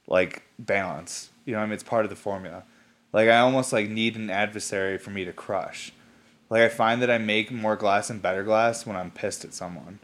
like 0.08 0.42
balanced. 0.58 1.30
You 1.46 1.54
know, 1.54 1.60
I 1.60 1.66
mean, 1.66 1.74
it's 1.74 1.84
part 1.84 2.06
of 2.06 2.10
the 2.10 2.16
formula. 2.16 2.64
Like 3.12 3.30
I 3.30 3.40
almost 3.40 3.74
like 3.74 3.90
need 3.90 4.16
an 4.16 4.30
adversary 4.30 4.98
for 4.98 5.10
me 5.10 5.26
to 5.26 5.34
crush. 5.34 5.92
Like 6.50 6.62
I 6.62 6.70
find 6.70 7.02
that 7.02 7.12
I 7.12 7.18
make 7.18 7.52
more 7.52 7.76
glass 7.76 8.10
and 8.10 8.22
better 8.22 8.44
glass 8.44 8.86
when 8.86 8.96
I'm 8.96 9.12
pissed 9.12 9.46
at 9.46 9.54
someone. 9.54 10.00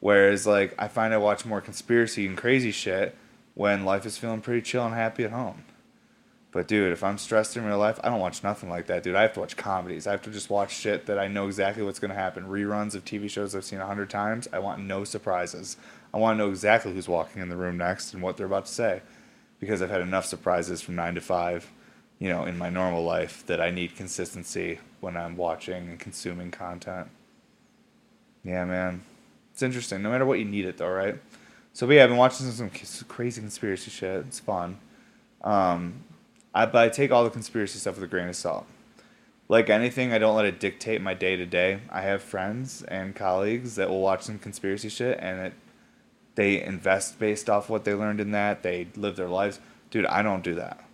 Whereas 0.00 0.46
like 0.46 0.74
I 0.78 0.88
find 0.88 1.14
I 1.14 1.18
watch 1.18 1.46
more 1.46 1.60
conspiracy 1.60 2.26
and 2.26 2.36
crazy 2.36 2.70
shit 2.70 3.16
when 3.54 3.84
life 3.84 4.04
is 4.04 4.18
feeling 4.18 4.42
pretty 4.42 4.62
chill 4.62 4.84
and 4.84 4.94
happy 4.94 5.24
at 5.24 5.32
home. 5.32 5.64
But 6.52 6.68
dude, 6.68 6.92
if 6.92 7.04
I'm 7.04 7.18
stressed 7.18 7.56
in 7.56 7.64
real 7.64 7.78
life, 7.78 8.00
I 8.02 8.08
don't 8.08 8.20
watch 8.20 8.42
nothing 8.42 8.70
like 8.70 8.86
that, 8.86 9.02
dude. 9.02 9.14
I 9.14 9.22
have 9.22 9.34
to 9.34 9.40
watch 9.40 9.56
comedies. 9.56 10.06
I 10.06 10.12
have 10.12 10.22
to 10.22 10.30
just 10.30 10.48
watch 10.48 10.74
shit 10.74 11.04
that 11.06 11.18
I 11.18 11.28
know 11.28 11.46
exactly 11.46 11.82
what's 11.82 11.98
gonna 11.98 12.14
happen. 12.14 12.48
Reruns 12.48 12.94
of 12.94 13.04
TV 13.04 13.28
shows 13.28 13.54
I've 13.54 13.64
seen 13.64 13.80
a 13.80 13.86
hundred 13.86 14.08
times. 14.10 14.48
I 14.52 14.58
want 14.58 14.82
no 14.82 15.04
surprises. 15.04 15.76
I 16.14 16.18
want 16.18 16.38
to 16.38 16.44
know 16.44 16.50
exactly 16.50 16.94
who's 16.94 17.08
walking 17.08 17.42
in 17.42 17.48
the 17.48 17.56
room 17.56 17.76
next 17.76 18.14
and 18.14 18.22
what 18.22 18.36
they're 18.36 18.46
about 18.46 18.66
to 18.66 18.72
say, 18.72 19.02
because 19.60 19.82
I've 19.82 19.90
had 19.90 20.00
enough 20.00 20.24
surprises 20.24 20.80
from 20.80 20.94
nine 20.94 21.14
to 21.14 21.20
five 21.20 21.70
you 22.18 22.28
know, 22.28 22.44
in 22.44 22.56
my 22.56 22.70
normal 22.70 23.04
life 23.04 23.44
that 23.46 23.60
I 23.60 23.70
need 23.70 23.96
consistency 23.96 24.80
when 25.00 25.16
I'm 25.16 25.36
watching 25.36 25.88
and 25.88 25.98
consuming 25.98 26.50
content. 26.50 27.08
Yeah, 28.44 28.64
man. 28.64 29.02
It's 29.52 29.62
interesting. 29.62 30.02
No 30.02 30.10
matter 30.10 30.26
what, 30.26 30.38
you 30.38 30.44
need 30.44 30.64
it, 30.66 30.78
though, 30.78 30.88
right? 30.88 31.16
So, 31.72 31.90
yeah, 31.90 32.04
I've 32.04 32.10
been 32.10 32.18
watching 32.18 32.50
some 32.50 32.70
crazy 33.08 33.40
conspiracy 33.40 33.90
shit. 33.90 34.24
It's 34.26 34.40
fun. 34.40 34.78
Um, 35.42 36.04
I, 36.54 36.66
but 36.66 36.84
I 36.84 36.88
take 36.88 37.10
all 37.10 37.24
the 37.24 37.30
conspiracy 37.30 37.78
stuff 37.78 37.96
with 37.96 38.04
a 38.04 38.06
grain 38.06 38.28
of 38.28 38.36
salt. 38.36 38.66
like 39.48 39.70
anything, 39.70 40.12
I 40.12 40.18
don't 40.18 40.36
let 40.36 40.46
it 40.46 40.58
dictate 40.58 41.00
my 41.00 41.14
day 41.14 41.36
to 41.36 41.46
day. 41.46 41.80
I 41.90 42.02
have 42.02 42.22
friends 42.22 42.82
and 42.82 43.14
colleagues 43.14 43.76
that 43.76 43.88
will 43.90 44.00
watch 44.00 44.22
some 44.22 44.38
conspiracy 44.38 44.88
shit 44.88 45.18
and 45.20 45.38
it 45.46 45.52
they 46.34 46.62
invest 46.62 47.18
based 47.18 47.48
off 47.48 47.70
what 47.70 47.84
they 47.84 47.94
learned 47.94 48.20
in 48.20 48.30
that. 48.32 48.62
They 48.62 48.88
live 48.94 49.16
their 49.16 49.28
lives. 49.28 49.58
Dude, 49.90 50.06
I 50.06 50.22
don't 50.22 50.44
do 50.44 50.54
that. 50.56 50.85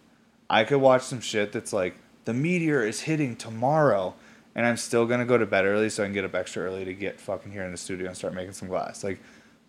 I 0.53 0.65
could 0.65 0.83
watch 0.83 1.01
some 1.03 1.21
shit 1.21 1.51
that's 1.53 1.73
like 1.73 1.97
the 2.27 2.35
meteor 2.35 2.87
is 2.87 3.01
hitting 3.01 3.37
tomorrow 3.37 4.15
and 4.55 4.67
I'm 4.67 4.77
still 4.77 5.07
gonna 5.07 5.25
go 5.25 5.39
to 5.39 5.47
bed 5.47 5.65
early 5.65 5.89
so 5.89 6.03
I 6.03 6.07
can 6.07 6.13
get 6.13 6.27
up 6.27 6.35
extra 6.35 6.65
early 6.65 6.85
to 6.85 6.93
get 6.93 7.19
fucking 7.19 7.53
here 7.53 7.65
in 7.65 7.73
the 7.73 7.79
studio 7.79 8.07
and 8.07 8.17
start 8.17 8.35
making 8.35 8.53
some 8.53 8.69
glass. 8.69 9.03
Like 9.03 9.19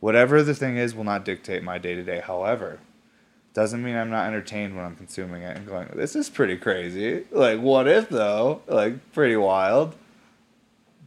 whatever 0.01 0.43
the 0.43 0.53
thing 0.53 0.75
is 0.75 0.93
will 0.93 1.05
not 1.05 1.23
dictate 1.23 1.63
my 1.63 1.77
day 1.77 1.95
to 1.95 2.03
day. 2.03 2.19
However, 2.19 2.79
doesn't 3.53 3.81
mean 3.81 3.95
I'm 3.95 4.09
not 4.09 4.27
entertained 4.27 4.75
when 4.75 4.83
I'm 4.83 4.97
consuming 4.97 5.43
it 5.43 5.55
and 5.55 5.65
going, 5.65 5.87
this 5.95 6.17
is 6.17 6.29
pretty 6.29 6.57
crazy. 6.57 7.23
Like, 7.31 7.61
what 7.61 7.87
if 7.87 8.09
though? 8.09 8.61
Like, 8.67 9.13
pretty 9.13 9.37
wild. 9.37 9.95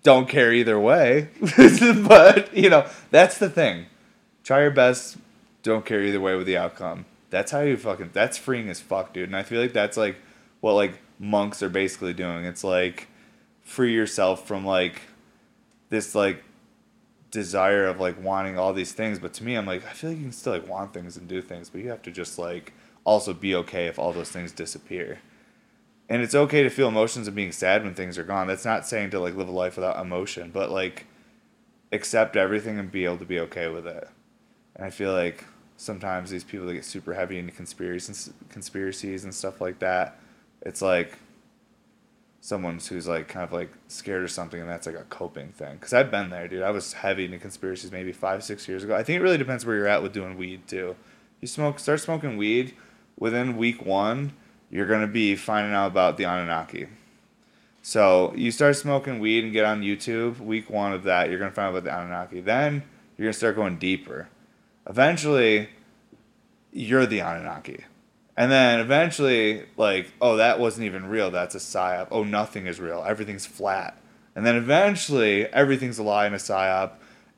Don't 0.03 0.27
care 0.27 0.55
either 0.55 0.81
way. 0.81 1.29
but, 2.07 2.57
you 2.57 2.71
know, 2.71 2.87
that's 3.11 3.37
the 3.37 3.51
thing. 3.51 3.87
Try 4.43 4.63
your 4.63 4.71
best. 4.71 5.19
Don't 5.63 5.85
care 5.85 6.03
either 6.03 6.21
way 6.21 6.35
with 6.35 6.47
the 6.47 6.57
outcome. 6.57 7.05
That's 7.31 7.51
how 7.53 7.61
you 7.61 7.77
fucking, 7.77 8.11
that's 8.13 8.39
freeing 8.39 8.69
as 8.69 8.81
fuck, 8.81 9.13
dude. 9.13 9.29
And 9.29 9.37
I 9.37 9.43
feel 9.43 9.61
like 9.61 9.73
that's 9.73 9.97
like 9.97 10.17
what 10.61 10.73
like 10.75 11.01
monks 11.19 11.63
are 11.63 11.69
basically 11.69 12.15
doing. 12.15 12.45
It's 12.45 12.65
like 12.65 13.09
free 13.63 13.93
yourself 13.93 14.47
from 14.47 14.65
like 14.65 15.03
this 15.89 16.15
like 16.15 16.43
desire 17.33 17.87
of 17.87 18.01
like 18.01 18.23
wanting 18.23 18.57
all 18.59 18.73
these 18.73 18.93
things 18.93 19.19
but 19.19 19.35
to 19.35 19.45
me 19.45 19.57
i'm 19.57 19.67
like 19.67 19.85
i 19.87 19.91
feel 19.91 20.11
like 20.11 20.19
you 20.19 20.25
can 20.25 20.33
still 20.33 20.53
like 20.53 20.69
want 20.69 20.95
things 20.95 21.17
and 21.17 21.27
do 21.29 21.43
things 21.43 21.69
but 21.69 21.81
you 21.81 21.91
have 21.91 22.01
to 22.01 22.11
just 22.11 22.39
like 22.39 22.73
also 23.05 23.35
be 23.35 23.55
okay 23.55 23.87
if 23.87 23.99
all 23.99 24.13
those 24.13 24.31
things 24.31 24.53
disappear 24.53 25.19
and 26.09 26.23
it's 26.23 26.35
okay 26.35 26.63
to 26.63 26.71
feel 26.71 26.89
emotions 26.89 27.27
of 27.27 27.35
being 27.35 27.51
sad 27.51 27.83
when 27.83 27.93
things 27.93 28.17
are 28.17 28.25
gone 28.25 28.47
that's 28.47 28.65
not 28.65 28.87
saying 28.87 29.11
to 29.11 29.19
like 29.19 29.35
live 29.35 29.49
a 29.49 29.53
life 29.53 29.77
without 29.77 30.01
emotion 30.01 30.51
but 30.53 30.71
like 30.71 31.07
accept 31.91 32.37
everything 32.37 32.79
and 32.79 32.93
be 32.93 33.05
able 33.05 33.19
to 33.19 33.25
be 33.25 33.41
okay 33.41 33.69
with 33.69 33.87
it 33.87 34.09
and 34.77 34.85
i 34.85 34.91
feel 34.91 35.13
like 35.13 35.45
sometimes 35.77 36.31
these 36.31 36.45
people 36.45 36.67
that 36.67 36.75
get 36.75 36.85
super 36.85 37.15
heavy 37.15 37.39
into 37.39 37.53
conspiracies 37.53 38.33
conspiracies 38.49 39.25
and 39.25 39.35
stuff 39.35 39.61
like 39.61 39.79
that 39.79 40.19
it's 40.63 40.83
like 40.83 41.19
someone 42.47 42.79
who's 42.79 43.09
like 43.09 43.27
kind 43.27 43.43
of 43.43 43.53
like 43.53 43.71
scared 43.89 44.23
or 44.23 44.29
something 44.29 44.61
and 44.61 44.71
that's 44.71 44.87
like 44.87 44.95
a 44.95 45.03
coping 45.05 45.49
thing. 45.49 45.75
Because 45.75 45.93
i've 45.93 46.13
been 46.13 46.31
there 46.31 46.47
dude. 46.47 46.63
I 46.63 46.71
was 46.71 46.93
heavy 46.93 47.25
into 47.25 47.39
conspiracies 47.39 47.91
maybe 47.91 48.13
five 48.13 48.45
six 48.45 48.69
years 48.69 48.85
ago. 48.85 48.95
I 48.95 49.03
think 49.03 49.19
it 49.19 49.23
really 49.23 49.37
depends 49.37 49.67
where 49.67 49.77
you're 49.77 49.89
at 49.89 50.03
with 50.03 50.13
doing 50.13 50.37
weed 50.37 50.69
too. 50.69 50.95
You 51.41 51.49
smoke 51.49 51.81
start 51.81 52.01
smoking 52.01 52.37
weed 52.37 52.75
within 53.19 53.57
week 53.57 53.85
one 53.85 54.33
you're 54.71 54.87
going 54.87 55.01
to 55.01 55.07
be 55.07 55.37
finding 55.37 55.73
out 55.73 55.87
about 55.89 56.17
the 56.17 56.25
anunnaki. 56.25 56.87
So 57.83 58.33
you 58.37 58.51
start 58.53 58.77
smoking 58.77 59.19
weed 59.19 59.43
and 59.43 59.53
get 59.53 59.65
on 59.65 59.83
youtube 59.83 60.39
week 60.39 60.71
one 60.71 60.93
of 60.93 61.03
that 61.03 61.29
you're 61.29 61.39
going 61.39 61.51
to 61.51 61.55
find 61.55 61.67
out 61.67 61.79
about 61.79 61.85
the 61.85 61.97
anunnaki. 61.97 62.41
Then 62.41 62.85
you're 63.17 63.27
going 63.27 63.33
to 63.33 63.39
start 63.39 63.57
going 63.57 63.79
deeper 63.79 64.29
eventually 64.87 65.69
you're 66.73 67.07
the 67.07 67.21
anunnaki 67.21 67.85
and 68.37 68.53
then 68.53 68.81
eventually, 68.81 69.65
like, 69.79 70.13
oh, 70.21 70.37
that 70.37 70.61
wasn't 70.61 70.85
even 70.85 71.07
real. 71.07 71.31
That's 71.31 71.55
a 71.55 71.59
psyop. 71.59 72.09
Oh, 72.11 72.23
nothing 72.23 72.67
is 72.67 72.79
real. 72.79 73.03
Everything's 73.07 73.47
flat. 73.47 73.99
And 74.35 74.45
then 74.45 74.57
eventually, 74.57 75.47
everything's 75.47 75.99
a 75.99 76.03
lie 76.03 76.27
and 76.27 76.35
a 76.35 76.39
psyop, 76.39 76.93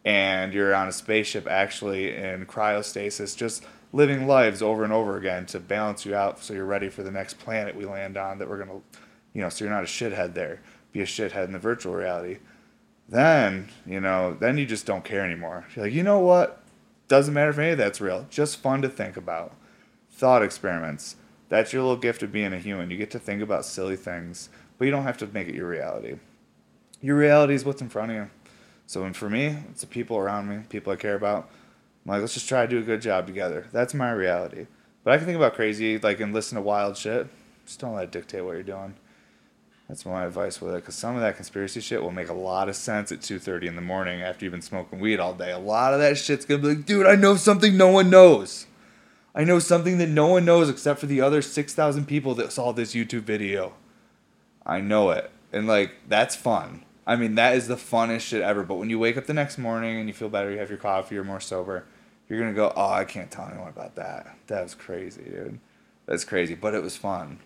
and 0.04 0.52
you're 0.52 0.74
on 0.74 0.88
a 0.88 0.92
spaceship 0.92 1.46
actually 1.46 2.16
in 2.16 2.46
cryostasis, 2.46 3.37
just 3.37 3.64
living 3.92 4.26
lives 4.26 4.61
over 4.61 4.82
and 4.82 4.92
over 4.92 5.16
again 5.16 5.46
to 5.46 5.61
balance 5.61 6.04
you 6.04 6.16
out 6.16 6.40
so 6.40 6.52
you're 6.52 6.64
ready 6.64 6.88
for 6.88 7.04
the 7.04 7.11
next 7.11 7.34
planet 7.38 7.76
we 7.76 7.87
land 7.87 8.16
on 8.16 8.38
that 8.38 8.48
we're 8.48 8.62
going 8.62 8.68
to, 8.68 8.98
you 9.32 9.40
know, 9.40 9.48
so 9.48 9.64
you're 9.64 9.72
not 9.72 9.84
a 9.84 9.87
shithead 9.87 10.34
there. 10.34 10.61
Be 10.90 11.00
a 11.00 11.06
shithead 11.06 11.44
in 11.44 11.52
the 11.52 11.58
virtual 11.61 11.94
reality. 11.94 12.38
Then, 13.08 13.68
you 13.87 14.00
know, 14.00 14.37
then 14.38 14.58
you 14.58 14.66
just 14.66 14.84
don't 14.84 15.04
care 15.04 15.24
anymore. 15.24 15.64
You're 15.74 15.84
like, 15.84 15.94
you 15.94 16.02
know 16.02 16.18
what? 16.18 16.61
Doesn't 17.09 17.35
matter 17.35 17.51
if 17.51 17.59
any 17.59 17.71
of 17.71 17.79
that's 17.79 18.01
real. 18.01 18.27
Just 18.31 18.59
fun 18.59 18.83
to 18.83 18.88
think 18.88 19.16
about 19.16 19.55
thought 20.11 20.42
experiments. 20.42 21.16
That's 21.49 21.73
your 21.73 21.83
little 21.83 21.97
gift 21.97 22.23
of 22.23 22.33
being 22.33 22.53
a 22.53 22.59
human. 22.59 22.90
You 22.90 22.99
get 22.99 23.11
to 23.12 23.18
think 23.18 23.42
about 23.42 23.64
silly 23.64 23.97
things, 23.97 24.51
but 24.77 24.85
you 24.85 24.90
don't 24.90 25.05
have 25.05 25.16
to 25.18 25.27
make 25.27 25.49
it 25.49 25.55
your 25.55 25.68
reality. 25.68 26.18
Your 27.01 27.16
reality 27.16 27.55
is 27.55 27.64
what's 27.64 27.81
in 27.81 27.88
front 27.88 28.11
of 28.11 28.16
you. 28.16 28.31
So, 28.87 29.05
and 29.05 29.16
for 29.16 29.31
me, 29.31 29.57
it's 29.71 29.81
the 29.81 29.87
people 29.87 30.18
around 30.18 30.49
me, 30.49 30.64
people 30.68 30.92
I 30.92 30.97
care 30.97 31.14
about. 31.14 31.51
I'm 32.05 32.12
like, 32.12 32.21
let's 32.21 32.35
just 32.35 32.49
try 32.49 32.62
to 32.62 32.68
do 32.68 32.79
a 32.79 32.83
good 32.83 33.01
job 33.01 33.27
together. 33.27 33.66
That's 33.73 33.94
my 33.94 34.11
reality. 34.11 34.66
But 35.05 35.14
I 35.14 35.16
can 35.16 35.27
think 35.27 35.37
about 35.37 35.55
crazy, 35.55 35.99
like, 35.99 36.21
and 36.21 36.35
listen 36.35 36.57
to 36.57 36.62
wild 36.62 36.97
shit. 36.97 37.29
Just 37.64 37.81
don't 37.81 37.94
let 37.94 38.05
it 38.05 38.12
dictate 38.12 38.44
what 38.44 38.53
you're 38.53 38.62
doing. 38.62 38.94
That's 39.88 40.05
my 40.05 40.27
advice 40.27 40.61
with 40.61 40.74
it, 40.74 40.83
because 40.83 40.96
some 40.96 41.14
of 41.14 41.22
that 41.22 41.37
conspiracy 41.37 41.81
shit 41.81 42.03
will 42.03 42.11
make 42.11 42.29
a 42.29 42.35
lot 42.35 42.68
of 42.68 42.77
sense 42.77 43.11
at 43.11 43.20
2.30 43.20 43.68
in 43.68 43.77
the 43.77 43.81
morning 43.81 44.20
after 44.20 44.44
you've 44.44 44.53
been 44.53 44.61
smoking 44.61 45.01
weed 45.01 45.18
all 45.18 45.33
day. 45.33 45.51
A 45.51 45.59
lot 45.59 45.94
of 45.94 46.01
that 46.01 46.18
shit's 46.18 46.44
going 46.44 46.61
to 46.61 46.68
be 46.68 46.74
like, 46.74 46.85
dude, 46.85 47.07
I 47.07 47.14
know 47.14 47.37
something 47.37 47.74
no 47.74 47.88
one 47.88 48.11
knows. 48.11 48.66
I 49.35 49.44
know 49.44 49.59
something 49.59 49.96
that 49.96 50.09
no 50.09 50.27
one 50.27 50.44
knows 50.44 50.68
except 50.68 51.01
for 51.01 51.07
the 51.07 51.22
other 51.22 51.40
6,000 51.40 52.07
people 52.07 52.35
that 52.35 52.53
saw 52.53 52.72
this 52.72 52.94
YouTube 52.94 53.22
video. 53.22 53.72
I 54.66 54.83
know 54.83 55.09
it. 55.11 55.31
And 55.55 55.66
like, 55.66 55.92
that's 56.07 56.37
fun. 56.37 56.85
I 57.07 57.16
mean, 57.16 57.37
that 57.37 57.57
is 57.57 57.68
the 57.68 57.77
funnest 57.77 58.20
shit 58.20 58.42
ever. 58.42 58.64
But 58.64 58.74
when 58.74 58.90
you 58.90 58.98
wake 58.98 59.16
up 59.16 59.24
the 59.24 59.33
next 59.33 59.57
morning 59.57 59.98
and 59.98 60.07
you 60.07 60.12
feel 60.12 60.29
better, 60.29 60.51
you 60.51 60.59
have 60.59 60.68
your 60.68 60.79
coffee, 60.79 61.14
you're 61.14 61.24
more 61.24 61.40
sober, 61.40 61.87
you're 62.29 62.38
going 62.38 62.53
to 62.53 62.57
go, 62.57 62.74
oh, 62.77 62.90
I 62.90 63.07
can't 63.07 63.31
tell 63.31 63.48
anyone 63.48 63.68
about 63.68 63.94
that. 63.94 64.37
That 64.48 64.64
was 64.64 64.74
crazy, 64.74 65.22
dude. 65.22 65.61
That's 66.05 66.24
crazy. 66.24 66.55
But 66.55 66.74
it 66.74 66.83
was 66.83 66.98
fun. 66.98 67.38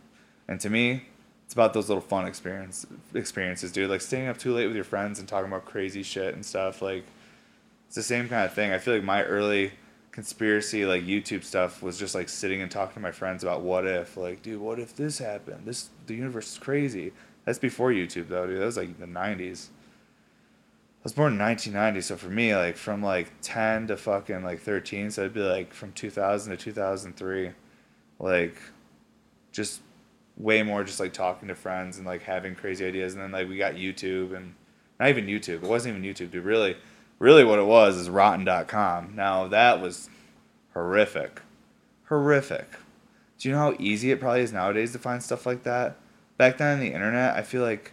And 0.49 0.59
to 0.61 0.69
me, 0.69 1.05
it's 1.53 1.57
about 1.59 1.75
those 1.75 1.91
little 1.91 2.01
fun 2.01 2.27
experience 2.27 2.87
experiences, 3.13 3.73
dude. 3.73 3.91
Like 3.91 4.01
staying 4.01 4.27
up 4.27 4.39
too 4.39 4.55
late 4.55 4.69
with 4.69 4.75
your 4.75 4.87
friends 4.87 5.19
and 5.19 5.29
talking 5.29 5.49
about 5.49 5.67
crazy 5.67 6.03
shit 6.03 6.33
and 6.35 6.43
stuff. 6.43 6.81
Like, 6.81 7.05
it's 7.89 7.95
the 7.95 8.03
same 8.03 8.27
kind 8.31 8.47
of 8.47 8.55
thing. 8.55 8.73
I 8.73 8.79
feel 8.79 8.95
like 8.95 9.05
my 9.05 9.23
early 9.25 9.73
conspiracy 10.13 10.87
like 10.87 11.03
YouTube 11.03 11.45
stuff 11.45 11.83
was 11.83 11.99
just 11.99 12.15
like 12.15 12.31
sitting 12.31 12.63
and 12.63 12.71
talking 12.71 12.95
to 12.95 13.01
my 13.01 13.13
friends 13.13 13.43
about 13.43 13.61
what 13.61 13.87
if 13.87 14.17
like 14.17 14.41
dude 14.43 14.61
what 14.61 14.79
if 14.79 14.95
this 14.95 15.17
happened 15.17 15.65
this 15.65 15.89
the 16.07 16.15
universe 16.15 16.53
is 16.53 16.59
crazy 16.59 17.13
that's 17.47 17.59
before 17.59 17.91
YouTube 17.93 18.29
though 18.29 18.47
dude 18.47 18.61
that 18.61 18.67
was 18.67 18.77
like 18.77 18.99
the 18.99 19.07
90s 19.07 19.69
I 19.69 21.05
was 21.05 21.15
born 21.15 21.33
in 21.33 21.39
1990 21.39 22.03
so 22.03 22.17
for 22.19 22.29
me 22.29 22.55
like 22.55 22.77
from 22.77 23.03
like 23.03 23.33
10 23.41 23.87
to 23.87 23.97
fucking 23.97 24.45
like 24.45 24.61
13 24.61 25.11
so 25.11 25.23
it'd 25.23 25.33
be 25.33 25.41
like 25.41 25.73
from 25.73 25.93
2000 25.93 26.51
to 26.51 26.63
2003 26.63 27.53
like 28.19 28.57
just 29.51 29.81
way 30.37 30.63
more 30.63 30.83
just 30.85 31.01
like 31.01 31.13
talking 31.13 31.49
to 31.49 31.55
friends 31.55 31.99
and 31.99 32.07
like 32.07 32.23
having 32.23 32.55
crazy 32.55 32.85
ideas 32.85 33.15
and 33.15 33.23
then 33.23 33.33
like 33.33 33.49
we 33.49 33.57
got 33.57 33.75
YouTube 33.75 34.35
and 34.35 34.55
not 34.99 35.09
even 35.09 35.27
YouTube 35.27 35.63
it 35.63 35.69
wasn't 35.69 35.97
even 35.97 36.09
YouTube 36.09 36.31
dude 36.31 36.45
really 36.45 36.77
really 37.23 37.45
what 37.45 37.61
it 37.61 37.67
was 37.67 37.97
is 37.97 38.11
rotten.com. 38.11 39.15
Now 39.15 39.47
that 39.47 39.81
was 39.81 40.11
horrific. 40.75 41.41
Horrific. 42.09 42.69
Do 43.39 43.49
you 43.49 43.55
know 43.55 43.61
how 43.61 43.77
easy 43.79 44.11
it 44.11 44.21
probably 44.21 44.41
is 44.41 44.53
nowadays 44.53 44.93
to 44.93 44.99
find 44.99 45.23
stuff 45.23 45.47
like 45.47 45.63
that? 45.63 45.97
Back 46.37 46.59
then 46.59 46.75
on 46.75 46.81
the 46.81 46.93
internet, 46.93 47.37
I 47.37 47.43
feel 47.43 47.63
like 47.63 47.93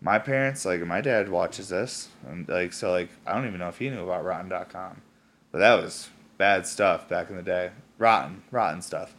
my 0.00 0.20
parents, 0.20 0.64
like 0.64 0.80
my 0.86 1.00
dad 1.00 1.28
watches 1.28 1.70
this, 1.70 2.08
and 2.26 2.48
like 2.48 2.72
so 2.72 2.92
like 2.92 3.08
I 3.26 3.34
don't 3.34 3.46
even 3.46 3.58
know 3.58 3.68
if 3.68 3.78
he 3.78 3.90
knew 3.90 4.04
about 4.04 4.24
rotten.com. 4.24 5.02
But 5.50 5.58
that 5.58 5.82
was 5.82 6.08
bad 6.38 6.66
stuff 6.66 7.08
back 7.08 7.30
in 7.30 7.36
the 7.36 7.42
day. 7.42 7.70
Rotten, 7.98 8.42
rotten 8.52 8.80
stuff. 8.80 9.12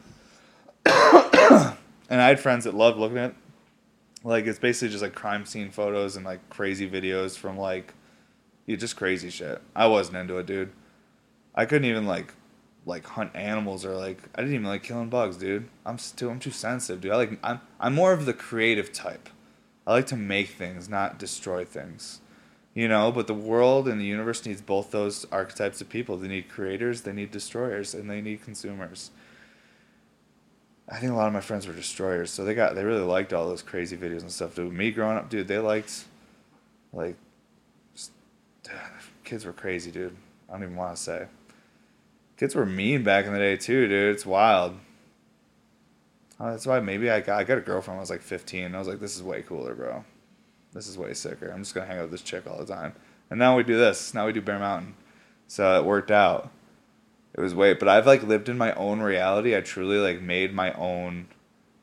and 2.14 2.22
I 2.22 2.28
had 2.28 2.40
friends 2.40 2.66
that 2.66 2.76
loved 2.76 3.00
looking 3.00 3.18
at 3.18 3.34
like 4.24 4.46
it's 4.46 4.60
basically 4.60 4.90
just 4.90 5.02
like 5.02 5.16
crime 5.16 5.48
scene 5.48 5.72
photos 5.72 6.16
and 6.16 6.24
like 6.24 6.48
crazy 6.48 6.88
videos 6.88 7.36
from 7.36 7.58
like 7.58 7.96
you 8.68 8.78
just 8.78 8.96
crazy 8.96 9.32
shit. 9.32 9.60
I 9.76 9.88
wasn't 9.88 10.18
into 10.18 10.38
it, 10.38 10.46
dude. 10.46 10.72
I 11.56 11.66
couldn't 11.66 11.90
even 11.90 12.06
like 12.06 12.36
like 12.86 13.04
hunt 13.04 13.36
animals 13.36 13.84
or 13.84 13.96
like 13.96 14.20
I 14.36 14.42
didn't 14.42 14.54
even 14.54 14.68
like 14.68 14.84
killing 14.84 15.10
bugs, 15.10 15.38
dude. 15.38 15.68
I'm 15.88 15.98
too 15.98 16.30
I'm 16.30 16.40
too 16.40 16.52
sensitive, 16.52 17.02
dude. 17.02 17.14
I 17.14 17.16
like 17.16 17.40
I'm 17.44 17.62
I'm 17.80 17.96
more 17.96 18.14
of 18.14 18.28
the 18.28 18.34
creative 18.34 18.94
type. 18.94 19.28
I 19.88 19.94
like 19.94 20.06
to 20.08 20.16
make 20.16 20.50
things, 20.50 20.88
not 20.88 21.18
destroy 21.18 21.66
things. 21.66 22.22
You 22.76 22.88
know, 22.88 23.12
but 23.12 23.26
the 23.26 23.34
world 23.34 23.88
and 23.88 24.00
the 24.00 24.06
universe 24.06 24.46
needs 24.46 24.62
both 24.62 24.92
those 24.92 25.26
archetypes 25.32 25.82
of 25.82 25.90
people. 25.90 26.18
They 26.18 26.28
need 26.28 26.48
creators, 26.48 27.02
they 27.02 27.12
need 27.12 27.32
destroyers, 27.32 27.96
and 27.96 28.08
they 28.08 28.22
need 28.22 28.44
consumers. 28.44 29.10
I 30.90 31.00
think 31.00 31.12
a 31.12 31.16
lot 31.16 31.28
of 31.28 31.34
my 31.34 31.42
friends 31.42 31.66
were 31.66 31.74
destroyers, 31.74 32.30
so 32.30 32.44
they 32.44 32.54
got 32.54 32.76
they 32.76 32.84
really 32.84 33.02
liked 33.02 33.34
all 33.34 33.48
those 33.48 33.62
crazy 33.62 33.96
videos 33.96 34.22
and 34.22 34.32
stuff. 34.32 34.56
Dude, 34.56 34.74
me 34.74 34.92
growing 34.92 35.18
up, 35.18 35.30
dude, 35.30 35.48
they 35.48 35.60
liked 35.60 36.06
like 36.92 37.16
kids 39.24 39.46
were 39.46 39.54
crazy, 39.54 39.92
dude. 39.92 40.16
I 40.50 40.54
don't 40.54 40.64
even 40.64 40.76
want 40.76 40.96
to 40.96 41.02
say. 41.02 41.28
Kids 42.38 42.56
were 42.56 42.66
mean 42.66 43.04
back 43.04 43.26
in 43.26 43.34
the 43.34 43.40
day 43.40 43.56
too, 43.56 43.88
dude. 43.88 44.14
It's 44.14 44.26
wild. 44.26 44.78
Uh, 46.40 46.52
that's 46.52 46.66
why 46.66 46.80
maybe 46.80 47.10
I 47.10 47.22
got 47.22 47.40
I 47.40 47.44
got 47.44 47.58
a 47.58 47.62
girlfriend 47.62 47.98
I 47.98 48.02
was 48.02 48.10
like 48.10 48.22
15. 48.22 48.76
I 48.76 48.80
was 48.80 48.88
like, 48.88 49.00
this 49.00 49.16
is 49.16 49.24
way 49.24 49.42
cooler, 49.42 49.74
bro. 49.76 50.04
This 50.74 50.88
is 50.88 50.98
way 50.98 51.14
sicker. 51.14 51.50
I'm 51.50 51.62
just 51.62 51.74
gonna 51.74 51.88
hang 51.88 52.00
out 52.00 52.04
with 52.04 52.12
this 52.12 52.22
chick 52.22 52.46
all 52.48 52.58
the 52.58 52.66
time. 52.66 52.94
And 53.30 53.40
now 53.40 53.56
we 53.56 53.64
do 53.64 53.78
this. 53.78 54.14
Now 54.14 54.26
we 54.26 54.34
do 54.34 54.42
Bear 54.42 54.60
Mountain. 54.60 54.96
So 55.48 55.80
it 55.80 55.86
worked 55.86 56.12
out. 56.12 56.52
It 57.34 57.42
was 57.42 57.56
way, 57.56 57.74
but 57.74 57.88
I've 57.88 58.06
like 58.06 58.24
lived 58.24 58.50
in 58.50 58.58
my 58.58 58.74
own 58.74 59.02
reality. 59.02 59.56
I 59.56 59.62
truly 59.62 59.98
like 59.98 60.22
made 60.22 60.54
my 60.54 60.72
own 60.74 61.28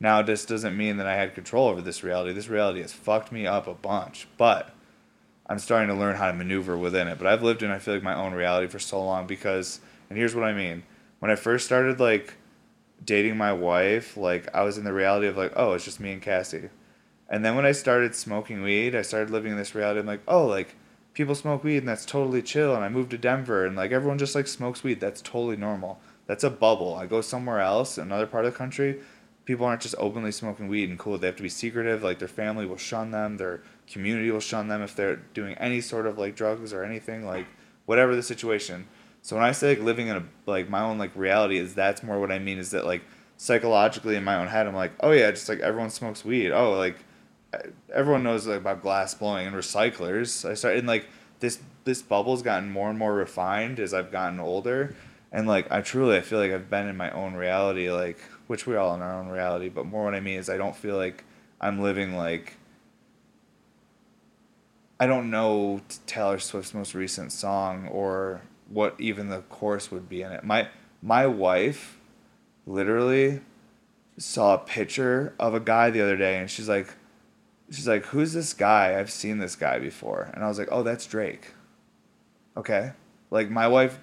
Now, 0.03 0.23
this 0.23 0.47
doesn't 0.47 0.77
mean 0.77 0.97
that 0.97 1.07
I 1.07 1.15
had 1.15 1.35
control 1.35 1.69
over 1.69 1.83
this 1.83 2.03
reality. 2.03 2.33
This 2.33 2.49
reality 2.49 2.81
has 2.81 2.93
fucked 2.93 3.31
me 3.31 3.47
up 3.47 3.67
a 3.67 3.75
bunch, 3.75 4.27
but 4.39 4.75
I'm 5.47 5.59
starting 5.59 5.89
to 5.89 5.95
learn 5.95 6.17
how 6.17 6.29
to 6.29 6.33
maneuver 6.33 6.77
within 6.79 7.07
it. 7.07 7.19
But 7.19 7.27
I've 7.27 7.43
lived 7.43 7.63
in, 7.63 7.71
I 7.71 7.79
feel 7.79 7.95
like, 7.95 8.03
my 8.03 8.15
own 8.15 8.33
reality 8.33 8.67
for 8.67 8.79
so 8.79 9.05
long 9.05 9.27
because, 9.27 9.81
and 10.09 10.19
here's 10.19 10.35
what 10.35 10.45
I 10.45 10.55
mean. 10.55 10.85
When 11.19 11.31
I 11.31 11.37
first 11.37 11.67
started, 11.67 12.01
like, 12.01 12.35
dating 13.05 13.37
my 13.37 13.53
wife, 13.53 14.17
like, 14.17 14.49
I 14.55 14.63
was 14.63 14.79
in 14.79 14.85
the 14.85 14.93
reality 14.93 15.27
of, 15.27 15.37
like, 15.37 15.53
oh, 15.55 15.75
it's 15.75 15.85
just 15.85 16.01
me 16.01 16.13
and 16.15 16.23
Cassie. 16.23 16.71
And 17.29 17.45
then 17.45 17.55
when 17.55 17.67
I 17.67 17.73
started 17.73 18.15
smoking 18.15 18.63
weed, 18.63 18.95
I 18.95 19.03
started 19.03 19.29
living 19.29 19.53
in 19.53 19.59
this 19.59 19.75
reality. 19.75 20.01
I'm 20.01 20.07
like, 20.07 20.23
oh, 20.27 20.47
like, 20.47 20.77
people 21.15 21.35
smoke 21.35 21.65
weed 21.65 21.79
and 21.79 21.89
that's 21.89 22.07
totally 22.07 22.43
chill. 22.43 22.75
And 22.75 22.85
I 22.85 22.89
moved 22.89 23.11
to 23.11 23.19
Denver 23.19 23.67
and, 23.67 23.77
like, 23.77 23.93
everyone 23.93 24.19
just, 24.19 24.35
like, 24.35 24.47
smokes 24.47 24.83
weed. 24.83 25.01
That's 25.01 25.23
totally 25.23 25.57
normal. 25.57 26.01
That's 26.27 26.45
a 26.45 26.51
bubble. 26.51 26.95
I 26.95 27.07
go 27.07 27.21
somewhere 27.21 27.61
else, 27.61 27.99
another 27.99 28.27
part 28.27 28.45
of 28.45 28.53
the 28.53 28.59
country, 28.59 29.01
people 29.51 29.67
aren't 29.67 29.83
just 29.83 29.97
openly 29.99 30.31
smoking 30.31 30.69
weed 30.69 30.89
and 30.89 30.97
cool. 30.97 31.19
They 31.19 31.27
have 31.27 31.35
to 31.37 31.43
be 31.43 31.49
secretive. 31.49 32.05
Like 32.05 32.21
their 32.21 32.29
family 32.29 32.67
will 32.67 32.77
shun 32.77 33.11
them. 33.11 33.37
Their 33.37 33.63
community 33.91 34.31
will 34.31 34.39
shun 34.39 34.69
them 34.69 34.81
if 34.81 34.95
they're 34.95 35.17
doing 35.35 35.55
any 35.55 35.81
sort 35.81 36.07
of 36.07 36.19
like 36.19 36.37
drugs 36.37 36.73
or 36.73 36.85
anything. 36.85 37.27
Like 37.27 37.47
whatever 37.87 38.15
the 38.15 38.23
situation. 38.23 38.87
So 39.23 39.35
when 39.35 39.45
I 39.45 39.51
say 39.51 39.71
like 39.71 39.81
living 39.81 40.07
in 40.07 40.17
a 40.17 40.23
like 40.47 40.69
my 40.69 40.83
own 40.83 40.99
like 40.99 41.11
reality 41.17 41.59
is 41.59 41.75
that's 41.75 42.03
more 42.05 42.21
what 42.21 42.31
I 42.31 42.39
mean 42.39 42.59
is 42.59 42.71
that 42.71 42.87
like 42.87 43.03
psychologically 43.37 44.15
in 44.15 44.23
my 44.23 44.37
own 44.37 44.47
head 44.49 44.67
I'm 44.67 44.75
like 44.75 44.93
oh 45.01 45.11
yeah 45.11 45.31
just 45.31 45.49
like 45.49 45.61
everyone 45.61 45.91
smokes 45.91 46.25
weed 46.25 46.53
oh 46.53 46.73
like 46.75 46.97
everyone 47.93 48.23
knows 48.23 48.47
like 48.47 48.59
about 48.59 48.83
glass 48.83 49.15
blowing 49.15 49.47
and 49.47 49.57
recyclers 49.57 50.49
I 50.49 50.55
started 50.55 50.81
in 50.81 50.87
like 50.87 51.07
this 51.41 51.59
this 51.85 52.03
bubble's 52.03 52.43
gotten 52.43 52.71
more 52.71 52.91
and 52.91 52.99
more 52.99 53.15
refined 53.15 53.81
as 53.81 53.93
I've 53.93 54.13
gotten 54.13 54.39
older 54.39 54.95
and 55.33 55.49
like 55.49 55.71
I 55.71 55.81
truly 55.81 56.17
I 56.17 56.21
feel 56.21 56.39
like 56.39 56.53
I've 56.53 56.71
been 56.71 56.87
in 56.87 56.97
my 56.97 57.11
own 57.11 57.35
reality 57.35 57.91
like 57.91 58.19
which 58.47 58.67
we're 58.67 58.79
all 58.79 58.95
in 58.95 59.03
our 59.03 59.19
own 59.19 59.29
reality 59.29 59.69
but 59.69 59.87
more 59.87 60.05
what 60.05 60.15
I 60.15 60.21
mean 60.21 60.39
is 60.39 60.49
I 60.49 60.57
don't 60.57 60.77
feel 60.77 60.97
like 60.97 61.25
I'm 61.61 61.81
living 61.81 62.17
like 62.17 62.57
I 65.01 65.07
don't 65.07 65.31
know 65.31 65.81
Taylor 66.07 66.39
Swift's 66.39 66.75
most 66.75 66.95
recent 66.95 67.33
song 67.33 67.89
or 67.89 68.43
what 68.69 68.95
even 68.99 69.31
the 69.31 69.41
chorus 69.49 69.91
would 69.91 70.11
be 70.11 70.21
in 70.21 70.31
it. 70.31 70.45
My 70.45 70.69
my 71.03 71.27
wife 71.27 71.99
literally 72.67 73.41
saw 74.19 74.55
a 74.55 74.59
picture 74.59 75.35
of 75.39 75.55
a 75.55 75.61
guy 75.61 75.89
the 75.89 76.03
other 76.03 76.19
day 76.19 76.37
and 76.39 76.51
she's 76.51 76.69
like 76.69 76.95
she's 77.71 77.89
like 77.89 78.07
who's 78.07 78.33
this 78.33 78.53
guy? 78.53 78.99
I've 78.99 79.11
seen 79.11 79.39
this 79.39 79.57
guy 79.57 79.79
before. 79.79 80.31
And 80.35 80.45
I 80.45 80.49
was 80.49 80.59
like, 80.59 80.69
"Oh, 80.71 80.83
that's 80.83 81.07
Drake." 81.07 81.55
Okay? 82.57 82.93
Like 83.31 83.51
my 83.51 83.69
wife 83.69 83.99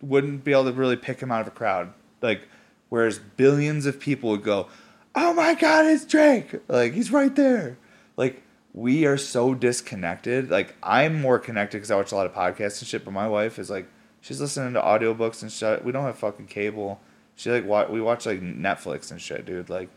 wouldn't 0.00 0.44
be 0.44 0.52
able 0.52 0.64
to 0.64 0.72
really 0.72 0.96
pick 0.96 1.20
him 1.20 1.30
out 1.30 1.42
of 1.42 1.48
a 1.48 1.52
crowd. 1.52 1.92
Like, 2.20 2.48
whereas 2.88 3.18
billions 3.18 3.86
of 3.86 3.98
people 4.00 4.30
would 4.30 4.42
go, 4.42 4.68
"Oh 5.14 5.32
my 5.32 5.54
God, 5.54 5.86
it's 5.86 6.04
Drake!" 6.04 6.60
Like 6.68 6.92
he's 6.92 7.10
right 7.10 7.34
there. 7.34 7.78
Like 8.16 8.42
we 8.74 9.06
are 9.06 9.18
so 9.18 9.54
disconnected. 9.54 10.50
Like 10.50 10.74
I'm 10.82 11.20
more 11.20 11.38
connected 11.38 11.78
because 11.78 11.90
I 11.90 11.96
watch 11.96 12.12
a 12.12 12.16
lot 12.16 12.26
of 12.26 12.34
podcasts 12.34 12.80
and 12.80 12.88
shit. 12.88 13.04
But 13.04 13.12
my 13.12 13.28
wife 13.28 13.58
is 13.58 13.70
like, 13.70 13.86
she's 14.20 14.40
listening 14.40 14.74
to 14.74 14.80
audiobooks 14.80 15.42
and 15.42 15.52
shit. 15.52 15.84
We 15.84 15.92
don't 15.92 16.04
have 16.04 16.18
fucking 16.18 16.46
cable. 16.46 17.00
She 17.36 17.50
like 17.50 17.66
wa- 17.66 17.88
we 17.88 18.00
watch 18.00 18.26
like 18.26 18.40
Netflix 18.40 19.10
and 19.10 19.20
shit, 19.20 19.46
dude. 19.46 19.70
Like, 19.70 19.88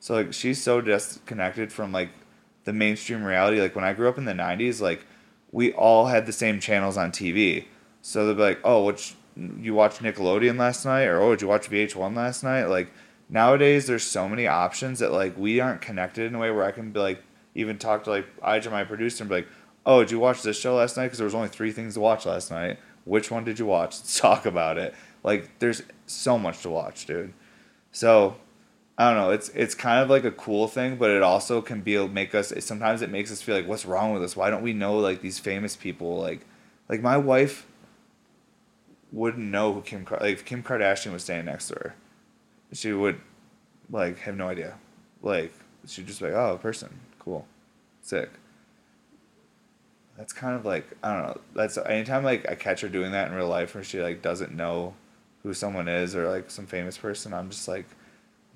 so 0.00 0.14
like 0.14 0.32
she's 0.32 0.62
so 0.62 0.80
disconnected 0.80 1.72
from 1.72 1.92
like 1.92 2.10
the 2.64 2.72
mainstream 2.72 3.22
reality. 3.22 3.60
Like 3.60 3.74
when 3.74 3.84
I 3.84 3.92
grew 3.92 4.08
up 4.08 4.18
in 4.18 4.24
the 4.24 4.32
'90s, 4.32 4.80
like 4.80 5.06
we 5.52 5.72
all 5.72 6.06
had 6.06 6.26
the 6.26 6.32
same 6.32 6.60
channels 6.60 6.96
on 6.96 7.12
TV. 7.12 7.64
So 8.02 8.26
they'd 8.26 8.36
be 8.36 8.42
like, 8.42 8.60
"Oh, 8.64 8.84
which 8.84 9.14
you 9.36 9.74
watched 9.74 10.02
Nickelodeon 10.02 10.58
last 10.58 10.84
night, 10.84 11.04
or 11.04 11.20
oh, 11.20 11.30
did 11.30 11.42
you 11.42 11.48
watch 11.48 11.70
VH1 11.70 12.16
last 12.16 12.42
night? 12.42 12.64
Like 12.64 12.92
nowadays, 13.28 13.86
there's 13.86 14.02
so 14.02 14.28
many 14.28 14.46
options 14.46 14.98
that 14.98 15.12
like 15.12 15.36
we 15.36 15.60
aren't 15.60 15.80
connected 15.80 16.26
in 16.26 16.34
a 16.34 16.38
way 16.38 16.50
where 16.50 16.64
I 16.64 16.72
can 16.72 16.90
be 16.90 17.00
like 17.00 17.22
even 17.54 17.78
talk 17.78 18.04
to 18.04 18.10
like 18.10 18.40
Ija, 18.40 18.70
my 18.70 18.84
producer, 18.84 19.22
and 19.22 19.28
be 19.28 19.36
like, 19.36 19.48
oh, 19.86 20.00
did 20.00 20.10
you 20.10 20.18
watch 20.18 20.42
this 20.42 20.58
show 20.58 20.76
last 20.76 20.96
night? 20.96 21.04
Because 21.04 21.18
there 21.18 21.24
was 21.24 21.34
only 21.34 21.48
three 21.48 21.72
things 21.72 21.94
to 21.94 22.00
watch 22.00 22.26
last 22.26 22.50
night. 22.50 22.78
Which 23.04 23.30
one 23.30 23.44
did 23.44 23.58
you 23.58 23.66
watch? 23.66 23.90
Let's 23.98 24.20
talk 24.20 24.46
about 24.46 24.78
it. 24.78 24.94
Like 25.22 25.58
there's 25.58 25.82
so 26.06 26.38
much 26.38 26.62
to 26.62 26.70
watch, 26.70 27.06
dude. 27.06 27.32
So 27.92 28.36
I 29.00 29.08
don't 29.08 29.18
know. 29.18 29.30
It's 29.30 29.48
it's 29.54 29.74
kind 29.74 30.02
of 30.02 30.10
like 30.10 30.24
a 30.24 30.30
cool 30.30 30.68
thing, 30.68 30.96
but 30.96 31.08
it 31.08 31.22
also 31.22 31.62
can 31.62 31.80
be 31.80 32.06
make 32.08 32.34
us. 32.34 32.52
Sometimes 32.58 33.00
it 33.00 33.08
makes 33.08 33.32
us 33.32 33.40
feel 33.40 33.56
like, 33.56 33.66
what's 33.66 33.86
wrong 33.86 34.12
with 34.12 34.22
us? 34.22 34.36
Why 34.36 34.50
don't 34.50 34.60
we 34.60 34.74
know 34.74 34.98
like 34.98 35.22
these 35.22 35.38
famous 35.38 35.74
people? 35.74 36.18
Like, 36.18 36.42
like 36.86 37.00
my 37.00 37.16
wife 37.16 37.66
wouldn't 39.10 39.50
know 39.50 39.72
who 39.72 39.80
Kim 39.80 40.06
like 40.20 40.34
if 40.34 40.44
Kim 40.44 40.62
Kardashian 40.62 41.14
was 41.14 41.24
standing 41.24 41.46
next 41.46 41.68
to 41.68 41.76
her, 41.76 41.94
she 42.74 42.92
would 42.92 43.18
like 43.90 44.18
have 44.18 44.36
no 44.36 44.48
idea. 44.48 44.76
Like 45.22 45.54
she'd 45.86 46.06
just 46.06 46.20
be 46.20 46.26
like, 46.26 46.34
oh, 46.34 46.56
a 46.56 46.58
person, 46.58 47.00
cool, 47.18 47.46
sick. 48.02 48.28
That's 50.18 50.34
kind 50.34 50.54
of 50.54 50.66
like 50.66 50.84
I 51.02 51.14
don't 51.14 51.26
know. 51.26 51.40
That's 51.54 51.78
anytime 51.78 52.22
like 52.22 52.46
I 52.50 52.54
catch 52.54 52.82
her 52.82 52.88
doing 52.90 53.12
that 53.12 53.28
in 53.28 53.34
real 53.34 53.48
life, 53.48 53.74
where 53.74 53.82
she 53.82 54.02
like 54.02 54.20
doesn't 54.20 54.54
know 54.54 54.92
who 55.42 55.54
someone 55.54 55.88
is 55.88 56.14
or 56.14 56.28
like 56.28 56.50
some 56.50 56.66
famous 56.66 56.98
person, 56.98 57.32
I'm 57.32 57.48
just 57.48 57.66
like, 57.66 57.86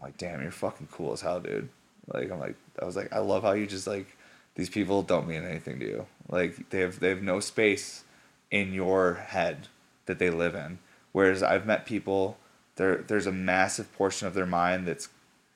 like, 0.04 0.18
damn, 0.18 0.42
you're 0.42 0.50
fucking 0.50 0.88
cool 0.92 1.12
as 1.12 1.22
hell, 1.22 1.40
dude. 1.40 1.68
Like 2.12 2.30
I'm 2.30 2.38
like, 2.38 2.56
I 2.80 2.84
was 2.84 2.96
like, 2.96 3.12
I 3.12 3.18
love 3.18 3.42
how 3.42 3.52
you 3.52 3.66
just 3.66 3.86
like 3.86 4.16
these 4.54 4.68
people 4.68 5.02
don't 5.02 5.26
mean 5.26 5.42
anything 5.42 5.80
to 5.80 5.86
you. 5.86 6.06
Like 6.28 6.70
they 6.70 6.80
have 6.80 7.00
they 7.00 7.08
have 7.08 7.22
no 7.22 7.40
space 7.40 8.04
in 8.50 8.72
your 8.72 9.14
head 9.14 9.68
that 10.06 10.18
they 10.18 10.30
live 10.30 10.54
in. 10.54 10.78
Whereas 11.12 11.42
I've 11.42 11.66
met 11.66 11.86
people, 11.86 12.36
there 12.76 12.96
there's 12.96 13.26
a 13.26 13.32
massive 13.32 13.92
portion 13.94 14.28
of 14.28 14.34
their 14.34 14.46
mind 14.46 14.86
that's 14.86 15.08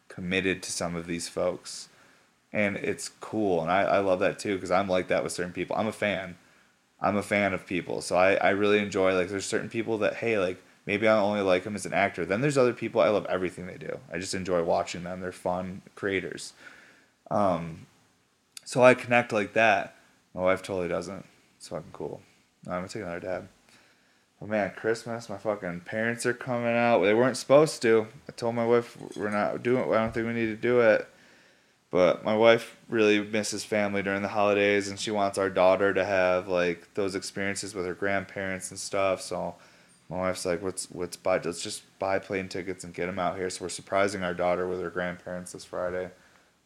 committed 0.09 0.63
to 0.63 0.73
some 0.73 0.97
of 0.97 1.07
these 1.07 1.29
folks, 1.29 1.89
and 2.53 2.77
it's 2.77 3.11
cool, 3.21 3.61
and 3.61 3.71
I, 3.71 3.83
I 3.83 3.99
love 3.99 4.21
that 4.21 4.39
too 4.39 4.55
because 4.55 4.71
I'm 4.71 4.89
like 4.89 5.09
that 5.09 5.23
with 5.23 5.33
certain 5.33 5.53
people. 5.53 5.77
I'm 5.77 5.87
a 5.87 5.93
fan. 5.93 6.37
I'm 7.01 7.17
a 7.17 7.23
fan 7.23 7.53
of 7.53 7.67
people, 7.67 8.01
so 8.01 8.17
I, 8.17 8.35
I 8.35 8.51
really 8.51 8.79
enjoy 8.79 9.15
like 9.15 9.29
there's 9.29 9.45
certain 9.45 9.69
people 9.69 9.99
that 9.99 10.15
hey 10.15 10.39
like 10.39 10.63
maybe 10.89 11.07
I 11.07 11.19
only 11.19 11.43
like 11.43 11.65
them 11.65 11.75
as 11.75 11.85
an 11.85 11.93
actor. 11.93 12.25
Then 12.25 12.41
there's 12.41 12.57
other 12.57 12.73
people 12.73 13.03
I 13.03 13.11
love 13.11 13.27
everything 13.27 13.67
they 13.67 13.77
do. 13.77 13.99
I 14.11 14.19
just 14.19 14.35
enjoy 14.35 14.63
watching 14.63 15.05
them. 15.05 15.21
They're 15.21 15.33
fun 15.33 15.83
creators. 15.95 16.55
Um, 17.31 17.87
so 18.65 18.83
I 18.83 18.95
connect 18.95 19.31
like 19.31 19.53
that. 19.53 19.97
My 20.35 20.41
wife 20.41 20.63
totally 20.63 20.89
doesn't. 20.89 21.27
It's 21.59 21.69
fucking 21.69 21.91
cool. 21.93 22.23
I'm 22.67 22.73
gonna 22.73 22.89
take 22.89 23.03
another 23.03 23.21
dab. 23.21 23.49
Oh 24.41 24.47
man, 24.47 24.73
Christmas! 24.77 25.29
My 25.29 25.37
fucking 25.37 25.81
parents 25.81 26.25
are 26.25 26.33
coming 26.33 26.75
out. 26.75 27.03
They 27.03 27.13
weren't 27.13 27.37
supposed 27.37 27.83
to. 27.83 28.07
I 28.27 28.33
told 28.33 28.55
my 28.55 28.65
wife 28.65 28.97
we're 29.15 29.29
not 29.29 29.63
doing. 29.63 29.83
it. 29.83 29.93
I 29.93 29.99
don't 29.99 30.15
think 30.15 30.27
we 30.27 30.33
need 30.33 30.47
to 30.47 30.57
do 30.57 30.81
it. 30.81 31.07
But 31.91 32.25
my 32.25 32.37
wife 32.37 32.77
really 32.89 33.21
misses 33.21 33.65
family 33.65 34.03
during 34.03 34.23
the 34.23 34.29
holidays, 34.29 34.89
and 34.89 34.99
she 34.99 35.11
wants 35.11 35.37
our 35.37 35.51
daughter 35.51 35.93
to 35.93 36.05
have 36.05 36.49
like 36.49 36.95
those 36.95 37.15
experiences 37.15 37.75
with 37.75 37.85
her 37.85 37.95
grandparents 37.95 38.71
and 38.71 38.81
stuff. 38.81 39.21
So 39.21 39.57
my 40.09 40.19
wife's 40.19 40.47
like, 40.47 40.63
"Let's 40.63 40.89
let's 40.93 41.17
buy 41.17 41.39
let's 41.39 41.63
just 41.63 41.83
buy 41.99 42.19
plane 42.19 42.49
tickets 42.49 42.85
and 42.85 42.95
get 42.95 43.07
them 43.07 43.19
out 43.19 43.37
here." 43.37 43.51
So 43.51 43.65
we're 43.65 43.69
surprising 43.69 44.23
our 44.23 44.35
daughter 44.35 44.67
with 44.67 44.81
her 44.81 44.91
grandparents 44.91 45.53
this 45.53 45.65
Friday. 45.65 46.11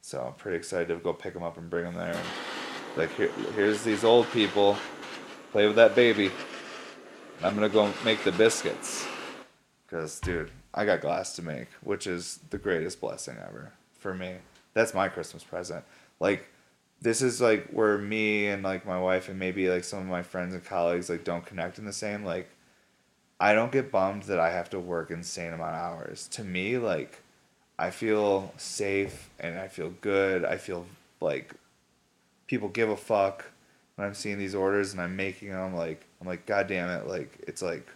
So 0.01 0.22
I'm 0.22 0.34
pretty 0.34 0.57
excited 0.57 0.88
to 0.88 0.97
go 0.97 1.12
pick 1.12 1.34
them 1.34 1.43
up 1.43 1.59
and 1.59 1.70
bring 1.70 1.84
them 1.84 1.95
there. 1.95 2.12
And, 2.12 2.26
like 2.97 3.14
here, 3.16 3.30
here's 3.55 3.82
these 3.82 4.05
old 4.05 4.30
people. 4.32 4.76
Play 5.51 5.66
with 5.66 5.76
that 5.76 5.95
baby. 5.95 6.30
I'm 7.43 7.55
gonna 7.55 7.68
go 7.68 7.93
make 8.05 8.22
the 8.24 8.32
biscuits. 8.32 9.07
Cause 9.90 10.20
dude, 10.20 10.51
I 10.72 10.84
got 10.84 11.01
glass 11.01 11.34
to 11.36 11.43
make, 11.43 11.68
which 11.82 12.07
is 12.07 12.40
the 12.51 12.59
greatest 12.59 13.01
blessing 13.01 13.36
ever 13.47 13.72
for 13.99 14.14
me. 14.14 14.36
That's 14.74 14.95
my 14.95 15.09
Christmas 15.09 15.45
present. 15.45 15.84
Like 16.20 16.49
this 17.03 17.20
is 17.20 17.40
like 17.40 17.68
where 17.70 17.99
me 17.99 18.47
and 18.47 18.62
like 18.62 18.86
my 18.86 18.99
wife 18.99 19.28
and 19.28 19.38
maybe 19.38 19.68
like 19.68 19.84
some 19.84 19.99
of 19.99 20.07
my 20.07 20.22
friends 20.22 20.55
and 20.55 20.64
colleagues 20.64 21.11
like 21.11 21.24
don't 21.24 21.45
connect 21.45 21.78
in 21.78 21.84
the 21.84 21.93
same 21.93 22.24
like 22.24 22.49
I 23.43 23.55
don't 23.55 23.72
get 23.72 23.90
bummed 23.90 24.22
that 24.24 24.38
I 24.38 24.53
have 24.53 24.70
to 24.70 24.78
work 24.78 25.11
insane 25.11 25.53
amount 25.53 25.74
of 25.74 25.82
hours. 25.82 26.28
To 26.28 26.45
me, 26.45 26.78
like 26.78 27.22
I 27.76 27.90
feel 27.90 28.55
safe 28.57 29.30
and 29.40 29.59
I 29.59 29.66
feel 29.66 29.90
good. 30.01 30.45
I 30.45 30.59
feel 30.59 30.86
like 31.20 31.53
people 32.47 32.68
give 32.68 32.88
a 32.88 32.97
fuck 32.97 33.47
when 33.97 34.07
I'm 34.07 34.14
seeing 34.14 34.38
these 34.38 34.55
orders 34.55 34.93
and 34.93 35.01
I'm 35.01 35.16
making 35.16 35.49
them. 35.49 35.74
Like 35.74 36.07
I'm 36.20 36.28
like, 36.28 36.47
God 36.47 36.68
damn 36.68 36.88
it! 36.88 37.09
Like 37.09 37.36
it's 37.49 37.62
like 37.62 37.88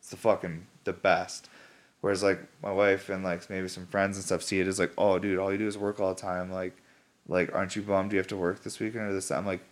it's 0.00 0.10
the 0.10 0.18
fucking 0.18 0.66
the 0.84 0.92
best. 0.92 1.48
Whereas 2.02 2.22
like 2.22 2.40
my 2.62 2.70
wife 2.70 3.08
and 3.08 3.24
like 3.24 3.48
maybe 3.48 3.68
some 3.68 3.86
friends 3.86 4.18
and 4.18 4.24
stuff 4.24 4.42
see 4.42 4.60
it 4.60 4.66
as 4.66 4.78
like, 4.78 4.92
oh 4.98 5.18
dude, 5.18 5.38
all 5.38 5.50
you 5.50 5.56
do 5.56 5.66
is 5.66 5.78
work 5.78 5.98
all 5.98 6.12
the 6.12 6.20
time. 6.20 6.52
Like, 6.52 6.76
like 7.26 7.54
aren't 7.54 7.74
you 7.74 7.80
bummed 7.80 8.12
you 8.12 8.18
have 8.18 8.26
to 8.26 8.36
work 8.36 8.62
this 8.62 8.78
weekend 8.78 9.08
or 9.08 9.14
this? 9.14 9.30
I'm 9.30 9.46
like, 9.46 9.64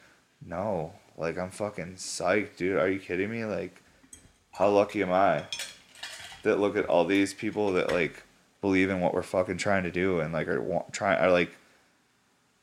no. 0.42 0.94
Like 1.18 1.36
I'm 1.36 1.50
fucking 1.50 1.96
psyched, 1.96 2.56
dude. 2.56 2.78
Are 2.78 2.88
you 2.88 2.98
kidding 2.98 3.30
me? 3.30 3.44
Like, 3.44 3.82
how 4.52 4.68
lucky 4.68 5.02
am 5.02 5.12
I 5.12 5.44
that 6.42 6.60
look 6.60 6.76
at 6.76 6.86
all 6.86 7.04
these 7.04 7.34
people 7.34 7.72
that 7.72 7.92
like 7.92 8.22
believe 8.60 8.90
in 8.90 9.00
what 9.00 9.14
we're 9.14 9.22
fucking 9.22 9.58
trying 9.58 9.84
to 9.84 9.90
do 9.90 10.20
and 10.20 10.32
like 10.32 10.48
are 10.48 10.84
trying 10.92 11.18
are 11.18 11.30
like 11.30 11.52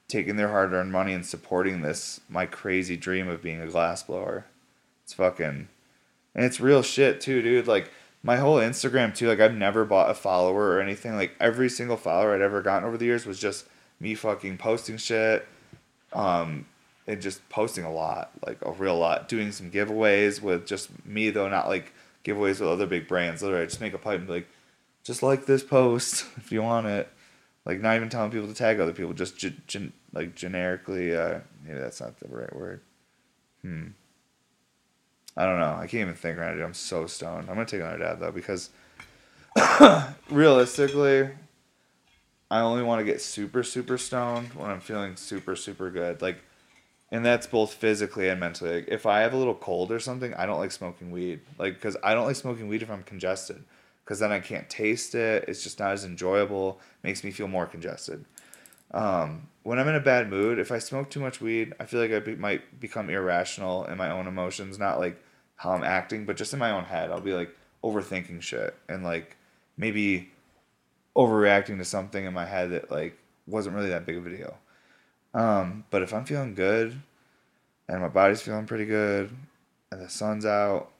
taking 0.08 0.36
their 0.36 0.50
hard 0.50 0.74
earned 0.74 0.92
money 0.92 1.14
and 1.14 1.26
supporting 1.26 1.82
this 1.82 2.22
my 2.30 2.46
crazy 2.46 2.98
dream 2.98 3.28
of 3.28 3.42
being 3.42 3.62
a 3.62 3.68
glass 3.68 4.04
blower. 4.04 4.46
It's 5.04 5.14
fucking, 5.14 5.68
and 6.34 6.46
it's 6.46 6.60
real 6.60 6.82
shit 6.82 7.22
too, 7.22 7.42
dude. 7.42 7.68
Like 7.68 7.92
my 8.24 8.38
whole 8.38 8.58
Instagram 8.58 9.16
too. 9.16 9.28
Like 9.28 9.40
I've 9.40 9.56
never 9.56 9.86
bought 9.86 10.10
a 10.10 10.16
follower 10.16 10.70
or 10.70 10.82
anything. 10.82 11.16
Like 11.16 11.36
every 11.40 11.70
single 11.70 11.98
follower 11.98 12.34
I'd 12.34 12.42
ever 12.42 12.62
gotten 12.62 12.88
over 12.88 12.98
the 12.98 13.06
years 13.06 13.26
was 13.26 13.40
just 13.40 13.66
me 14.00 14.16
fucking 14.16 14.58
posting 14.58 14.98
shit, 14.98 15.48
um, 16.14 16.66
and 17.08 17.22
just 17.22 17.48
posting 17.50 17.84
a 17.84 17.92
lot, 17.92 18.32
like 18.46 18.58
a 18.64 18.72
real 18.72 18.98
lot. 18.98 19.28
Doing 19.28 19.52
some 19.52 19.72
giveaways 19.72 20.42
with 20.42 20.66
just 20.66 20.90
me 21.06 21.30
though, 21.30 21.50
not 21.50 21.68
like 21.68 21.94
giveaways 22.24 22.60
with 22.60 22.70
other 22.70 22.88
big 22.88 23.08
brands. 23.08 23.42
Literally, 23.42 23.64
I 23.64 23.68
just 23.68 23.82
make 23.82 23.94
a 23.94 23.98
pipe 23.98 24.20
and 24.20 24.28
be 24.28 24.34
like, 24.34 24.48
just 25.04 25.22
like 25.24 25.46
this 25.46 25.64
post 25.64 26.26
if 26.38 26.52
you 26.52 26.62
want 26.62 26.88
it. 26.88 27.10
Like 27.66 27.82
not 27.82 27.96
even 27.96 28.10
telling 28.10 28.30
people 28.30 28.48
to 28.48 28.54
tag 28.54 28.80
other 28.80 28.94
people, 28.94 29.14
just 29.14 29.38
ge- 29.38 29.66
gen- 29.66 29.94
like 30.14 30.36
generically. 30.36 31.16
Uh, 31.16 31.40
maybe 31.64 31.80
that's 31.80 32.00
not 32.00 32.20
the 32.20 32.28
right 32.28 32.56
word. 32.56 32.82
Hmm. 33.62 33.88
I 35.38 35.46
don't 35.46 35.60
know. 35.60 35.74
I 35.74 35.88
can't 35.88 36.02
even 36.02 36.14
think 36.14 36.38
right 36.38 36.56
now. 36.56 36.64
I'm 36.64 36.74
so 36.74 37.08
stoned. 37.08 37.50
I'm 37.50 37.56
gonna 37.56 37.66
take 37.66 37.82
another 37.82 37.98
dab 37.98 38.20
though 38.20 38.32
because 38.32 38.70
realistically, 40.30 41.30
I 42.50 42.60
only 42.62 42.84
want 42.84 43.00
to 43.00 43.06
get 43.06 43.22
super 43.22 43.64
super 43.64 43.98
stoned 43.98 44.54
when 44.54 44.70
I'm 44.70 44.80
feeling 44.80 45.16
super 45.16 45.56
super 45.56 45.90
good. 45.90 46.22
Like, 46.22 46.44
and 47.16 47.26
that's 47.26 47.48
both 47.48 47.74
physically 47.74 48.28
and 48.28 48.42
mentally. 48.42 48.76
Like, 48.76 48.90
if 48.90 49.06
I 49.06 49.22
have 49.22 49.32
a 49.32 49.38
little 49.38 49.56
cold 49.56 49.90
or 49.90 50.00
something, 50.02 50.34
I 50.34 50.46
don't 50.46 50.60
like 50.60 50.74
smoking 50.74 51.12
weed. 51.12 51.40
Like, 51.58 51.80
cause 51.80 51.96
I 52.04 52.14
don't 52.14 52.26
like 52.26 52.36
smoking 52.36 52.68
weed 52.68 52.82
if 52.82 52.92
I'm 52.92 53.04
congested, 53.04 53.64
cause 54.04 54.20
then 54.20 54.34
I 54.34 54.42
can't 54.42 54.70
taste 54.70 55.16
it. 55.16 55.46
It's 55.48 55.64
just 55.64 55.80
not 55.80 55.94
as 55.94 56.04
enjoyable. 56.04 56.82
Makes 57.04 57.24
me 57.24 57.32
feel 57.32 57.48
more 57.48 57.68
congested. 57.68 58.26
Um, 58.92 59.48
when 59.64 59.80
I'm 59.80 59.88
in 59.88 59.96
a 59.96 60.02
bad 60.02 60.30
mood, 60.30 60.60
if 60.60 60.74
I 60.74 60.80
smoke 60.80 61.10
too 61.10 61.22
much 61.22 61.40
weed, 61.40 61.74
I 61.80 61.86
feel 61.86 62.02
like 62.02 62.12
I 62.12 62.20
be, 62.20 62.36
might 62.36 62.82
become 62.82 63.10
irrational 63.10 63.86
in 63.86 63.98
my 63.98 64.12
own 64.12 64.28
emotions. 64.28 64.78
Not 64.78 65.00
like 65.00 65.18
how 65.56 65.72
I'm 65.72 65.86
acting, 65.86 66.26
but 66.26 66.36
just 66.36 66.52
in 66.52 66.60
my 66.60 66.72
own 66.72 66.84
head. 66.84 67.12
I'll 67.12 67.22
be 67.22 67.34
like 67.34 67.56
overthinking 67.82 68.42
shit 68.42 68.76
and 68.90 69.06
like 69.06 69.38
maybe 69.78 70.32
overreacting 71.16 71.78
to 71.78 71.86
something 71.86 72.26
in 72.26 72.34
my 72.34 72.46
head 72.46 72.72
that 72.72 72.92
like 72.92 73.18
wasn't 73.48 73.74
really 73.74 73.90
that 73.90 74.06
big 74.06 74.18
of 74.18 74.28
a 74.28 74.36
deal. 74.36 74.58
Um, 75.36 75.84
but 75.90 76.02
if 76.02 76.14
I'm 76.14 76.24
feeling 76.24 76.56
good 76.56 77.00
and 77.90 78.02
my 78.02 78.08
body's 78.08 78.42
feeling 78.42 78.66
pretty 78.66 78.86
good 78.86 79.30
and 79.92 80.02
the 80.02 80.10
sun's 80.10 80.46
out 80.46 80.92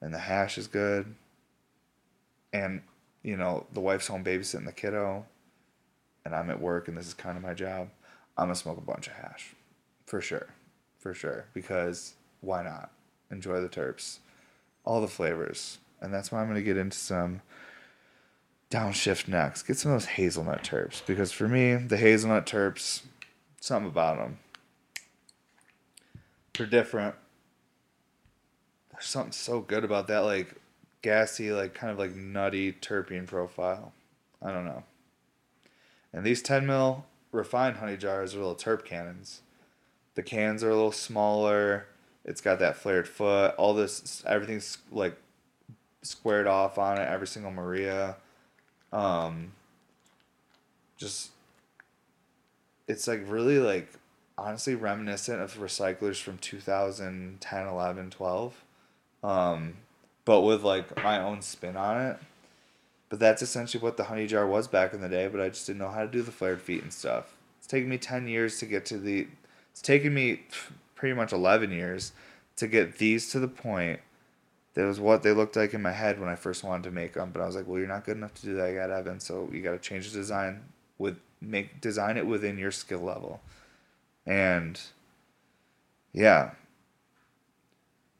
and 0.00 0.12
the 0.12 0.18
hash 0.18 0.56
is 0.56 0.66
good 0.66 1.14
and 2.52 2.80
you 3.22 3.36
know 3.36 3.66
the 3.74 3.80
wife's 3.80 4.06
home 4.06 4.24
babysitting 4.24 4.64
the 4.64 4.72
kiddo 4.72 5.26
and 6.24 6.34
I'm 6.34 6.50
at 6.50 6.60
work 6.60 6.88
and 6.88 6.96
this 6.96 7.06
is 7.06 7.14
kind 7.14 7.36
of 7.36 7.42
my 7.42 7.52
job, 7.52 7.90
I'm 8.38 8.46
gonna 8.46 8.54
smoke 8.54 8.78
a 8.78 8.80
bunch 8.80 9.06
of 9.06 9.12
hash. 9.12 9.54
For 10.06 10.22
sure, 10.22 10.48
for 10.98 11.12
sure. 11.12 11.44
Because 11.52 12.14
why 12.40 12.62
not? 12.62 12.90
Enjoy 13.30 13.60
the 13.60 13.68
terps, 13.68 14.20
all 14.84 15.02
the 15.02 15.08
flavors, 15.08 15.78
and 16.00 16.12
that's 16.12 16.32
why 16.32 16.40
I'm 16.40 16.48
gonna 16.48 16.62
get 16.62 16.78
into 16.78 16.96
some 16.96 17.42
downshift 18.70 19.28
next. 19.28 19.64
Get 19.64 19.76
some 19.76 19.92
of 19.92 20.00
those 20.00 20.08
hazelnut 20.08 20.62
terps. 20.62 21.02
Because 21.06 21.32
for 21.32 21.48
me, 21.48 21.74
the 21.76 21.98
hazelnut 21.98 22.46
terps, 22.46 23.02
something 23.60 23.90
about 23.90 24.18
them. 24.18 24.38
They're 26.56 26.66
different. 26.66 27.14
There's 28.92 29.06
something 29.06 29.32
so 29.32 29.60
good 29.60 29.84
about 29.84 30.08
that, 30.08 30.20
like 30.20 30.54
gassy, 31.02 31.52
like 31.52 31.74
kind 31.74 31.92
of 31.92 31.98
like 31.98 32.14
nutty 32.14 32.72
terpene 32.72 33.26
profile. 33.26 33.92
I 34.42 34.50
don't 34.50 34.64
know. 34.64 34.84
And 36.12 36.24
these 36.24 36.42
10 36.42 36.66
mil 36.66 37.04
refined 37.32 37.76
honey 37.76 37.96
jars 37.96 38.34
are 38.34 38.38
little 38.38 38.54
terp 38.56 38.84
cannons. 38.84 39.42
The 40.14 40.22
cans 40.22 40.64
are 40.64 40.70
a 40.70 40.74
little 40.74 40.92
smaller. 40.92 41.86
It's 42.24 42.40
got 42.40 42.58
that 42.58 42.76
flared 42.76 43.08
foot. 43.08 43.54
All 43.56 43.74
this, 43.74 44.22
everything's 44.26 44.78
like 44.90 45.16
squared 46.02 46.46
off 46.46 46.78
on 46.78 46.98
it. 46.98 47.08
Every 47.08 47.26
single 47.26 47.52
Maria. 47.52 48.16
Um, 48.92 49.52
just 50.96 51.30
it's 52.88 53.06
like 53.06 53.22
really 53.28 53.58
like 53.58 53.92
honestly 54.36 54.74
reminiscent 54.74 55.40
of 55.40 55.58
recyclers 55.58 56.20
from 56.20 56.38
2010 56.38 57.66
11 57.66 58.10
12 58.10 58.64
um, 59.22 59.74
but 60.24 60.40
with 60.40 60.62
like 60.62 61.02
my 61.02 61.22
own 61.22 61.42
spin 61.42 61.76
on 61.76 62.00
it 62.00 62.18
but 63.08 63.18
that's 63.18 63.42
essentially 63.42 63.82
what 63.82 63.96
the 63.96 64.04
honey 64.04 64.26
jar 64.26 64.46
was 64.46 64.66
back 64.66 64.92
in 64.92 65.00
the 65.00 65.08
day 65.08 65.28
but 65.28 65.40
i 65.40 65.48
just 65.48 65.66
didn't 65.66 65.78
know 65.78 65.90
how 65.90 66.02
to 66.02 66.08
do 66.08 66.22
the 66.22 66.32
flared 66.32 66.60
feet 66.60 66.82
and 66.82 66.92
stuff 66.92 67.36
it's 67.58 67.66
taken 67.66 67.88
me 67.88 67.98
10 67.98 68.26
years 68.26 68.58
to 68.58 68.66
get 68.66 68.84
to 68.84 68.98
the 68.98 69.28
it's 69.70 69.82
taken 69.82 70.12
me 70.12 70.40
pretty 70.94 71.14
much 71.14 71.32
11 71.32 71.70
years 71.70 72.12
to 72.56 72.66
get 72.66 72.98
these 72.98 73.30
to 73.30 73.38
the 73.38 73.48
point 73.48 74.00
that 74.74 74.84
was 74.84 75.00
what 75.00 75.22
they 75.22 75.32
looked 75.32 75.56
like 75.56 75.74
in 75.74 75.82
my 75.82 75.90
head 75.90 76.20
when 76.20 76.28
I 76.28 76.36
first 76.36 76.62
wanted 76.62 76.84
to 76.84 76.90
make 76.92 77.14
them. 77.14 77.30
But 77.32 77.42
I 77.42 77.46
was 77.46 77.56
like, 77.56 77.66
well, 77.66 77.78
you're 77.78 77.88
not 77.88 78.04
good 78.04 78.16
enough 78.16 78.34
to 78.34 78.42
do 78.42 78.54
that 78.54 78.72
yet, 78.72 78.90
Evan. 78.90 79.18
So 79.18 79.48
you 79.52 79.60
got 79.60 79.72
to 79.72 79.78
change 79.78 80.10
the 80.10 80.18
design 80.18 80.60
with 80.98 81.18
make 81.40 81.80
design 81.80 82.16
it 82.16 82.26
within 82.26 82.58
your 82.58 82.72
skill 82.72 83.00
level, 83.00 83.40
and 84.26 84.80
yeah, 86.12 86.50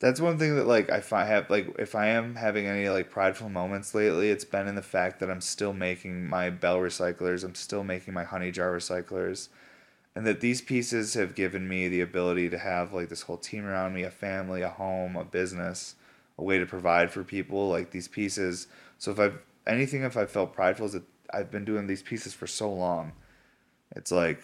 that's 0.01 0.21
one 0.21 0.39
thing 0.39 0.55
that 0.57 0.67
like 0.67 0.89
if 0.89 1.13
I 1.13 1.25
have 1.25 1.51
like 1.51 1.75
if 1.79 1.95
I 1.95 2.07
am 2.09 2.37
having 2.37 2.67
any 2.67 2.89
like 2.89 3.11
prideful 3.11 3.49
moments 3.49 3.95
lately, 3.95 4.31
it's 4.31 4.45
been 4.45 4.69
in 4.69 4.77
the 4.77 4.83
fact 4.83 5.19
that 5.21 5.31
I'm 5.31 5.41
still 5.41 5.73
making 5.73 6.29
my 6.29 6.51
bell 6.51 6.79
recyclers. 6.79 7.45
I'm 7.45 7.55
still 7.57 7.83
making 7.83 8.15
my 8.15 8.25
honey 8.25 8.53
jar 8.53 8.73
recyclers. 8.73 9.49
And 10.15 10.27
that 10.27 10.41
these 10.41 10.61
pieces 10.61 11.15
have 11.15 11.37
given 11.37 11.69
me 11.69 11.87
the 11.87 12.01
ability 12.01 12.49
to 12.51 12.59
have 12.59 12.93
like 12.93 13.09
this 13.09 13.23
whole 13.23 13.37
team 13.37 13.65
around 13.65 13.95
me, 13.95 14.03
a 14.03 14.11
family, 14.11 14.63
a 14.63 14.69
home, 14.69 15.17
a 15.17 15.25
business, 15.25 15.95
a 16.37 16.43
way 16.43 16.59
to 16.59 16.67
provide 16.67 17.11
for 17.11 17.23
people 17.25 17.69
like 17.69 17.91
these 17.91 18.09
pieces. 18.09 18.69
So 18.99 19.13
if 19.13 19.21
I've 19.21 19.39
anything, 19.67 20.03
if 20.03 20.17
I 20.17 20.27
felt 20.27 20.55
prideful, 20.55 20.87
is 20.87 20.93
that 20.93 21.05
I've 21.33 21.51
been 21.51 21.65
doing 21.65 21.87
these 21.87 22.03
pieces 22.03 22.33
for 22.33 22.47
so 22.47 22.73
long. 22.73 23.13
It's 23.97 24.13
like 24.13 24.41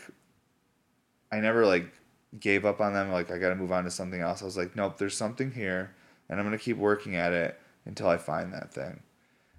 I 1.32 1.40
never 1.40 1.66
like 1.66 1.92
gave 2.38 2.64
up 2.64 2.80
on 2.80 2.94
them. 2.94 3.10
Like 3.10 3.30
I 3.30 3.38
got 3.38 3.50
to 3.50 3.56
move 3.56 3.72
on 3.72 3.84
to 3.84 3.90
something 3.90 4.20
else. 4.20 4.42
I 4.42 4.44
was 4.44 4.56
like, 4.56 4.76
nope, 4.76 4.98
there's 4.98 5.16
something 5.16 5.52
here, 5.52 5.94
and 6.28 6.38
I'm 6.38 6.46
gonna 6.46 6.58
keep 6.58 6.76
working 6.76 7.16
at 7.16 7.32
it 7.32 7.58
until 7.84 8.08
I 8.08 8.16
find 8.16 8.52
that 8.52 8.72
thing. 8.72 9.02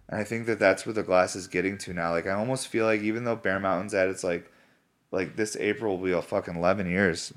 And 0.09 0.19
I 0.19 0.23
think 0.23 0.45
that 0.45 0.59
that's 0.59 0.86
where 0.86 0.93
the 0.93 1.03
glass 1.03 1.36
is 1.36 1.47
getting 1.47 1.78
to 1.80 1.93
now. 1.93 2.11
Like 2.11 2.28
I 2.28 2.32
almost 2.32 2.67
feel 2.67 2.86
like 2.86 3.01
even 3.01 3.23
though 3.23 3.36
Bear 3.36 3.59
Mountain's 3.59 3.93
at 3.93 4.09
its 4.09 4.23
like, 4.23 4.51
like 5.11 5.36
this 5.36 5.55
April 5.57 5.97
will 5.97 6.05
be 6.05 6.11
a 6.11 6.21
fucking 6.21 6.55
eleven 6.55 6.89
years, 6.89 7.34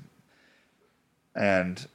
and 1.35 1.87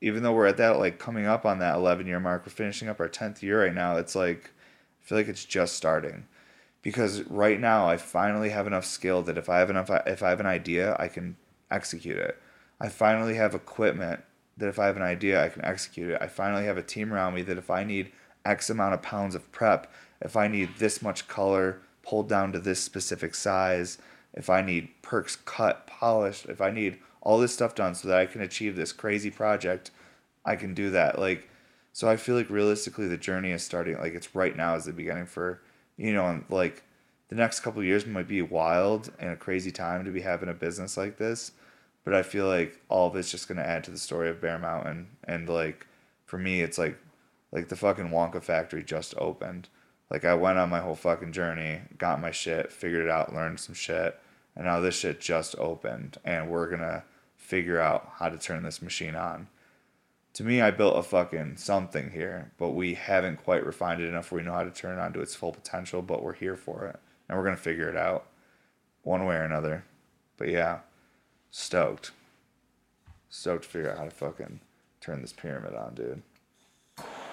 even 0.00 0.22
though 0.22 0.32
we're 0.32 0.46
at 0.46 0.56
that 0.56 0.78
like 0.78 0.98
coming 0.98 1.26
up 1.26 1.44
on 1.44 1.58
that 1.58 1.74
11 1.74 2.06
year 2.06 2.20
mark 2.20 2.44
we're 2.44 2.50
finishing 2.52 2.88
up 2.88 3.00
our 3.00 3.08
10th 3.08 3.42
year 3.42 3.62
right 3.64 3.74
now 3.74 3.96
it's 3.96 4.14
like 4.14 4.50
i 5.02 5.06
feel 5.06 5.18
like 5.18 5.28
it's 5.28 5.44
just 5.44 5.76
starting 5.76 6.26
because 6.82 7.22
right 7.24 7.60
now 7.60 7.86
i 7.86 7.96
finally 7.96 8.50
have 8.50 8.66
enough 8.66 8.84
skill 8.84 9.22
that 9.22 9.38
if 9.38 9.48
i 9.48 9.58
have 9.58 9.70
enough 9.70 9.90
if 10.06 10.22
i 10.22 10.30
have 10.30 10.40
an 10.40 10.46
idea 10.46 10.96
i 10.98 11.08
can 11.08 11.36
execute 11.70 12.16
it 12.16 12.40
i 12.80 12.88
finally 12.88 13.34
have 13.34 13.54
equipment 13.54 14.20
that 14.56 14.68
if 14.68 14.78
i 14.78 14.86
have 14.86 14.96
an 14.96 15.02
idea 15.02 15.42
i 15.42 15.48
can 15.48 15.64
execute 15.64 16.10
it 16.10 16.18
i 16.20 16.26
finally 16.26 16.64
have 16.64 16.78
a 16.78 16.82
team 16.82 17.12
around 17.12 17.34
me 17.34 17.42
that 17.42 17.58
if 17.58 17.70
i 17.70 17.84
need 17.84 18.10
x 18.44 18.70
amount 18.70 18.94
of 18.94 19.02
pounds 19.02 19.34
of 19.34 19.50
prep 19.52 19.92
if 20.20 20.36
i 20.36 20.48
need 20.48 20.68
this 20.78 21.02
much 21.02 21.28
color 21.28 21.80
pulled 22.02 22.28
down 22.28 22.52
to 22.52 22.58
this 22.58 22.80
specific 22.80 23.34
size 23.34 23.98
if 24.34 24.48
i 24.48 24.62
need 24.62 24.88
percs 25.02 25.36
cut 25.44 25.86
polished 25.86 26.46
if 26.46 26.60
i 26.60 26.70
need 26.70 26.98
all 27.22 27.38
this 27.38 27.52
stuff 27.52 27.74
done 27.74 27.94
so 27.94 28.08
that 28.08 28.18
I 28.18 28.26
can 28.26 28.40
achieve 28.40 28.76
this 28.76 28.92
crazy 28.92 29.30
project, 29.30 29.90
I 30.44 30.56
can 30.56 30.74
do 30.74 30.90
that. 30.90 31.18
Like, 31.18 31.48
so 31.92 32.08
I 32.08 32.16
feel 32.16 32.34
like 32.34 32.50
realistically 32.50 33.08
the 33.08 33.16
journey 33.16 33.50
is 33.50 33.62
starting. 33.62 33.98
Like, 33.98 34.14
it's 34.14 34.34
right 34.34 34.56
now 34.56 34.74
is 34.74 34.84
the 34.84 34.92
beginning 34.92 35.26
for, 35.26 35.60
you 36.00 36.14
know, 36.14 36.42
like 36.48 36.82
the 37.28 37.34
next 37.34 37.60
couple 37.60 37.84
years 37.84 38.06
might 38.06 38.26
be 38.26 38.40
wild 38.40 39.12
and 39.18 39.30
a 39.30 39.36
crazy 39.36 39.70
time 39.70 40.04
to 40.06 40.10
be 40.10 40.22
having 40.22 40.48
a 40.48 40.54
business 40.54 40.96
like 40.96 41.18
this. 41.18 41.52
But 42.04 42.14
I 42.14 42.22
feel 42.22 42.46
like 42.46 42.80
all 42.88 43.08
of 43.08 43.16
it's 43.16 43.30
just 43.30 43.46
gonna 43.46 43.60
add 43.60 43.84
to 43.84 43.90
the 43.90 43.98
story 43.98 44.30
of 44.30 44.40
Bear 44.40 44.58
Mountain. 44.58 45.08
And 45.24 45.46
like, 45.46 45.86
for 46.24 46.38
me, 46.38 46.62
it's 46.62 46.78
like, 46.78 46.98
like 47.52 47.68
the 47.68 47.76
fucking 47.76 48.08
Wonka 48.08 48.42
factory 48.42 48.82
just 48.82 49.14
opened. 49.18 49.68
Like 50.10 50.24
I 50.24 50.34
went 50.34 50.58
on 50.58 50.70
my 50.70 50.80
whole 50.80 50.94
fucking 50.94 51.32
journey, 51.32 51.82
got 51.98 52.20
my 52.20 52.30
shit, 52.30 52.72
figured 52.72 53.04
it 53.04 53.10
out, 53.10 53.34
learned 53.34 53.60
some 53.60 53.74
shit, 53.74 54.18
and 54.56 54.64
now 54.64 54.80
this 54.80 54.98
shit 54.98 55.20
just 55.20 55.54
opened, 55.58 56.16
and 56.24 56.48
we're 56.50 56.70
gonna 56.70 57.04
figure 57.36 57.78
out 57.78 58.12
how 58.16 58.30
to 58.30 58.38
turn 58.38 58.62
this 58.62 58.80
machine 58.80 59.14
on. 59.14 59.48
To 60.34 60.44
me, 60.44 60.60
I 60.60 60.70
built 60.70 60.96
a 60.96 61.02
fucking 61.02 61.56
something 61.56 62.10
here, 62.10 62.52
but 62.56 62.70
we 62.70 62.94
haven't 62.94 63.42
quite 63.42 63.66
refined 63.66 64.00
it 64.00 64.08
enough 64.08 64.30
where 64.30 64.40
we 64.40 64.46
know 64.46 64.54
how 64.54 64.62
to 64.62 64.70
turn 64.70 64.98
it 64.98 65.02
on 65.02 65.12
to 65.14 65.20
its 65.20 65.34
full 65.34 65.52
potential, 65.52 66.02
but 66.02 66.22
we're 66.22 66.34
here 66.34 66.56
for 66.56 66.86
it. 66.86 67.00
And 67.28 67.36
we're 67.36 67.44
going 67.44 67.56
to 67.56 67.62
figure 67.62 67.88
it 67.88 67.96
out 67.96 68.26
one 69.02 69.24
way 69.24 69.36
or 69.36 69.42
another. 69.42 69.84
But 70.36 70.48
yeah, 70.48 70.80
stoked. 71.50 72.12
Stoked 73.28 73.64
to 73.64 73.68
figure 73.68 73.90
out 73.90 73.98
how 73.98 74.04
to 74.04 74.10
fucking 74.10 74.60
turn 75.00 75.20
this 75.20 75.32
pyramid 75.32 75.74
on, 75.74 75.94
dude. 75.94 76.22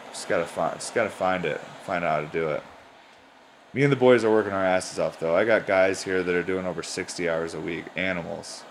Just 0.10 0.30
gotta 0.30 0.46
find, 0.46 0.76
just 0.76 0.96
gotta 0.96 1.10
find 1.10 1.46
it, 1.46 1.60
find 1.86 2.04
out 2.04 2.24
how 2.24 2.30
to 2.30 2.40
do 2.40 2.50
it. 2.50 2.64
Me 3.74 3.84
and 3.84 3.92
the 3.92 3.98
boys 3.98 4.24
are 4.24 4.32
working 4.32 4.54
our 4.54 4.64
asses 4.64 4.98
off, 4.98 5.20
though. 5.20 5.36
I 5.36 5.46
got 5.46 5.68
guys 5.68 6.04
here 6.04 6.24
that 6.24 6.34
are 6.36 6.44
doing 6.44 6.66
over 6.66 6.82
60 6.82 7.30
hours 7.30 7.54
a 7.54 7.60
week. 7.60 7.86
Animals 7.96 8.64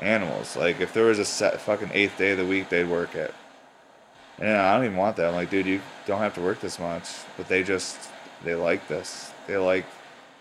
animals. 0.00 0.56
Like 0.56 0.80
if 0.80 0.92
there 0.92 1.04
was 1.04 1.18
a 1.18 1.24
set 1.24 1.60
fucking 1.60 1.90
eighth 1.92 2.18
day 2.18 2.32
of 2.32 2.38
the 2.38 2.46
week, 2.46 2.68
they'd 2.68 2.84
work 2.84 3.14
it. 3.14 3.34
And 4.38 4.50
I 4.50 4.76
don't 4.76 4.86
even 4.86 4.96
want 4.96 5.16
that. 5.16 5.28
I'm 5.28 5.34
like, 5.34 5.50
dude, 5.50 5.66
you 5.66 5.80
don't 6.06 6.18
have 6.18 6.34
to 6.34 6.40
work 6.40 6.60
this 6.60 6.78
much. 6.78 7.08
But 7.36 7.48
they 7.48 7.62
just, 7.62 7.98
they 8.42 8.54
like 8.54 8.88
this. 8.88 9.32
They 9.46 9.56
like 9.56 9.84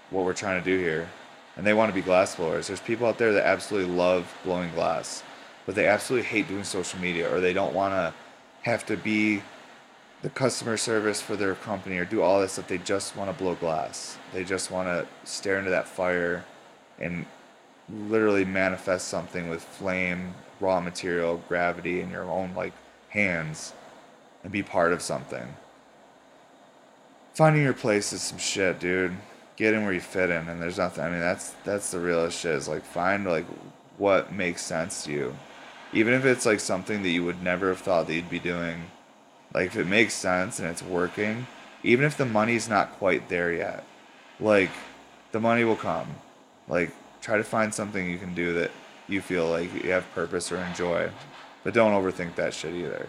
what 0.09 0.25
we're 0.25 0.33
trying 0.33 0.63
to 0.63 0.65
do 0.65 0.77
here. 0.77 1.09
And 1.55 1.65
they 1.65 1.73
want 1.73 1.89
to 1.89 1.93
be 1.93 2.01
glass 2.01 2.35
blowers. 2.35 2.67
There's 2.67 2.79
people 2.79 3.07
out 3.07 3.17
there 3.17 3.33
that 3.33 3.45
absolutely 3.45 3.93
love 3.93 4.33
blowing 4.43 4.71
glass, 4.71 5.21
but 5.65 5.75
they 5.75 5.85
absolutely 5.85 6.27
hate 6.27 6.47
doing 6.47 6.63
social 6.63 6.99
media 6.99 7.31
or 7.31 7.39
they 7.39 7.53
don't 7.53 7.73
want 7.73 7.93
to 7.93 8.13
have 8.63 8.85
to 8.87 8.97
be 8.97 9.43
the 10.23 10.29
customer 10.29 10.77
service 10.77 11.21
for 11.21 11.35
their 11.35 11.53
company 11.53 11.97
or 11.97 12.05
do 12.05 12.23
all 12.23 12.41
this 12.41 12.53
stuff. 12.53 12.67
They 12.67 12.79
just 12.79 13.15
want 13.15 13.29
to 13.29 13.43
blow 13.43 13.53
glass. 13.55 14.17
They 14.33 14.43
just 14.43 14.71
want 14.71 14.87
to 14.87 15.05
stare 15.29 15.59
into 15.59 15.69
that 15.69 15.87
fire 15.87 16.43
and 16.97 17.25
literally 17.89 18.45
manifest 18.45 19.07
something 19.07 19.49
with 19.49 19.63
flame, 19.63 20.33
raw 20.59 20.79
material, 20.79 21.41
gravity 21.47 21.99
in 22.01 22.09
your 22.09 22.23
own 22.23 22.53
like 22.55 22.73
hands 23.09 23.73
and 24.43 24.51
be 24.51 24.63
part 24.63 24.93
of 24.93 25.01
something. 25.01 25.55
Finding 27.33 27.63
your 27.63 27.73
place 27.73 28.13
is 28.13 28.21
some 28.21 28.37
shit, 28.37 28.79
dude. 28.79 29.15
Get 29.55 29.73
in 29.73 29.83
where 29.83 29.93
you 29.93 29.99
fit 29.99 30.29
in, 30.29 30.47
and 30.47 30.61
there's 30.61 30.77
nothing. 30.77 31.03
I 31.03 31.09
mean, 31.09 31.19
that's 31.19 31.51
that's 31.63 31.91
the 31.91 31.99
realest 31.99 32.39
shit. 32.39 32.55
Is 32.55 32.67
like 32.67 32.83
find 32.83 33.25
like 33.25 33.45
what 33.97 34.33
makes 34.33 34.61
sense 34.61 35.03
to 35.05 35.11
you, 35.11 35.35
even 35.93 36.13
if 36.13 36.25
it's 36.25 36.45
like 36.45 36.59
something 36.59 37.03
that 37.03 37.09
you 37.09 37.23
would 37.23 37.43
never 37.43 37.69
have 37.69 37.79
thought 37.79 38.07
that 38.07 38.13
you'd 38.13 38.29
be 38.29 38.39
doing. 38.39 38.83
Like 39.53 39.67
if 39.67 39.77
it 39.77 39.85
makes 39.85 40.15
sense 40.15 40.59
and 40.59 40.67
it's 40.67 40.81
working, 40.81 41.45
even 41.83 42.05
if 42.05 42.17
the 42.17 42.25
money's 42.25 42.67
not 42.67 42.93
quite 42.93 43.29
there 43.29 43.53
yet, 43.53 43.83
like 44.39 44.71
the 45.31 45.39
money 45.39 45.63
will 45.63 45.75
come. 45.75 46.07
Like 46.67 46.91
try 47.23 47.37
to 47.37 47.43
find 47.43 47.73
something 47.73 48.09
you 48.09 48.17
can 48.17 48.35
do 48.35 48.53
that 48.53 48.69
you 49.07 49.21
feel 49.21 49.49
like 49.49 49.73
you 49.73 49.91
have 49.91 50.09
purpose 50.13 50.51
or 50.51 50.57
enjoy, 50.57 51.09
but 51.63 51.73
don't 51.73 51.93
overthink 51.93 52.35
that 52.35 52.53
shit 52.53 52.75
either. 52.75 53.07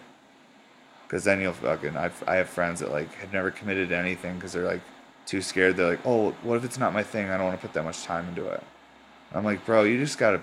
Because 1.05 1.25
then 1.25 1.41
you'll 1.41 1.53
fucking. 1.53 1.95
I've, 1.95 2.23
I 2.25 2.35
have 2.35 2.49
friends 2.49 2.79
that 2.79 2.91
like 2.91 3.13
have 3.15 3.31
never 3.31 3.51
committed 3.51 3.89
to 3.89 3.97
anything 3.97 4.35
because 4.35 4.53
they're 4.53 4.65
like 4.65 4.81
too 5.25 5.41
scared. 5.41 5.75
They're 5.75 5.89
like, 5.89 6.05
oh, 6.05 6.31
what 6.41 6.55
if 6.55 6.63
it's 6.63 6.79
not 6.79 6.93
my 6.93 7.03
thing? 7.03 7.29
I 7.29 7.37
don't 7.37 7.47
want 7.47 7.59
to 7.59 7.67
put 7.67 7.73
that 7.73 7.83
much 7.83 8.03
time 8.03 8.27
into 8.29 8.47
it. 8.47 8.63
I'm 9.33 9.43
like, 9.43 9.65
bro, 9.65 9.83
you 9.83 9.99
just 9.99 10.17
gotta, 10.17 10.41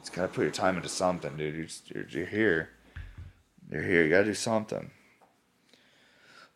just 0.00 0.12
gotta 0.12 0.28
put 0.28 0.42
your 0.42 0.50
time 0.50 0.76
into 0.76 0.88
something, 0.88 1.36
dude. 1.36 1.54
You're 1.54 1.66
just, 1.66 1.90
you're, 1.90 2.06
you're 2.08 2.26
here. 2.26 2.70
You're 3.70 3.82
here. 3.82 4.02
You 4.04 4.10
gotta 4.10 4.24
do 4.24 4.34
something. 4.34 4.90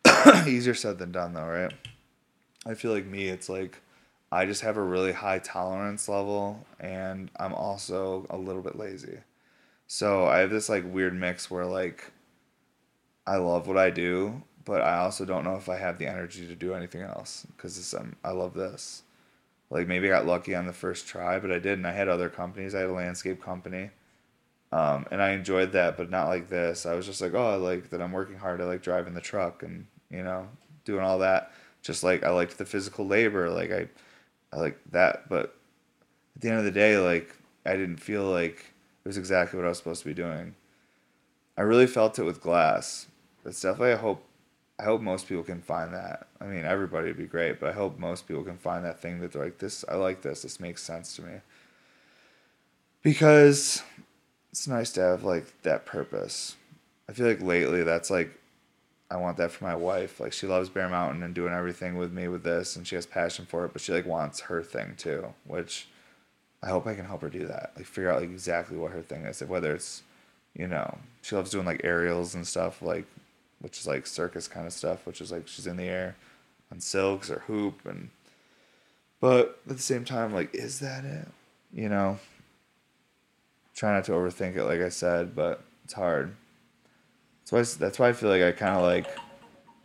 Easier 0.46 0.74
said 0.74 0.98
than 0.98 1.12
done, 1.12 1.34
though, 1.34 1.46
right? 1.46 1.72
I 2.66 2.74
feel 2.74 2.92
like 2.92 3.06
me, 3.06 3.28
it's 3.28 3.48
like 3.48 3.81
I 4.32 4.46
just 4.46 4.62
have 4.62 4.78
a 4.78 4.82
really 4.82 5.12
high 5.12 5.40
tolerance 5.40 6.08
level, 6.08 6.64
and 6.80 7.30
I'm 7.36 7.52
also 7.52 8.26
a 8.30 8.36
little 8.38 8.62
bit 8.62 8.78
lazy. 8.78 9.18
So 9.86 10.26
I 10.26 10.38
have 10.38 10.48
this 10.48 10.70
like 10.70 10.90
weird 10.90 11.14
mix 11.14 11.50
where 11.50 11.66
like 11.66 12.10
I 13.26 13.36
love 13.36 13.68
what 13.68 13.76
I 13.76 13.90
do, 13.90 14.42
but 14.64 14.80
I 14.80 15.00
also 15.00 15.26
don't 15.26 15.44
know 15.44 15.56
if 15.56 15.68
I 15.68 15.76
have 15.76 15.98
the 15.98 16.06
energy 16.06 16.46
to 16.46 16.54
do 16.54 16.72
anything 16.72 17.02
else 17.02 17.46
because 17.54 17.92
um, 17.92 18.16
I 18.24 18.30
love 18.30 18.54
this. 18.54 19.02
Like 19.68 19.86
maybe 19.86 20.08
I 20.08 20.16
got 20.16 20.26
lucky 20.26 20.54
on 20.54 20.66
the 20.66 20.72
first 20.72 21.06
try, 21.06 21.38
but 21.38 21.52
I 21.52 21.58
didn't. 21.58 21.84
I 21.84 21.92
had 21.92 22.08
other 22.08 22.30
companies. 22.30 22.74
I 22.74 22.80
had 22.80 22.88
a 22.88 22.94
landscape 22.94 23.42
company, 23.42 23.90
um, 24.72 25.04
and 25.10 25.22
I 25.22 25.32
enjoyed 25.32 25.72
that, 25.72 25.98
but 25.98 26.08
not 26.08 26.28
like 26.28 26.48
this. 26.48 26.86
I 26.86 26.94
was 26.94 27.04
just 27.04 27.20
like, 27.20 27.34
oh, 27.34 27.50
I 27.50 27.56
like 27.56 27.90
that 27.90 28.00
I'm 28.00 28.12
working 28.12 28.38
hard. 28.38 28.62
I 28.62 28.64
like 28.64 28.82
driving 28.82 29.12
the 29.12 29.20
truck 29.20 29.62
and 29.62 29.86
you 30.10 30.22
know 30.22 30.48
doing 30.86 31.02
all 31.02 31.18
that. 31.18 31.52
Just 31.82 32.02
like 32.02 32.24
I 32.24 32.30
liked 32.30 32.56
the 32.56 32.64
physical 32.64 33.06
labor. 33.06 33.50
Like 33.50 33.70
I, 33.70 33.88
I 34.52 34.58
like 34.58 34.78
that. 34.90 35.28
But 35.28 35.54
at 36.36 36.42
the 36.42 36.48
end 36.48 36.58
of 36.58 36.64
the 36.64 36.70
day, 36.70 36.98
like 36.98 37.34
I 37.64 37.72
didn't 37.72 37.98
feel 37.98 38.24
like 38.24 38.72
it 39.04 39.08
was 39.08 39.18
exactly 39.18 39.58
what 39.58 39.66
I 39.66 39.70
was 39.70 39.78
supposed 39.78 40.02
to 40.02 40.08
be 40.08 40.14
doing. 40.14 40.54
I 41.56 41.62
really 41.62 41.86
felt 41.86 42.18
it 42.18 42.24
with 42.24 42.40
glass 42.40 43.06
it's 43.44 43.60
definitely 43.60 43.92
I 43.92 43.96
hope 43.96 44.24
I 44.78 44.84
hope 44.84 45.00
most 45.00 45.28
people 45.28 45.44
can 45.44 45.60
find 45.60 45.94
that. 45.94 46.26
I 46.40 46.46
mean, 46.46 46.64
everybody 46.64 47.08
would 47.08 47.18
be 47.18 47.26
great, 47.26 47.60
but 47.60 47.68
I 47.68 47.72
hope 47.72 47.98
most 47.98 48.26
people 48.26 48.42
can 48.42 48.58
find 48.58 48.84
that 48.84 49.00
thing 49.00 49.20
that 49.20 49.32
they're 49.32 49.44
like, 49.44 49.58
this, 49.58 49.84
I 49.88 49.94
like 49.94 50.22
this. 50.22 50.42
This 50.42 50.58
makes 50.58 50.82
sense 50.82 51.14
to 51.16 51.22
me. 51.22 51.34
Because 53.02 53.82
it's 54.50 54.66
nice 54.66 54.90
to 54.92 55.00
have 55.00 55.22
like 55.22 55.62
that 55.62 55.86
purpose. 55.86 56.56
I 57.08 57.12
feel 57.12 57.28
like 57.28 57.42
lately 57.42 57.84
that's 57.84 58.10
like, 58.10 58.36
I 59.12 59.16
want 59.16 59.36
that 59.36 59.50
for 59.50 59.64
my 59.64 59.74
wife. 59.74 60.20
Like 60.20 60.32
she 60.32 60.46
loves 60.46 60.70
Bear 60.70 60.88
Mountain 60.88 61.22
and 61.22 61.34
doing 61.34 61.52
everything 61.52 61.96
with 61.96 62.12
me 62.12 62.28
with 62.28 62.44
this, 62.44 62.76
and 62.76 62.86
she 62.86 62.94
has 62.94 63.04
passion 63.04 63.44
for 63.44 63.66
it. 63.66 63.74
But 63.74 63.82
she 63.82 63.92
like 63.92 64.06
wants 64.06 64.40
her 64.40 64.62
thing 64.62 64.94
too, 64.96 65.34
which 65.46 65.86
I 66.62 66.68
hope 66.68 66.86
I 66.86 66.94
can 66.94 67.04
help 67.04 67.20
her 67.20 67.28
do 67.28 67.46
that. 67.46 67.72
Like 67.76 67.84
figure 67.84 68.10
out 68.10 68.22
like 68.22 68.30
exactly 68.30 68.78
what 68.78 68.92
her 68.92 69.02
thing 69.02 69.26
is. 69.26 69.42
Whether 69.42 69.74
it's, 69.74 70.02
you 70.54 70.66
know, 70.66 70.98
she 71.20 71.36
loves 71.36 71.50
doing 71.50 71.66
like 71.66 71.82
aerials 71.84 72.34
and 72.34 72.46
stuff. 72.46 72.80
Like 72.80 73.04
which 73.60 73.78
is 73.78 73.86
like 73.86 74.06
circus 74.06 74.48
kind 74.48 74.66
of 74.66 74.72
stuff, 74.72 75.06
which 75.06 75.20
is 75.20 75.30
like 75.30 75.46
she's 75.46 75.66
in 75.66 75.76
the 75.76 75.84
air 75.84 76.16
on 76.70 76.80
silks 76.80 77.30
or 77.30 77.40
hoop 77.40 77.84
and 77.84 78.08
but 79.20 79.60
at 79.68 79.76
the 79.76 79.82
same 79.82 80.06
time 80.06 80.32
like 80.32 80.54
is 80.54 80.80
that 80.80 81.04
it? 81.04 81.28
You 81.72 81.90
know. 81.90 82.18
Try 83.74 83.94
not 83.94 84.04
to 84.04 84.12
overthink 84.12 84.56
it 84.56 84.64
like 84.64 84.80
I 84.80 84.88
said, 84.88 85.34
but 85.34 85.62
it's 85.84 85.92
hard. 85.92 86.34
That's 87.50 87.52
why 87.52 87.84
that's 87.84 87.98
why 87.98 88.08
I 88.08 88.12
feel 88.12 88.30
like 88.30 88.42
I 88.42 88.52
kind 88.52 88.76
of 88.76 88.82
like 88.82 89.06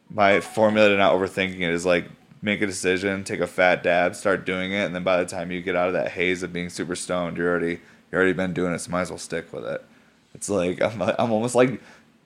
my 0.10 0.40
formula 0.40 0.90
to 0.90 0.98
not 0.98 1.14
overthinking 1.14 1.62
it 1.62 1.70
is 1.70 1.86
like 1.86 2.06
make 2.42 2.62
a 2.62 2.68
decision, 2.68 3.24
take 3.24 3.40
a 3.40 3.48
fat 3.48 3.84
dab, 3.84 4.16
start 4.16 4.46
doing 4.46 4.72
it, 4.72 4.86
and 4.86 4.96
then 4.96 5.04
by 5.04 5.18
the 5.18 5.26
time 5.26 5.52
you 5.52 5.62
get 5.62 5.76
out 5.76 5.88
of 5.88 5.94
that 5.94 6.12
haze 6.12 6.44
of 6.44 6.54
being 6.54 6.70
super 6.70 6.96
stoned, 6.96 7.38
you're 7.38 7.50
already 7.50 7.80
you 8.12 8.16
already 8.16 8.34
been 8.34 8.54
doing 8.54 8.74
it. 8.74 8.80
So 8.80 8.92
might 8.92 9.02
as 9.02 9.10
well 9.10 9.18
stick 9.18 9.52
with 9.52 9.66
it. 9.66 9.84
It's 10.34 10.50
like 10.50 10.82
I'm 10.82 11.02
I'm 11.02 11.32
almost 11.32 11.56
like 11.56 11.82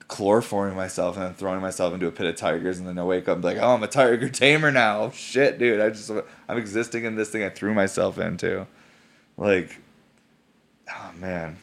chloroforming 0.08 0.76
myself 0.76 1.16
and 1.16 1.24
then 1.24 1.34
throwing 1.34 1.60
myself 1.62 1.94
into 1.94 2.06
a 2.06 2.12
pit 2.12 2.26
of 2.26 2.36
tigers 2.36 2.78
and 2.78 2.86
then 2.86 2.98
I 2.98 3.04
wake 3.04 3.28
up 3.28 3.34
and 3.34 3.42
be 3.42 3.48
like, 3.48 3.58
oh, 3.58 3.74
I'm 3.74 3.82
a 3.82 3.88
tiger 3.88 4.28
tamer 4.28 4.70
now. 4.70 5.10
Shit, 5.10 5.58
dude. 5.58 5.80
I 5.80 5.88
just 5.90 6.10
I'm 6.48 6.58
existing 6.58 7.04
in 7.04 7.16
this 7.16 7.30
thing 7.30 7.42
I 7.42 7.48
threw 7.48 7.72
myself 7.74 8.18
into. 8.18 8.66
Like, 9.36 9.80
oh 10.90 11.10
man. 11.16 11.56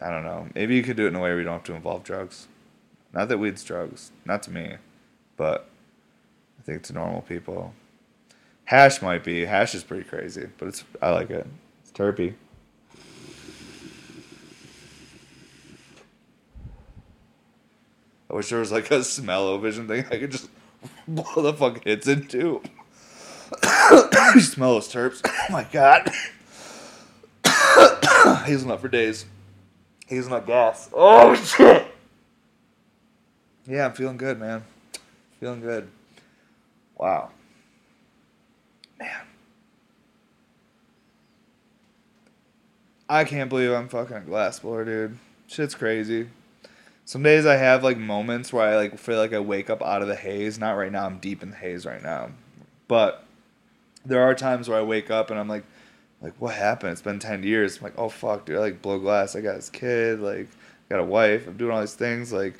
I 0.00 0.10
don't 0.10 0.24
know. 0.24 0.48
Maybe 0.54 0.74
you 0.76 0.82
could 0.82 0.96
do 0.96 1.04
it 1.04 1.08
in 1.08 1.16
a 1.16 1.20
way 1.20 1.30
where 1.30 1.38
you 1.38 1.44
don't 1.44 1.54
have 1.54 1.64
to 1.64 1.74
involve 1.74 2.04
drugs. 2.04 2.48
Not 3.12 3.28
that 3.28 3.38
weed's 3.38 3.62
drugs. 3.62 4.12
Not 4.24 4.42
to 4.44 4.50
me. 4.50 4.76
But 5.36 5.68
I 6.58 6.62
think 6.62 6.82
to 6.84 6.92
normal 6.92 7.22
people. 7.22 7.74
Hash 8.64 9.02
might 9.02 9.24
be. 9.24 9.44
Hash 9.44 9.74
is 9.74 9.82
pretty 9.82 10.04
crazy, 10.04 10.48
but 10.58 10.68
it's 10.68 10.84
I 11.02 11.10
like 11.10 11.30
it. 11.30 11.46
It's 11.82 11.92
terpy. 11.92 12.34
I 18.30 18.34
wish 18.34 18.48
there 18.48 18.60
was 18.60 18.70
like 18.70 18.90
a 18.92 19.02
smell-o-vision 19.02 19.88
thing 19.88 20.04
I 20.08 20.18
could 20.18 20.30
just 20.30 20.48
blow 21.08 21.42
the 21.42 21.52
fuck 21.52 21.82
hits 21.84 22.06
into. 22.06 22.62
smell 24.38 24.74
those 24.74 24.88
terps. 24.88 25.20
Oh 25.50 25.52
my 25.52 25.64
god. 25.64 26.12
Hazelnut 28.46 28.80
for 28.80 28.86
days. 28.86 29.24
Hazelnut 30.10 30.44
gas. 30.44 30.90
Oh 30.92 31.34
shit. 31.56 31.86
Yeah, 33.66 33.86
I'm 33.86 33.92
feeling 33.92 34.16
good, 34.16 34.40
man. 34.40 34.64
Feeling 35.38 35.60
good. 35.60 35.88
Wow. 36.98 37.30
Man. 38.98 39.22
I 43.08 43.22
can't 43.22 43.48
believe 43.48 43.70
I'm 43.70 43.88
fucking 43.88 44.16
a 44.16 44.20
glass 44.20 44.58
blower, 44.58 44.84
dude. 44.84 45.16
Shit's 45.46 45.76
crazy. 45.76 46.28
Some 47.04 47.22
days 47.22 47.46
I 47.46 47.54
have 47.54 47.84
like 47.84 47.96
moments 47.96 48.52
where 48.52 48.66
I 48.66 48.74
like 48.74 48.98
feel 48.98 49.18
like 49.18 49.32
I 49.32 49.38
wake 49.38 49.70
up 49.70 49.80
out 49.80 50.02
of 50.02 50.08
the 50.08 50.16
haze. 50.16 50.58
Not 50.58 50.72
right 50.72 50.90
now. 50.90 51.06
I'm 51.06 51.18
deep 51.18 51.40
in 51.44 51.50
the 51.50 51.56
haze 51.56 51.86
right 51.86 52.02
now. 52.02 52.30
But 52.88 53.24
there 54.04 54.22
are 54.22 54.34
times 54.34 54.68
where 54.68 54.78
I 54.78 54.82
wake 54.82 55.08
up 55.08 55.30
and 55.30 55.38
I'm 55.38 55.48
like, 55.48 55.64
like 56.20 56.34
what 56.38 56.54
happened? 56.54 56.92
It's 56.92 57.02
been 57.02 57.18
ten 57.18 57.42
years. 57.42 57.78
I'm 57.78 57.84
like, 57.84 57.98
oh 57.98 58.08
fuck, 58.08 58.44
dude. 58.44 58.56
I 58.56 58.60
like 58.60 58.82
blow 58.82 58.98
glass. 58.98 59.36
I 59.36 59.40
got 59.40 59.56
this 59.56 59.70
kid. 59.70 60.20
Like, 60.20 60.48
got 60.88 61.00
a 61.00 61.04
wife. 61.04 61.46
I'm 61.46 61.56
doing 61.56 61.72
all 61.72 61.80
these 61.80 61.94
things. 61.94 62.32
Like, 62.32 62.54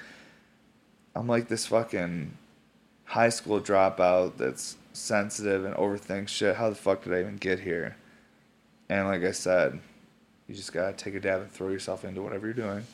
I'm 1.14 1.26
like 1.26 1.48
this 1.48 1.66
fucking 1.66 2.36
high 3.04 3.28
school 3.28 3.60
dropout 3.60 4.36
that's 4.36 4.76
sensitive 4.92 5.64
and 5.64 5.74
overthinks 5.74 6.28
shit. 6.28 6.56
How 6.56 6.70
the 6.70 6.76
fuck 6.76 7.04
did 7.04 7.12
I 7.12 7.20
even 7.20 7.36
get 7.36 7.60
here? 7.60 7.96
And 8.88 9.06
like 9.06 9.22
I 9.22 9.32
said, 9.32 9.80
you 10.50 10.56
just 10.56 10.72
gotta 10.72 10.92
take 10.92 11.14
a 11.14 11.20
dab 11.20 11.42
and 11.42 11.50
throw 11.50 11.68
yourself 11.68 12.04
into 12.04 12.22
whatever 12.22 12.46
you're 12.46 12.54
doing 12.54 12.84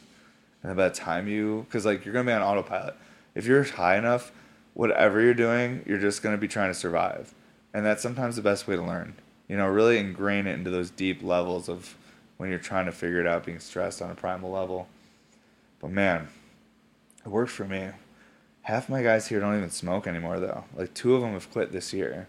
and 0.63 0.77
by 0.77 0.89
the 0.89 0.95
time 0.95 1.27
you 1.27 1.65
because 1.69 1.87
like 1.87 2.05
you're 2.05 2.13
gonna 2.13 2.27
be 2.27 2.33
on 2.33 2.43
autopilot 2.43 2.95
if 3.35 3.47
you're 3.47 3.65
high 3.65 3.97
enough 3.97 4.31
whatever 4.75 5.23
you're 5.23 5.33
doing 5.33 5.83
you're 5.87 5.99
just 5.99 6.23
gonna 6.23 6.37
be 6.37 6.49
trying 6.49 6.71
to 6.71 6.75
survive 6.75 7.33
and 7.73 7.85
that's 7.85 8.03
sometimes 8.03 8.37
the 8.37 8.43
best 8.43 8.69
way 8.69 8.77
to 8.77 8.83
learn 8.83 9.15
you 9.49 9.57
know 9.57 9.67
really 9.67 9.99
ingrain 9.99 10.47
it 10.47 10.55
into 10.55 10.71
those 10.71 10.91
deep 10.91 11.23
levels 11.23 11.69
of 11.69 11.97
when 12.37 12.51
you're 12.51 12.59
trying 12.59 12.87
to 12.87 12.93
figure 12.93 13.21
it 13.21 13.27
out 13.27 13.45
being 13.45 13.59
stressed 13.59 14.03
on 14.03 14.11
a 14.11 14.15
primal 14.15 14.51
level. 14.51 14.89
But 15.81 15.91
man 15.91 16.29
it 17.27 17.31
worked 17.31 17.51
for 17.51 17.65
me. 17.65 17.91
Half 18.63 18.89
my 18.89 19.03
guys 19.03 19.27
here 19.27 19.41
don't 19.41 19.57
even 19.57 19.71
smoke 19.71 20.07
anymore 20.07 20.39
though. 20.39 20.65
Like 20.77 20.95
two 20.95 21.15
of 21.15 21.21
them 21.21 21.33
have 21.33 21.51
quit 21.51 21.73
this 21.73 21.93
year. 21.93 22.29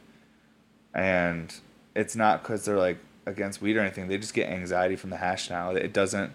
And 0.94 1.54
it's 1.96 2.16
not 2.16 2.42
because 2.42 2.66
they're 2.66 2.78
like 2.78 2.98
against 3.28 3.62
weed 3.62 3.78
or 3.78 3.82
anything. 3.82 4.08
They 4.08 4.18
just 4.18 4.34
get 4.34 4.50
anxiety 4.50 4.96
from 4.96 5.12
the 5.12 5.18
hash 5.18 5.50
now. 5.50 5.72
It 5.72 5.94
doesn't 5.94 6.34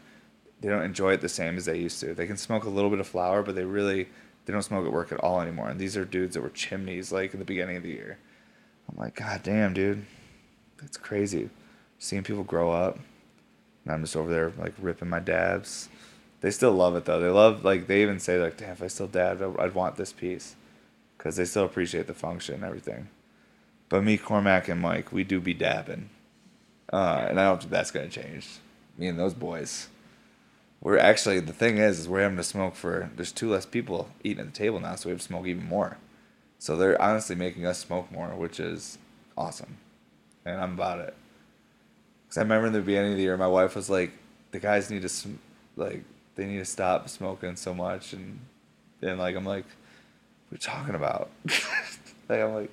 they 0.61 0.69
don't 0.69 0.85
enjoy 0.85 1.13
it 1.15 1.21
the 1.21 1.29
same 1.29 1.57
as 1.57 1.65
they 1.65 1.77
used 1.77 1.99
to. 2.01 2.15
They 2.15 2.27
can 2.27 2.37
smoke 2.37 2.63
a 2.63 2.69
little 2.69 2.89
bit 2.89 3.01
of 3.01 3.07
flower, 3.09 3.43
but 3.43 3.57
they 3.57 3.65
really 3.65 4.09
they 4.45 4.53
don't 4.53 4.63
smoke 4.63 4.87
at 4.87 4.93
work 4.93 5.11
at 5.11 5.19
all 5.19 5.41
anymore. 5.41 5.69
And 5.69 5.81
these 5.81 5.97
are 5.97 6.05
dudes 6.05 6.35
that 6.35 6.43
were 6.43 6.51
chimneys 6.51 7.11
like 7.11 7.33
in 7.33 7.41
the 7.41 7.45
beginning 7.45 7.77
of 7.77 7.83
the 7.83 7.91
year. 7.91 8.19
I'm 8.89 8.97
like, 8.97 9.17
God 9.17 9.43
damn, 9.43 9.75
dude, 9.75 10.05
that's 10.83 10.99
crazy. 10.99 11.49
Seeing 11.99 12.23
people 12.23 12.45
grow 12.45 12.71
up, 12.71 12.99
and 13.85 13.95
I'm 13.95 14.03
just 14.03 14.17
over 14.17 14.31
there 14.31 14.53
like 14.59 14.75
ripping 14.79 15.09
my 15.09 15.21
dabs. 15.21 15.89
They 16.43 16.51
still 16.51 16.73
love 16.73 16.97
it 16.97 17.07
though. 17.07 17.21
They 17.21 17.31
love 17.31 17.65
like 17.65 17.87
they 17.87 18.03
even 18.03 18.21
say 18.21 18.39
like, 18.39 18.59
damn, 18.59 18.73
if 18.73 18.83
I 18.83 18.89
still 18.89 19.07
dabbed, 19.07 19.43
I'd 19.43 19.75
want 19.75 19.97
this 19.97 20.13
piece, 20.13 20.57
because 21.17 21.37
they 21.37 21.47
still 21.47 21.65
appreciate 21.65 22.07
the 22.07 22.15
function 22.15 22.57
and 22.57 22.65
everything. 22.65 23.09
But 23.89 24.05
me, 24.05 24.19
Cormac, 24.19 24.69
and 24.69 24.81
Mike, 24.81 25.13
we 25.13 25.25
do 25.25 25.41
be 25.41 25.55
dabbing, 25.55 26.11
uh, 26.93 27.27
and 27.29 27.41
I 27.41 27.45
don't 27.45 27.61
think 27.61 27.71
that's 27.71 27.91
gonna 27.91 28.09
change. 28.09 28.49
Me 28.99 29.07
and 29.07 29.19
those 29.19 29.35
boys 29.35 29.89
we're 30.83 30.99
actually 30.99 31.39
the 31.41 31.53
thing 31.53 31.79
is, 31.79 32.01
is 32.01 32.09
we're 32.09 32.23
having 32.23 32.37
to 32.37 32.43
smoke 32.43 32.75
for 32.75 33.11
there's 33.17 33.33
two 33.33 33.51
less 33.51 33.65
people 33.65 34.09
eating 34.25 34.41
at 34.41 34.53
the 34.53 34.59
table 34.59 34.81
now, 34.81 34.97
so 34.97 35.09
we 35.09 35.13
have 35.13 35.21
to 35.21 35.27
smoke 35.27 35.47
even 35.47 35.65
more. 35.65 35.97
So 36.59 36.77
they're 36.77 37.01
honestly 37.01 37.37
making 37.37 37.65
us 37.65 37.79
smoke 37.79 38.11
more, 38.11 38.29
which 38.29 38.61
is 38.61 38.99
awesome, 39.39 39.79
and 40.45 40.61
I'm 40.61 40.75
about 40.75 41.01
it. 41.01 41.15
Cause 42.29 42.39
I 42.39 42.43
remember 42.43 42.69
in 42.69 42.73
the 42.73 42.81
beginning 42.81 43.13
of 43.13 43.17
the 43.19 43.23
year, 43.23 43.37
my 43.37 43.47
wife 43.47 43.77
was 43.77 43.91
like, 43.91 44.13
"The 44.53 44.59
guys 44.59 44.91
need 44.91 45.03
to 45.03 45.09
sm- 45.09 45.37
like 45.77 46.03
they 46.35 46.47
need 46.47 46.59
to 46.59 46.65
stop 46.65 47.09
smoking 47.09 47.57
so 47.57 47.75
much," 47.75 48.13
and 48.13 48.41
then 49.01 49.19
like 49.19 49.37
I'm 49.37 49.45
like, 49.45 49.67
"What 50.49 50.53
are 50.53 50.55
you 50.55 50.59
talking 50.59 50.95
about?" 50.95 51.31
like 52.29 52.41
I'm 52.41 52.55
like, 52.55 52.73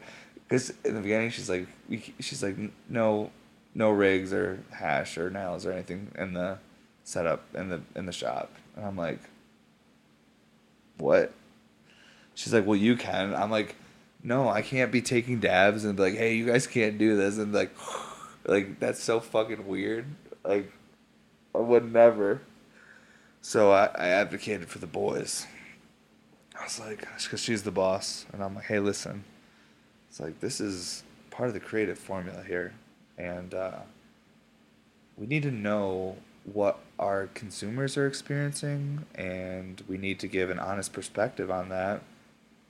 because 0.49 0.74
in 0.84 0.95
the 0.95 1.01
beginning 1.01 1.30
she's 1.30 1.49
like, 1.49 1.67
we, 1.88 2.13
she's 2.20 2.41
like, 2.41 2.55
no, 2.89 3.30
no 3.76 3.91
rigs 3.91 4.34
or 4.34 4.59
hash 4.72 5.17
or 5.17 5.30
nails 5.30 5.65
or 5.65 5.72
anything 5.72 6.11
in 6.17 6.34
the 6.34 6.57
setup 7.03 7.43
in 7.53 7.70
the 7.70 7.82
in 7.95 8.05
the 8.05 8.11
shop, 8.11 8.51
and 8.76 8.86
I'm 8.86 8.97
like, 8.97 9.20
what? 10.97 11.32
She's 12.34 12.53
like, 12.53 12.65
well, 12.65 12.78
you 12.78 12.95
can. 12.95 13.36
I'm 13.36 13.51
like, 13.51 13.76
no, 14.24 14.49
I 14.49 14.61
can't 14.61 14.91
be 14.91 15.01
taking 15.01 15.39
dabs 15.39 15.86
and 15.86 15.95
be 15.95 16.03
like, 16.03 16.15
hey, 16.15 16.36
you 16.36 16.45
guys 16.45 16.67
can't 16.67 16.97
do 16.97 17.15
this, 17.15 17.38
and 17.38 17.53
like, 17.53 17.72
like 18.45 18.80
that's 18.80 19.01
so 19.01 19.20
fucking 19.20 19.67
weird. 19.67 20.05
Like, 20.43 20.72
I 21.55 21.59
would 21.59 21.91
never. 21.91 22.41
So 23.41 23.72
I, 23.72 23.86
I 23.95 24.07
advocated 24.07 24.67
for 24.67 24.80
the 24.80 24.88
boys. 24.88 25.47
I 26.59 26.63
was 26.63 26.80
like, 26.80 27.07
because 27.22 27.41
she's 27.41 27.63
the 27.63 27.72
boss, 27.72 28.26
and 28.34 28.43
I'm 28.43 28.55
like, 28.55 28.65
hey, 28.65 28.80
listen, 28.80 29.24
it's 30.09 30.20
like 30.20 30.39
this 30.41 30.59
is 30.59 31.03
part 31.32 31.47
of 31.47 31.53
the 31.53 31.59
creative 31.61 31.97
formula 31.97 32.43
here, 32.45 32.74
and 33.17 33.53
uh, 33.53 33.80
we 35.17 35.26
need 35.26 35.43
to 35.43 35.51
know 35.51 36.17
what 36.51 36.80
our 36.97 37.28
consumers 37.34 37.95
are 37.95 38.07
experiencing, 38.07 39.05
and 39.15 39.82
we 39.88 39.97
need 39.97 40.20
to 40.20 40.28
give 40.28 40.49
an 40.49 40.59
honest 40.59 40.91
perspective 40.91 41.49
on 41.49 41.70
that 41.70 42.01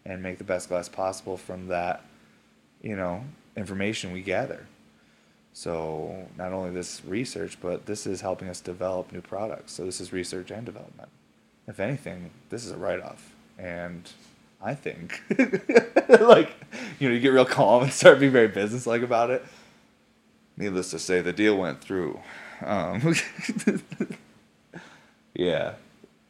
and 0.05 0.23
make 0.23 0.37
the 0.37 0.43
best 0.43 0.69
glass 0.69 0.89
possible 0.89 1.37
from 1.37 1.67
that, 1.67 2.03
you 2.81 2.95
know, 2.95 3.23
information 3.55 4.11
we 4.11 4.21
gather. 4.21 4.65
So 5.53 6.27
not 6.37 6.53
only 6.53 6.71
this 6.71 7.01
research, 7.05 7.57
but 7.61 7.85
this 7.85 8.07
is 8.07 8.21
helping 8.21 8.47
us 8.49 8.61
develop 8.61 9.11
new 9.11 9.21
products. 9.21 9.73
So 9.73 9.85
this 9.85 9.99
is 9.99 10.13
research 10.13 10.51
and 10.51 10.65
development. 10.65 11.09
If 11.67 11.79
anything, 11.79 12.31
this 12.49 12.65
is 12.65 12.71
a 12.71 12.77
write-off, 12.77 13.33
and 13.57 14.09
I 14.61 14.73
think, 14.73 15.21
like, 16.09 16.51
you 16.99 17.09
know, 17.09 17.13
you 17.13 17.19
get 17.19 17.29
real 17.29 17.45
calm 17.45 17.83
and 17.83 17.93
start 17.93 18.19
being 18.19 18.31
very 18.31 18.47
business-like 18.47 19.03
about 19.03 19.29
it. 19.29 19.45
Needless 20.57 20.91
to 20.91 20.99
say, 20.99 21.21
the 21.21 21.31
deal 21.31 21.57
went 21.57 21.79
through. 21.79 22.19
Um, 22.65 23.15
yeah, 25.33 25.75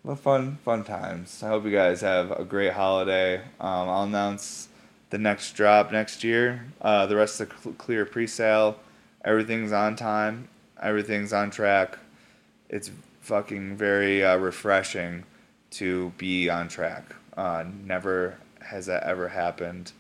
but 0.04 0.16
fun, 0.16 0.58
fun 0.64 0.84
times. 0.84 1.43
I 1.43 1.50
hope 1.50 1.66
you 1.66 1.72
guys 1.72 2.02
have 2.02 2.32
a 2.32 2.43
great 2.43 2.74
holiday. 2.74 3.38
Um, 3.60 3.89
I'll 3.89 4.04
announce 4.04 4.70
the 5.10 5.18
next 5.18 5.54
drop 5.54 5.91
next 5.91 6.24
year. 6.24 6.66
Uh, 6.82 7.06
the 7.06 7.16
rest 7.16 7.39
of 7.41 7.50
the 7.64 7.72
clear 7.72 8.06
pre-sale. 8.06 8.80
Everything's 9.26 9.72
on 9.72 9.95
time. 9.95 10.47
Everything's 10.82 11.34
on 11.34 11.52
track. 11.52 11.97
It's 12.70 12.91
fucking 13.22 13.76
very 13.76 14.24
uh, 14.24 14.38
refreshing 14.38 15.26
to 15.72 16.14
be 16.18 16.50
on 16.50 16.68
track. 16.68 17.16
Uh, 17.36 17.66
never 17.84 18.38
has 18.62 18.86
that 18.86 19.04
ever 19.04 19.28
happened. 19.28 19.91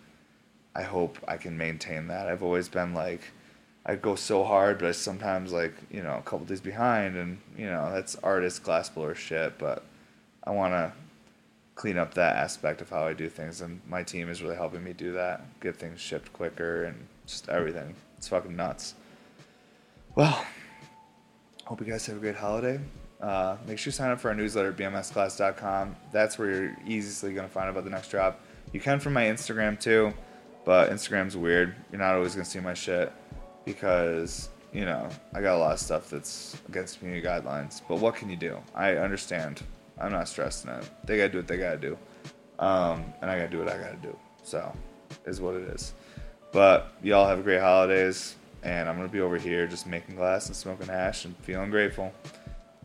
I 0.75 0.83
hope 0.83 1.17
I 1.27 1.37
can 1.37 1.57
maintain 1.57 2.07
that. 2.07 2.27
I've 2.27 2.43
always 2.43 2.69
been 2.69 2.93
like 2.93 3.21
I 3.85 3.95
go 3.95 4.15
so 4.15 4.43
hard, 4.43 4.79
but 4.79 4.89
I 4.89 4.91
sometimes 4.91 5.51
like 5.51 5.73
you 5.89 6.03
know 6.03 6.17
a 6.17 6.21
couple 6.21 6.45
days 6.45 6.61
behind, 6.61 7.15
and 7.15 7.39
you 7.57 7.65
know 7.65 7.91
that's 7.91 8.15
artist 8.17 8.63
glass 8.63 8.89
blower 8.89 9.15
shit. 9.15 9.57
But 9.57 9.83
I 10.43 10.51
want 10.51 10.73
to 10.73 10.91
clean 11.75 11.97
up 11.97 12.13
that 12.15 12.35
aspect 12.35 12.81
of 12.81 12.89
how 12.89 13.05
I 13.05 13.13
do 13.13 13.29
things, 13.29 13.61
and 13.61 13.79
my 13.87 14.03
team 14.03 14.29
is 14.29 14.41
really 14.43 14.55
helping 14.55 14.83
me 14.83 14.93
do 14.93 15.13
that. 15.13 15.59
Get 15.61 15.75
things 15.77 15.99
shipped 16.01 16.33
quicker 16.33 16.83
and 16.83 17.07
just 17.25 17.47
everything. 17.49 17.95
It's 18.17 18.27
fucking 18.27 18.55
nuts. 18.55 18.95
Well, 20.15 20.45
hope 21.65 21.79
you 21.79 21.85
guys 21.85 22.05
have 22.07 22.17
a 22.17 22.19
great 22.19 22.35
holiday. 22.35 22.79
Uh, 23.21 23.57
make 23.67 23.77
sure 23.77 23.89
you 23.89 23.93
sign 23.93 24.11
up 24.11 24.19
for 24.19 24.29
our 24.29 24.35
newsletter 24.35 24.73
bmsglass.com. 24.73 25.95
That's 26.11 26.37
where 26.37 26.51
you're 26.51 26.77
easily 26.87 27.33
going 27.33 27.47
to 27.47 27.53
find 27.53 27.65
out 27.65 27.71
about 27.71 27.83
the 27.83 27.89
next 27.89 28.09
drop. 28.09 28.41
You 28.73 28.79
can 28.79 28.99
from 28.99 29.13
my 29.13 29.23
Instagram 29.23 29.79
too, 29.79 30.13
but 30.65 30.89
Instagram's 30.89 31.35
weird. 31.37 31.75
You're 31.91 31.99
not 31.99 32.15
always 32.15 32.33
going 32.35 32.45
to 32.45 32.51
see 32.51 32.59
my 32.59 32.73
shit 32.73 33.11
because 33.65 34.49
you 34.73 34.85
know 34.85 35.09
I 35.33 35.41
got 35.41 35.55
a 35.55 35.59
lot 35.59 35.73
of 35.73 35.79
stuff 35.79 36.09
that's 36.09 36.57
against 36.67 36.99
community 36.99 37.25
guidelines. 37.25 37.81
But 37.87 37.99
what 37.99 38.15
can 38.15 38.29
you 38.29 38.35
do? 38.35 38.57
I 38.75 38.95
understand. 38.95 39.63
I'm 39.99 40.11
not 40.11 40.27
stressing 40.27 40.71
it. 40.71 40.89
They 41.03 41.17
gotta 41.17 41.29
do 41.29 41.37
what 41.39 41.47
they 41.47 41.57
gotta 41.57 41.77
do, 41.77 41.97
um, 42.59 43.13
and 43.21 43.29
I 43.29 43.37
gotta 43.37 43.49
do 43.49 43.59
what 43.59 43.69
I 43.69 43.77
gotta 43.77 43.97
do. 43.97 44.15
So, 44.43 44.71
is 45.25 45.41
what 45.41 45.55
it 45.55 45.63
is. 45.69 45.93
But 46.51 46.93
y'all 47.03 47.27
have 47.27 47.39
a 47.39 47.43
great 47.43 47.61
holidays, 47.61 48.35
and 48.63 48.89
I'm 48.89 48.95
gonna 48.95 49.07
be 49.07 49.21
over 49.21 49.37
here 49.37 49.67
just 49.67 49.85
making 49.85 50.15
glass 50.15 50.47
and 50.47 50.55
smoking 50.55 50.87
hash 50.87 51.25
and 51.25 51.35
feeling 51.37 51.69
grateful. 51.69 52.13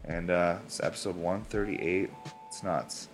And 0.04 0.30
uh, 0.30 0.58
it's 0.66 0.80
episode 0.80 1.16
138. 1.16 2.10
It's 2.46 2.62
nuts. 2.62 3.08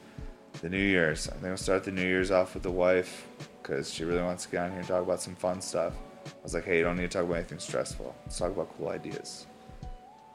The 0.60 0.68
New 0.68 0.78
Year's. 0.78 1.28
I 1.28 1.32
think 1.34 1.46
I'll 1.46 1.56
start 1.56 1.84
the 1.84 1.92
New 1.92 2.02
Year's 2.02 2.30
off 2.30 2.54
with 2.54 2.64
the 2.64 2.70
wife 2.70 3.26
because 3.62 3.92
she 3.92 4.04
really 4.04 4.22
wants 4.22 4.44
to 4.46 4.50
get 4.50 4.64
on 4.64 4.70
here 4.70 4.80
and 4.80 4.88
talk 4.88 5.02
about 5.02 5.22
some 5.22 5.36
fun 5.36 5.60
stuff. 5.60 5.94
I 6.26 6.30
was 6.42 6.54
like, 6.54 6.64
hey, 6.64 6.78
you 6.78 6.84
don't 6.84 6.96
need 6.96 7.10
to 7.10 7.18
talk 7.18 7.24
about 7.24 7.36
anything 7.36 7.58
stressful. 7.58 8.14
Let's 8.24 8.38
talk 8.38 8.50
about 8.50 8.76
cool 8.76 8.88
ideas. 8.88 9.46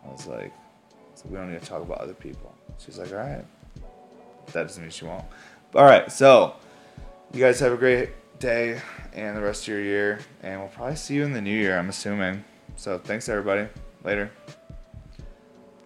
I 0.06 0.12
was 0.12 0.28
like, 0.28 0.54
so 1.16 1.26
we 1.30 1.36
don't 1.36 1.52
need 1.52 1.60
to 1.60 1.66
talk 1.66 1.82
about 1.82 2.00
other 2.00 2.14
people. 2.14 2.54
She's 2.78 2.98
like, 2.98 3.12
all 3.12 3.18
right. 3.18 3.46
That 4.48 4.64
doesn't 4.64 4.82
mean 4.82 4.92
she 4.92 5.06
won't. 5.06 5.26
All 5.74 5.84
right, 5.84 6.12
so 6.12 6.56
you 7.34 7.40
guys 7.40 7.60
have 7.60 7.74
a 7.74 7.78
great 7.78 8.10
day 8.40 8.82
and 9.14 9.36
the 9.36 9.42
rest 9.42 9.64
of 9.64 9.70
your 9.70 9.82
year, 9.82 10.20
and 10.44 10.60
we'll 10.60 10.70
probably 10.70 10.96
see 10.96 11.16
you 11.16 11.24
in 11.24 11.34
the 11.34 11.42
new 11.42 11.56
year, 11.56 11.78
I'm 11.78 11.90
assuming. 11.90 12.44
So 12.76 12.98
thanks, 12.98 13.30
everybody. 13.30 13.68
Later. 14.04 14.32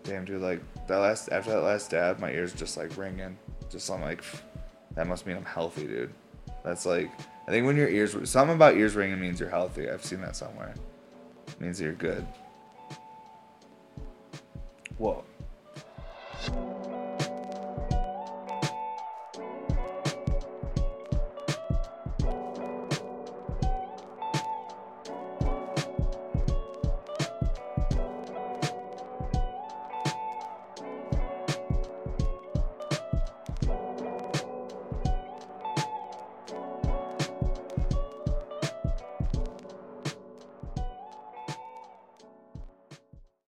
Damn, 0.03 0.25
dude, 0.25 0.41
like 0.41 0.61
that 0.87 0.97
last 0.97 1.29
after 1.31 1.51
that 1.51 1.61
last 1.61 1.91
dab, 1.91 2.19
my 2.19 2.31
ears 2.31 2.53
just 2.53 2.77
like 2.77 2.97
ringing. 2.97 3.37
Just 3.69 3.89
I'm 3.89 4.01
like, 4.01 4.23
that 4.95 5.07
must 5.07 5.25
mean 5.25 5.37
I'm 5.37 5.45
healthy, 5.45 5.87
dude. 5.87 6.13
That's 6.63 6.85
like 6.85 7.11
I 7.49 7.51
think 7.51 7.65
when 7.65 7.77
your 7.77 7.89
ears, 7.89 8.15
something 8.29 8.55
about 8.55 8.77
ears 8.77 8.95
ringing 8.95 9.19
means 9.19 9.39
you're 9.39 9.49
healthy. 9.49 9.89
I've 9.89 10.05
seen 10.05 10.21
that 10.21 10.35
somewhere. 10.35 10.75
It 11.47 11.59
means 11.59 11.81
you're 11.81 11.93
good. 11.93 12.27
Whoa. 14.99 15.23